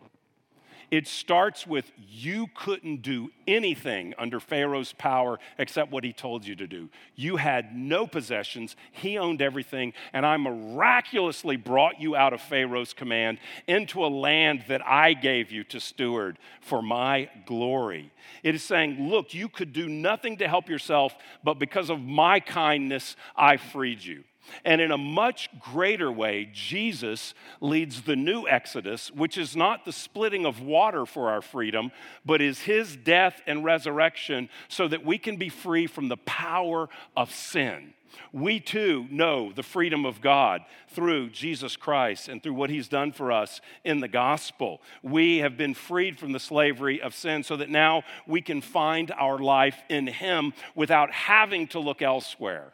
It 0.90 1.08
starts 1.08 1.66
with 1.66 1.90
you 2.08 2.46
couldn't 2.54 3.02
do 3.02 3.30
anything 3.46 4.14
under 4.18 4.38
Pharaoh's 4.38 4.92
power 4.92 5.38
except 5.58 5.90
what 5.90 6.04
he 6.04 6.12
told 6.12 6.46
you 6.46 6.54
to 6.56 6.66
do. 6.66 6.88
You 7.14 7.36
had 7.36 7.76
no 7.76 8.06
possessions, 8.06 8.76
he 8.92 9.18
owned 9.18 9.42
everything, 9.42 9.92
and 10.12 10.24
I 10.24 10.36
miraculously 10.36 11.56
brought 11.56 12.00
you 12.00 12.14
out 12.14 12.32
of 12.32 12.40
Pharaoh's 12.40 12.92
command 12.92 13.38
into 13.66 14.04
a 14.04 14.06
land 14.06 14.64
that 14.68 14.86
I 14.86 15.14
gave 15.14 15.50
you 15.50 15.64
to 15.64 15.80
steward 15.80 16.38
for 16.60 16.82
my 16.82 17.28
glory. 17.46 18.12
It 18.42 18.54
is 18.54 18.62
saying, 18.62 19.08
Look, 19.08 19.34
you 19.34 19.48
could 19.48 19.72
do 19.72 19.88
nothing 19.88 20.36
to 20.38 20.48
help 20.48 20.68
yourself, 20.68 21.14
but 21.42 21.58
because 21.58 21.90
of 21.90 22.00
my 22.00 22.40
kindness, 22.40 23.16
I 23.36 23.56
freed 23.56 24.04
you. 24.04 24.24
And 24.64 24.80
in 24.80 24.90
a 24.90 24.98
much 24.98 25.48
greater 25.60 26.10
way, 26.10 26.50
Jesus 26.52 27.34
leads 27.60 28.02
the 28.02 28.16
new 28.16 28.46
Exodus, 28.48 29.10
which 29.10 29.38
is 29.38 29.56
not 29.56 29.84
the 29.84 29.92
splitting 29.92 30.46
of 30.46 30.60
water 30.60 31.06
for 31.06 31.30
our 31.30 31.42
freedom, 31.42 31.92
but 32.24 32.40
is 32.40 32.60
his 32.60 32.96
death 32.96 33.40
and 33.46 33.64
resurrection 33.64 34.48
so 34.68 34.88
that 34.88 35.04
we 35.04 35.18
can 35.18 35.36
be 35.36 35.48
free 35.48 35.86
from 35.86 36.08
the 36.08 36.16
power 36.18 36.88
of 37.16 37.32
sin. 37.32 37.94
We 38.32 38.60
too 38.60 39.06
know 39.10 39.52
the 39.52 39.62
freedom 39.62 40.04
of 40.04 40.20
God 40.20 40.62
through 40.88 41.30
Jesus 41.30 41.76
Christ 41.76 42.28
and 42.28 42.42
through 42.42 42.54
what 42.54 42.70
he's 42.70 42.88
done 42.88 43.12
for 43.12 43.32
us 43.32 43.60
in 43.84 44.00
the 44.00 44.08
gospel. 44.08 44.80
We 45.02 45.38
have 45.38 45.56
been 45.56 45.74
freed 45.74 46.18
from 46.18 46.32
the 46.32 46.40
slavery 46.40 47.00
of 47.00 47.14
sin 47.14 47.42
so 47.42 47.56
that 47.56 47.70
now 47.70 48.02
we 48.26 48.40
can 48.40 48.60
find 48.60 49.12
our 49.12 49.38
life 49.38 49.78
in 49.88 50.06
him 50.06 50.52
without 50.74 51.12
having 51.12 51.68
to 51.68 51.80
look 51.80 52.02
elsewhere 52.02 52.72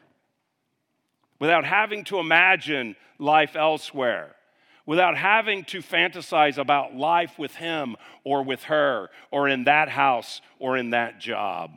without 1.42 1.64
having 1.64 2.04
to 2.04 2.20
imagine 2.20 2.94
life 3.18 3.56
elsewhere. 3.56 4.36
without 4.84 5.16
having 5.16 5.62
to 5.64 5.78
fantasize 5.78 6.58
about 6.58 6.92
life 6.92 7.38
with 7.38 7.54
him 7.54 7.96
or 8.24 8.42
with 8.42 8.64
her 8.64 9.08
or 9.30 9.48
in 9.48 9.62
that 9.62 9.88
house 9.88 10.40
or 10.58 10.76
in 10.76 10.90
that 10.90 11.20
job. 11.20 11.70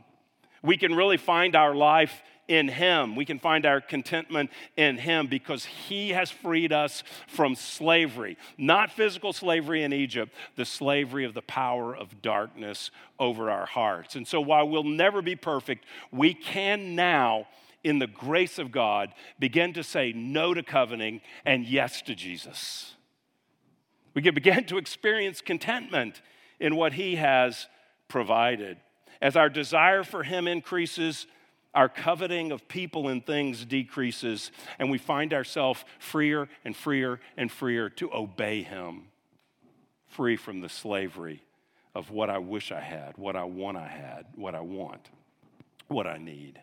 We 0.63 0.76
can 0.76 0.95
really 0.95 1.18
find 1.18 1.55
our 1.55 1.76
life 1.76 2.24
in 2.47 2.68
Him. 2.68 3.16
We 3.16 3.26
can 3.26 3.39
find 3.39 3.66
our 3.66 3.82
contentment 3.82 4.51
in 4.78 4.97
Him 4.97 5.28
because 5.28 5.66
He 5.66 6.09
has 6.09 6.32
freed 6.32 6.72
us 6.72 7.03
from 7.28 7.55
slavery, 7.55 8.38
not 8.57 8.91
physical 8.91 9.34
slavery 9.34 9.84
in 9.84 9.93
Egypt, 9.93 10.34
the 10.55 10.66
slavery 10.66 11.26
of 11.26 11.34
the 11.34 11.41
power 11.41 11.95
of 11.95 12.22
darkness 12.22 12.91
over 13.20 13.49
our 13.49 13.66
hearts. 13.66 14.16
And 14.16 14.28
so, 14.28 14.41
while 14.41 14.68
we'll 14.68 14.84
never 14.84 15.22
be 15.22 15.36
perfect, 15.36 15.86
we 16.11 16.34
can 16.34 16.95
now, 16.95 17.47
in 17.86 18.00
the 18.00 18.08
grace 18.08 18.58
of 18.58 18.72
God, 18.72 19.14
begin 19.38 19.72
to 19.74 19.84
say 19.84 20.12
no 20.12 20.56
to 20.56 20.64
coveting 20.64 21.22
and 21.46 21.68
yes 21.68 22.02
to 22.02 22.16
Jesus. 22.16 22.96
We 24.16 24.24
can 24.24 24.34
begin 24.34 24.66
to 24.66 24.80
experience 24.80 25.40
contentment 25.40 26.24
in 26.60 26.76
what 26.76 26.94
He 26.94 27.18
has 27.18 27.68
provided. 28.08 28.78
As 29.22 29.36
our 29.36 29.50
desire 29.50 30.04
for 30.04 30.24
Him 30.24 30.48
increases, 30.48 31.28
our 31.76 31.88
coveting 31.88 32.52
of 32.52 32.68
people 32.68 33.08
and 33.08 33.24
things 33.24 33.64
decreases, 33.64 34.52
and 34.80 34.90
we 34.90 34.98
find 34.98 35.32
ourselves 35.32 35.86
freer 36.00 36.50
and 36.64 36.76
freer 36.76 37.20
and 37.38 37.52
freer 37.52 37.92
to 37.92 38.12
obey 38.12 38.64
Him, 38.64 39.04
free 40.08 40.38
from 40.38 40.62
the 40.62 40.70
slavery 40.70 41.44
of 41.94 42.10
what 42.10 42.32
I 42.32 42.40
wish 42.40 42.72
I 42.72 42.82
had, 42.82 43.16
what 43.16 43.36
I 43.36 43.44
want 43.44 43.78
I 43.78 43.88
had, 43.88 44.26
what 44.34 44.56
I 44.56 44.62
want, 44.62 45.12
what 45.88 46.08
I 46.08 46.18
need. 46.18 46.60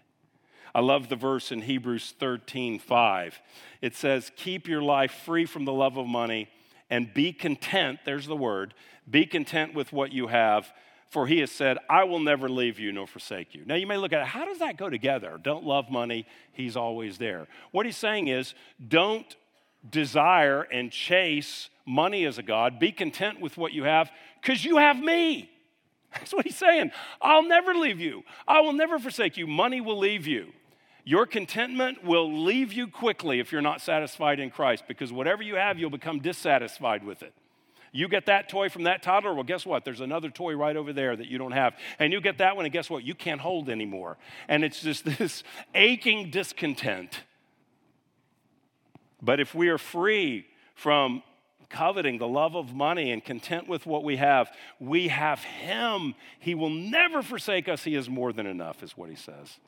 I 0.75 0.81
love 0.81 1.09
the 1.09 1.17
verse 1.17 1.53
in 1.53 1.63
Hebrews 1.63 2.15
13 2.19 2.79
5. 2.79 3.41
It 3.81 3.95
says, 3.95 4.31
Keep 4.37 4.69
your 4.69 4.83
life 4.83 5.13
free 5.25 5.45
from 5.45 5.65
the 5.65 5.73
love 5.73 5.97
of 5.97 6.07
money 6.07 6.49
and 6.91 7.13
be 7.13 7.33
content. 7.33 8.01
There's 8.05 8.27
the 8.27 8.37
word 8.37 8.75
be 9.11 9.27
content 9.27 9.75
with 9.75 9.93
what 9.93 10.13
you 10.13 10.29
have 10.29 10.73
for 11.13 11.27
he 11.27 11.41
has 11.41 11.51
said, 11.51 11.77
I 11.91 12.05
will 12.05 12.21
never 12.21 12.49
leave 12.49 12.79
you 12.79 12.91
nor 12.91 13.07
forsake 13.07 13.55
you. 13.55 13.65
Now 13.67 13.75
you 13.75 13.87
may 13.87 13.99
look 13.99 14.15
at 14.15 14.23
it, 14.23 14.29
how 14.29 14.47
does 14.47 14.61
that 14.61 14.79
go 14.79 14.89
together? 14.89 15.39
Don't 15.43 15.63
love 15.63 15.91
money, 15.91 16.27
he's 16.55 16.75
always 16.75 17.19
there. 17.19 17.49
What 17.71 17.85
he's 17.85 17.99
saying 17.99 18.29
is, 18.29 18.55
don't 18.89 19.37
desire 19.91 20.63
and 20.63 20.91
chase 20.91 21.69
money 21.85 22.25
as 22.25 22.39
a 22.39 22.43
God. 22.43 22.79
Be 22.79 22.93
content 22.93 23.43
with 23.43 23.59
what 23.59 23.75
you 23.75 23.85
have 23.85 24.11
because 24.41 24.65
you 24.65 24.79
have 24.79 24.99
me. 24.99 25.51
That's 26.15 26.33
what 26.33 26.47
he's 26.47 26.57
saying. 26.57 26.93
I'll 27.21 27.47
never 27.47 27.75
leave 27.75 28.01
you, 28.01 28.23
I 28.49 28.63
will 28.63 28.73
never 28.73 28.99
forsake 28.99 29.37
you. 29.37 29.47
Money 29.47 29.83
will 29.83 29.99
leave 29.99 30.27
you. 30.27 30.47
Your 31.05 31.27
contentment 31.27 32.05
will 32.05 32.45
leave 32.45 32.73
you 32.73 32.87
quickly 32.87 33.41
if 33.41 33.51
you're 33.51 33.61
not 33.61 33.81
satisfied 33.81 34.39
in 34.39 34.51
Christ 34.51 34.85
because 34.87 35.13
whatever 35.13 35.43
you 35.43 35.57
have, 35.57 35.79
you'll 35.79 35.91
become 35.91 36.21
dissatisfied 36.21 37.05
with 37.05 37.23
it. 37.23 37.35
You 37.95 38.09
get 38.09 38.27
that 38.27 38.49
toy 38.49 38.71
from 38.71 38.85
that 38.85 39.03
toddler, 39.03 39.35
well, 39.35 39.43
guess 39.43 39.67
what? 39.67 39.85
There's 39.85 40.01
another 40.01 40.31
toy 40.31 40.55
right 40.55 40.77
over 40.77 40.95
there 40.95 41.15
that 41.15 41.27
you 41.27 41.37
don't 41.37 41.53
have. 41.53 41.75
And 41.99 42.13
you 42.13 42.23
get 42.23 42.39
that 42.39 42.57
one, 42.57 42.65
and 42.65 42.73
guess 42.73 42.89
what? 42.89 43.05
You 43.05 43.15
can't 43.15 43.41
hold 43.41 43.69
anymore. 43.69 44.17
And 44.49 44.65
it's 44.65 44.81
just 44.81 45.05
this 45.19 45.45
aching 45.75 46.31
discontent. 46.31 47.23
But 49.21 49.41
if 49.41 49.55
we 49.55 49.69
are 49.69 49.79
free 49.79 50.47
from 50.75 51.23
coveting 51.69 52.19
the 52.19 52.29
love 52.29 52.57
of 52.57 52.75
money 52.75 53.11
and 53.11 53.23
content 53.25 53.69
with 53.69 53.87
what 53.87 54.05
we 54.05 54.17
have, 54.17 54.51
we 54.81 55.09
have 55.09 55.41
Him. 55.41 56.15
He 56.39 56.55
will 56.55 56.71
never 56.71 57.23
forsake 57.23 57.69
us. 57.69 57.85
He 57.85 57.95
is 57.95 58.09
more 58.09 58.33
than 58.33 58.47
enough, 58.47 58.83
is 58.83 58.97
what 58.97 59.11
He 59.11 59.17
says. 59.17 59.59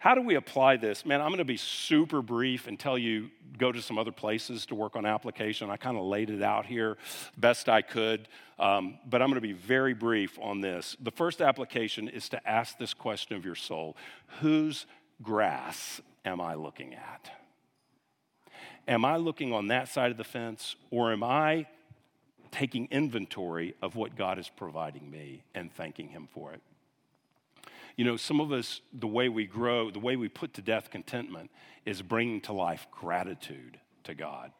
How 0.00 0.14
do 0.14 0.22
we 0.22 0.34
apply 0.34 0.78
this? 0.78 1.04
Man, 1.04 1.20
I'm 1.20 1.28
going 1.28 1.38
to 1.38 1.44
be 1.44 1.58
super 1.58 2.22
brief 2.22 2.66
and 2.66 2.80
tell 2.80 2.96
you 2.96 3.30
go 3.58 3.70
to 3.70 3.82
some 3.82 3.98
other 3.98 4.10
places 4.10 4.64
to 4.66 4.74
work 4.74 4.96
on 4.96 5.04
application. 5.04 5.68
I 5.68 5.76
kind 5.76 5.98
of 5.98 6.04
laid 6.04 6.30
it 6.30 6.42
out 6.42 6.64
here 6.64 6.96
best 7.36 7.68
I 7.68 7.82
could, 7.82 8.26
um, 8.58 8.98
but 9.04 9.20
I'm 9.20 9.28
going 9.28 9.34
to 9.34 9.46
be 9.46 9.52
very 9.52 9.92
brief 9.92 10.38
on 10.40 10.62
this. 10.62 10.96
The 11.00 11.10
first 11.10 11.42
application 11.42 12.08
is 12.08 12.30
to 12.30 12.48
ask 12.48 12.78
this 12.78 12.94
question 12.94 13.36
of 13.36 13.44
your 13.44 13.54
soul 13.54 13.94
Whose 14.40 14.86
grass 15.22 16.00
am 16.24 16.40
I 16.40 16.54
looking 16.54 16.94
at? 16.94 17.30
Am 18.88 19.04
I 19.04 19.18
looking 19.18 19.52
on 19.52 19.68
that 19.68 19.88
side 19.88 20.10
of 20.10 20.16
the 20.16 20.24
fence, 20.24 20.76
or 20.90 21.12
am 21.12 21.22
I 21.22 21.66
taking 22.50 22.88
inventory 22.90 23.74
of 23.82 23.96
what 23.96 24.16
God 24.16 24.38
is 24.38 24.48
providing 24.48 25.10
me 25.10 25.42
and 25.54 25.70
thanking 25.70 26.08
Him 26.08 26.26
for 26.32 26.54
it? 26.54 26.62
You 28.00 28.06
know, 28.06 28.16
some 28.16 28.40
of 28.40 28.50
us, 28.50 28.80
the 28.94 29.06
way 29.06 29.28
we 29.28 29.44
grow, 29.44 29.90
the 29.90 29.98
way 29.98 30.16
we 30.16 30.30
put 30.30 30.54
to 30.54 30.62
death 30.62 30.88
contentment 30.88 31.50
is 31.84 32.00
bringing 32.00 32.40
to 32.40 32.54
life 32.54 32.86
gratitude 32.90 33.78
to 34.04 34.14
God. 34.14 34.52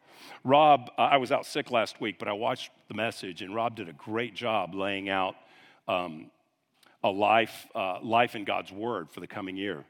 Rob, 0.43 0.91
I 0.95 1.17
was 1.17 1.31
out 1.31 1.47
sick 1.47 1.71
last 1.71 1.99
week, 1.99 2.19
but 2.19 2.27
I 2.27 2.33
watched 2.33 2.69
the 2.87 2.93
message, 2.93 3.41
and 3.41 3.55
Rob 3.55 3.75
did 3.75 3.89
a 3.89 3.93
great 3.93 4.35
job 4.35 4.75
laying 4.75 5.09
out 5.09 5.33
um, 5.87 6.29
a 7.03 7.09
life, 7.09 7.65
uh, 7.73 7.97
life 8.03 8.35
in 8.35 8.43
God's 8.43 8.71
Word 8.71 9.09
for 9.09 9.21
the 9.21 9.27
coming 9.27 9.57
year. 9.57 9.85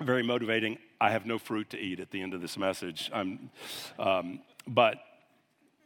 Very 0.00 0.22
motivating. 0.22 0.78
I 0.98 1.10
have 1.10 1.26
no 1.26 1.38
fruit 1.38 1.68
to 1.68 1.78
eat 1.78 2.00
at 2.00 2.10
the 2.10 2.22
end 2.22 2.32
of 2.32 2.40
this 2.40 2.56
message, 2.56 3.10
um, 3.12 4.40
but 4.66 4.96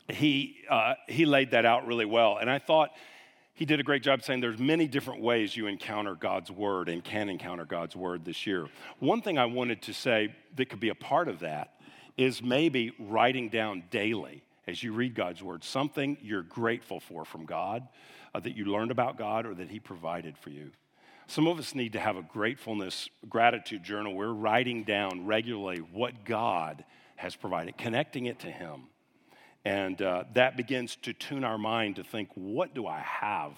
he 0.08 0.58
uh, 0.70 0.94
he 1.08 1.26
laid 1.26 1.50
that 1.50 1.66
out 1.66 1.84
really 1.84 2.04
well, 2.04 2.36
and 2.36 2.48
I 2.48 2.60
thought 2.60 2.90
he 3.56 3.64
did 3.64 3.80
a 3.80 3.82
great 3.82 4.02
job 4.02 4.22
saying 4.22 4.40
there's 4.40 4.58
many 4.58 4.86
different 4.86 5.22
ways 5.22 5.56
you 5.56 5.66
encounter 5.66 6.14
God's 6.14 6.50
word 6.50 6.90
and 6.90 7.02
can 7.02 7.30
encounter 7.30 7.64
God's 7.64 7.96
word 7.96 8.24
this 8.24 8.46
year. 8.46 8.66
One 9.00 9.22
thing 9.22 9.38
I 9.38 9.46
wanted 9.46 9.80
to 9.82 9.94
say 9.94 10.34
that 10.56 10.68
could 10.68 10.78
be 10.78 10.90
a 10.90 10.94
part 10.94 11.26
of 11.26 11.40
that 11.40 11.72
is 12.18 12.42
maybe 12.42 12.92
writing 12.98 13.48
down 13.48 13.84
daily 13.90 14.42
as 14.66 14.82
you 14.82 14.92
read 14.92 15.14
God's 15.14 15.42
word 15.42 15.64
something 15.64 16.18
you're 16.20 16.42
grateful 16.42 17.00
for 17.00 17.24
from 17.24 17.46
God, 17.46 17.88
uh, 18.34 18.40
that 18.40 18.56
you 18.56 18.66
learned 18.66 18.90
about 18.90 19.16
God 19.16 19.46
or 19.46 19.54
that 19.54 19.70
he 19.70 19.80
provided 19.80 20.36
for 20.36 20.50
you. 20.50 20.70
Some 21.26 21.46
of 21.46 21.58
us 21.58 21.74
need 21.74 21.94
to 21.94 22.00
have 22.00 22.16
a 22.16 22.22
gratefulness, 22.22 23.08
gratitude 23.28 23.82
journal. 23.82 24.14
We're 24.14 24.32
writing 24.32 24.84
down 24.84 25.24
regularly 25.24 25.78
what 25.78 26.24
God 26.26 26.84
has 27.16 27.34
provided, 27.34 27.78
connecting 27.78 28.26
it 28.26 28.38
to 28.40 28.50
him. 28.50 28.82
And 29.66 30.00
uh, 30.00 30.22
that 30.34 30.56
begins 30.56 30.94
to 31.02 31.12
tune 31.12 31.42
our 31.42 31.58
mind 31.58 31.96
to 31.96 32.04
think, 32.04 32.28
what 32.34 32.72
do 32.72 32.86
I 32.86 33.00
have 33.00 33.52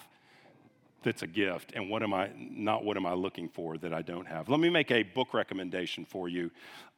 that's 1.03 1.21
a 1.21 1.27
gift? 1.27 1.71
And 1.75 1.87
what 1.87 2.01
am 2.01 2.15
I, 2.15 2.31
not 2.35 2.83
what 2.83 2.97
am 2.97 3.05
I 3.05 3.13
looking 3.13 3.47
for 3.47 3.77
that 3.77 3.93
I 3.93 4.01
don't 4.01 4.25
have? 4.25 4.49
Let 4.49 4.59
me 4.59 4.71
make 4.71 4.89
a 4.89 5.03
book 5.03 5.35
recommendation 5.35 6.05
for 6.05 6.27
you. 6.27 6.49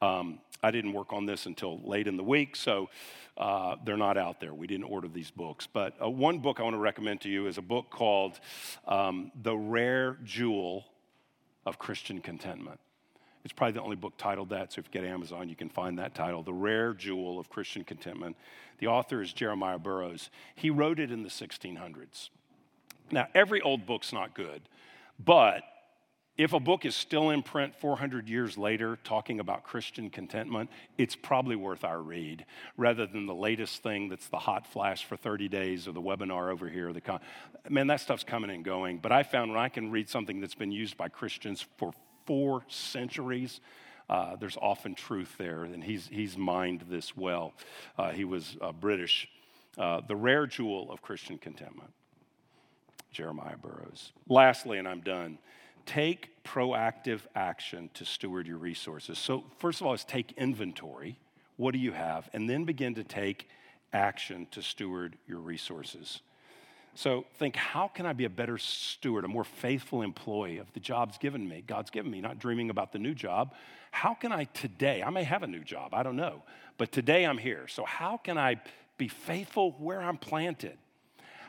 Um, 0.01 0.39
I 0.63 0.71
didn't 0.71 0.93
work 0.93 1.11
on 1.11 1.25
this 1.25 1.45
until 1.45 1.81
late 1.81 2.07
in 2.07 2.15
the 2.15 2.23
week, 2.23 2.55
so 2.55 2.89
uh, 3.37 3.75
they're 3.83 3.97
not 3.97 4.17
out 4.17 4.39
there. 4.39 4.53
We 4.53 4.65
didn't 4.65 4.85
order 4.85 5.09
these 5.09 5.29
books. 5.29 5.67
But 5.67 5.93
uh, 6.01 6.09
one 6.09 6.39
book 6.39 6.61
I 6.61 6.63
want 6.63 6.75
to 6.75 6.79
recommend 6.79 7.19
to 7.21 7.29
you 7.29 7.47
is 7.47 7.57
a 7.57 7.61
book 7.61 7.89
called 7.89 8.39
um, 8.87 9.33
The 9.41 9.57
Rare 9.57 10.19
Jewel 10.23 10.85
of 11.65 11.77
Christian 11.77 12.21
Contentment. 12.21 12.79
It's 13.43 13.53
probably 13.53 13.73
the 13.73 13.81
only 13.81 13.95
book 13.95 14.13
titled 14.17 14.49
that, 14.49 14.73
so 14.73 14.79
if 14.79 14.85
you 14.85 15.01
get 15.01 15.09
Amazon, 15.09 15.49
you 15.49 15.55
can 15.55 15.69
find 15.69 15.97
that 15.99 16.13
title, 16.13 16.43
The 16.43 16.53
Rare 16.53 16.93
Jewel 16.93 17.39
of 17.39 17.49
Christian 17.49 17.83
Contentment. 17.83 18.35
The 18.79 18.87
author 18.87 19.21
is 19.21 19.33
Jeremiah 19.33 19.79
Burroughs. 19.79 20.29
He 20.55 20.69
wrote 20.69 20.99
it 20.99 21.11
in 21.11 21.23
the 21.23 21.29
1600s. 21.29 22.29
Now, 23.11 23.27
every 23.33 23.61
old 23.61 23.85
book's 23.85 24.13
not 24.13 24.33
good, 24.33 24.61
but 25.19 25.63
if 26.37 26.53
a 26.53 26.59
book 26.59 26.85
is 26.85 26.95
still 26.95 27.29
in 27.29 27.43
print 27.43 27.75
400 27.75 28.29
years 28.29 28.57
later 28.57 28.97
talking 29.03 29.39
about 29.39 29.63
Christian 29.63 30.09
contentment, 30.09 30.69
it's 30.97 31.15
probably 31.15 31.55
worth 31.55 31.83
our 31.83 32.01
read 32.01 32.45
rather 32.77 33.05
than 33.05 33.25
the 33.25 33.35
latest 33.35 33.83
thing 33.83 34.09
that's 34.09 34.27
the 34.27 34.39
hot 34.39 34.65
flash 34.65 35.03
for 35.03 35.17
30 35.17 35.49
days 35.49 35.87
or 35.87 35.91
the 35.91 36.01
webinar 36.01 36.51
over 36.51 36.69
here. 36.69 36.93
The 36.93 37.01
con- 37.01 37.19
Man, 37.69 37.87
that 37.87 37.99
stuff's 37.99 38.23
coming 38.23 38.49
and 38.49 38.63
going. 38.63 38.97
But 38.97 39.11
I 39.11 39.23
found 39.23 39.51
when 39.51 39.59
I 39.59 39.69
can 39.69 39.91
read 39.91 40.09
something 40.09 40.39
that's 40.39 40.55
been 40.55 40.71
used 40.71 40.97
by 40.97 41.09
Christians 41.09 41.65
for 41.77 41.93
four 42.25 42.63
centuries. 42.67 43.59
Uh, 44.09 44.35
there's 44.35 44.57
often 44.57 44.93
truth 44.93 45.35
there, 45.37 45.63
and 45.63 45.83
he's, 45.83 46.07
he's 46.07 46.37
mined 46.37 46.83
this 46.89 47.15
well. 47.15 47.53
Uh, 47.97 48.11
he 48.11 48.25
was 48.25 48.57
uh, 48.61 48.71
British. 48.71 49.29
Uh, 49.77 50.01
the 50.05 50.15
rare 50.15 50.45
jewel 50.45 50.91
of 50.91 51.01
Christian 51.01 51.37
contentment, 51.37 51.91
Jeremiah 53.11 53.55
Burroughs. 53.57 54.11
Lastly, 54.27 54.79
and 54.79 54.87
I'm 54.87 54.99
done, 54.99 55.37
take 55.85 56.43
proactive 56.43 57.21
action 57.35 57.89
to 57.93 58.03
steward 58.03 58.47
your 58.47 58.57
resources. 58.57 59.17
So, 59.17 59.45
first 59.59 59.79
of 59.79 59.87
all, 59.87 59.93
is 59.93 60.03
take 60.03 60.33
inventory. 60.33 61.17
What 61.55 61.71
do 61.71 61.79
you 61.79 61.93
have? 61.93 62.29
And 62.33 62.49
then 62.49 62.65
begin 62.65 62.95
to 62.95 63.03
take 63.03 63.47
action 63.93 64.47
to 64.51 64.61
steward 64.61 65.17
your 65.27 65.39
resources. 65.39 66.21
So 66.93 67.25
think, 67.35 67.55
how 67.55 67.87
can 67.87 68.05
I 68.05 68.13
be 68.13 68.25
a 68.25 68.29
better 68.29 68.57
steward, 68.57 69.23
a 69.23 69.27
more 69.27 69.43
faithful 69.43 70.01
employee 70.01 70.57
of 70.57 70.71
the 70.73 70.79
jobs 70.79 71.17
given 71.17 71.47
me, 71.47 71.63
God's 71.65 71.89
given 71.89 72.11
me, 72.11 72.21
not 72.21 72.37
dreaming 72.37 72.69
about 72.69 72.91
the 72.91 72.99
new 72.99 73.13
job? 73.13 73.53
How 73.91 74.13
can 74.13 74.31
I 74.31 74.45
today, 74.45 75.01
I 75.01 75.09
may 75.09 75.23
have 75.23 75.43
a 75.43 75.47
new 75.47 75.63
job, 75.63 75.93
I 75.93 76.03
don't 76.03 76.15
know, 76.15 76.43
but 76.77 76.91
today 76.91 77.25
I'm 77.25 77.37
here. 77.37 77.67
So 77.67 77.85
how 77.85 78.17
can 78.17 78.37
I 78.37 78.61
be 78.97 79.07
faithful 79.07 79.71
where 79.79 80.01
I'm 80.01 80.17
planted? 80.17 80.77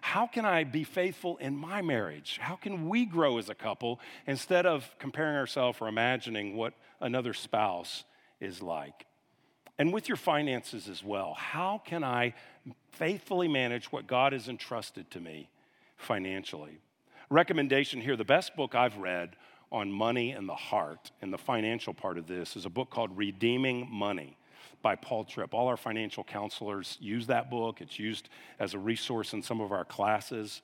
How 0.01 0.27
can 0.27 0.45
I 0.45 0.65
be 0.65 0.83
faithful 0.83 1.37
in 1.37 1.57
my 1.57 1.81
marriage? 1.81 2.39
How 2.41 2.57
can 2.57 2.89
we 2.89 3.05
grow 3.05 3.39
as 3.39 3.49
a 3.49 3.55
couple 3.55 4.01
instead 4.27 4.67
of 4.67 4.89
comparing 4.99 5.37
ourselves 5.37 5.79
or 5.81 5.87
imagining 5.87 6.57
what 6.57 6.75
another 7.01 7.33
spouse 7.33 8.05
is 8.41 8.61
like? 8.63 9.07
And 9.83 9.93
with 9.93 10.07
your 10.07 10.17
finances 10.17 10.89
as 10.89 11.03
well. 11.03 11.35
How 11.35 11.83
can 11.85 12.05
I 12.05 12.35
faithfully 12.93 13.49
manage 13.49 13.91
what 13.91 14.07
God 14.07 14.33
has 14.33 14.47
entrusted 14.47 15.11
to 15.11 15.19
me 15.19 15.51
financially? 15.97 16.79
Recommendation 17.31 18.01
here 18.01 18.15
the 18.15 18.25
best 18.25 18.55
book 18.55 18.77
I've 18.77 18.97
read 18.99 19.35
on 19.73 19.91
money 19.91 20.31
and 20.31 20.49
the 20.49 20.55
heart 20.55 21.11
and 21.21 21.33
the 21.33 21.39
financial 21.39 21.93
part 21.93 22.17
of 22.17 22.29
this 22.29 22.55
is 22.55 22.65
a 22.65 22.71
book 22.71 22.91
called 22.91 23.11
Redeeming 23.19 23.89
Money 23.91 24.37
by 24.83 24.95
Paul 24.95 25.25
Tripp. 25.25 25.53
All 25.53 25.67
our 25.67 25.77
financial 25.77 26.23
counselors 26.23 26.97
use 27.01 27.27
that 27.27 27.51
book, 27.51 27.81
it's 27.81 27.99
used 27.99 28.29
as 28.61 28.75
a 28.75 28.79
resource 28.79 29.33
in 29.33 29.43
some 29.43 29.61
of 29.61 29.73
our 29.73 29.85
classes. 29.85 30.63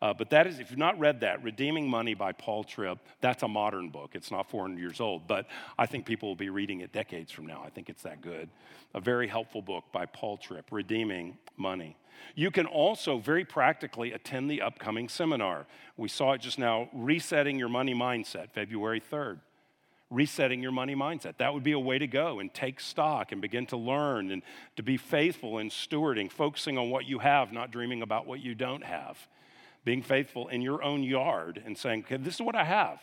Uh, 0.00 0.14
but 0.14 0.30
that 0.30 0.46
is, 0.46 0.60
if 0.60 0.70
you've 0.70 0.78
not 0.78 0.98
read 0.98 1.20
that, 1.20 1.42
Redeeming 1.42 1.88
Money 1.88 2.14
by 2.14 2.30
Paul 2.32 2.62
Tripp, 2.62 2.98
that's 3.20 3.42
a 3.42 3.48
modern 3.48 3.88
book. 3.88 4.10
It's 4.14 4.30
not 4.30 4.48
400 4.48 4.78
years 4.78 5.00
old, 5.00 5.26
but 5.26 5.46
I 5.76 5.86
think 5.86 6.06
people 6.06 6.28
will 6.28 6.36
be 6.36 6.50
reading 6.50 6.80
it 6.80 6.92
decades 6.92 7.32
from 7.32 7.46
now. 7.46 7.62
I 7.64 7.70
think 7.70 7.88
it's 7.88 8.02
that 8.02 8.20
good. 8.20 8.48
A 8.94 9.00
very 9.00 9.26
helpful 9.26 9.60
book 9.60 9.84
by 9.92 10.06
Paul 10.06 10.36
Tripp, 10.36 10.70
Redeeming 10.70 11.36
Money. 11.56 11.96
You 12.36 12.52
can 12.52 12.66
also 12.66 13.18
very 13.18 13.44
practically 13.44 14.12
attend 14.12 14.50
the 14.50 14.62
upcoming 14.62 15.08
seminar. 15.08 15.66
We 15.96 16.08
saw 16.08 16.32
it 16.32 16.42
just 16.42 16.60
now, 16.60 16.88
Resetting 16.92 17.58
Your 17.58 17.68
Money 17.68 17.94
Mindset, 17.94 18.50
February 18.50 19.00
3rd. 19.00 19.40
Resetting 20.10 20.62
your 20.62 20.72
money 20.72 20.96
mindset. 20.96 21.36
That 21.36 21.52
would 21.52 21.62
be 21.62 21.72
a 21.72 21.78
way 21.78 21.98
to 21.98 22.06
go 22.06 22.38
and 22.38 22.54
take 22.54 22.80
stock 22.80 23.30
and 23.30 23.42
begin 23.42 23.66
to 23.66 23.76
learn 23.76 24.30
and 24.30 24.42
to 24.76 24.82
be 24.82 24.96
faithful 24.96 25.58
in 25.58 25.68
stewarding, 25.68 26.32
focusing 26.32 26.78
on 26.78 26.88
what 26.88 27.04
you 27.04 27.18
have, 27.18 27.52
not 27.52 27.70
dreaming 27.70 28.00
about 28.00 28.26
what 28.26 28.40
you 28.40 28.54
don't 28.54 28.82
have 28.82 29.18
being 29.88 30.02
faithful 30.02 30.48
in 30.48 30.60
your 30.60 30.82
own 30.82 31.02
yard 31.02 31.62
and 31.64 31.74
saying, 31.78 32.00
okay, 32.04 32.18
this 32.18 32.34
is 32.34 32.42
what 32.42 32.54
I 32.54 32.64
have. 32.64 33.00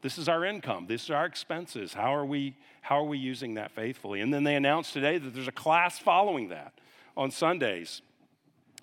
This 0.00 0.16
is 0.16 0.30
our 0.30 0.46
income. 0.46 0.86
This 0.88 1.04
is 1.04 1.10
our 1.10 1.26
expenses. 1.26 1.92
How 1.92 2.14
are 2.14 2.24
we, 2.24 2.56
how 2.80 3.00
are 3.00 3.04
we 3.04 3.18
using 3.18 3.52
that 3.56 3.70
faithfully? 3.72 4.22
And 4.22 4.32
then 4.32 4.42
they 4.42 4.56
announced 4.56 4.94
today 4.94 5.18
that 5.18 5.34
there's 5.34 5.46
a 5.46 5.52
class 5.52 5.98
following 5.98 6.48
that 6.48 6.72
on 7.18 7.30
Sundays, 7.30 8.00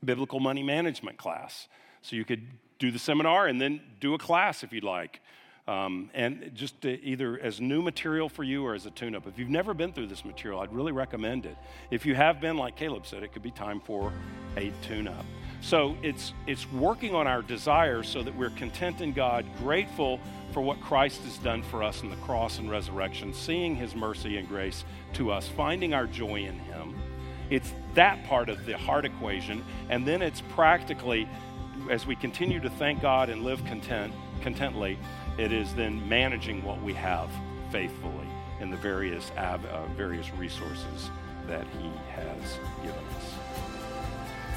biblical 0.05 0.39
money 0.39 0.61
management 0.61 1.17
class. 1.17 1.67
So 2.03 2.15
you 2.15 2.23
could 2.23 2.45
do 2.77 2.91
the 2.91 2.99
seminar 2.99 3.47
and 3.47 3.59
then 3.59 3.81
do 3.99 4.13
a 4.13 4.19
class 4.19 4.61
if 4.61 4.71
you'd 4.71 4.83
like. 4.83 5.19
Um, 5.67 6.11
and 6.13 6.51
just 6.53 6.85
either 6.85 7.39
as 7.39 7.59
new 7.59 7.81
material 7.81 8.29
for 8.29 8.43
you 8.43 8.63
or 8.63 8.75
as 8.75 8.85
a 8.85 8.91
tune 8.91 9.15
up. 9.15 9.25
If 9.25 9.39
you've 9.39 9.49
never 9.49 9.73
been 9.73 9.91
through 9.91 10.07
this 10.07 10.23
material, 10.23 10.59
I'd 10.59 10.71
really 10.71 10.91
recommend 10.91 11.47
it. 11.47 11.57
If 11.89 12.05
you 12.05 12.13
have 12.13 12.39
been, 12.39 12.57
like 12.57 12.75
Caleb 12.75 13.07
said, 13.07 13.23
it 13.23 13.33
could 13.33 13.41
be 13.41 13.49
time 13.49 13.79
for 13.79 14.13
a 14.55 14.71
tune 14.83 15.07
up. 15.07 15.25
So 15.61 15.97
it's, 16.01 16.33
it's 16.47 16.71
working 16.71 17.13
on 17.13 17.27
our 17.27 17.41
desires 17.41 18.07
so 18.07 18.23
that 18.23 18.35
we're 18.35 18.49
content 18.51 19.01
in 19.01 19.13
God, 19.13 19.45
grateful 19.59 20.19
for 20.51 20.61
what 20.61 20.81
Christ 20.81 21.21
has 21.21 21.37
done 21.37 21.63
for 21.63 21.83
us 21.83 22.01
in 22.01 22.09
the 22.09 22.15
cross 22.17 22.59
and 22.59 22.71
resurrection, 22.71 23.33
seeing 23.33 23.75
his 23.75 23.95
mercy 23.95 24.37
and 24.37 24.47
grace 24.47 24.83
to 25.13 25.31
us, 25.31 25.47
finding 25.47 25.93
our 25.93 26.07
joy 26.07 26.37
in 26.37 26.57
him. 26.59 26.95
It's 27.49 27.73
that 27.95 28.23
part 28.25 28.49
of 28.49 28.65
the 28.65 28.77
heart 28.77 29.05
equation. 29.05 29.63
And 29.89 30.07
then 30.07 30.21
it's 30.21 30.41
practically, 30.41 31.27
as 31.89 32.05
we 32.05 32.15
continue 32.15 32.59
to 32.61 32.69
thank 32.69 33.01
God 33.01 33.29
and 33.29 33.43
live 33.43 33.63
content, 33.65 34.13
contently, 34.41 34.97
it 35.37 35.51
is 35.51 35.73
then 35.75 36.07
managing 36.07 36.63
what 36.63 36.81
we 36.81 36.93
have 36.93 37.29
faithfully 37.71 38.27
in 38.59 38.69
the 38.71 38.77
various, 38.77 39.31
uh, 39.37 39.57
various 39.95 40.31
resources 40.33 41.09
that 41.47 41.65
he 41.79 41.89
has 42.13 42.59
given 42.83 43.03
us. 43.17 43.38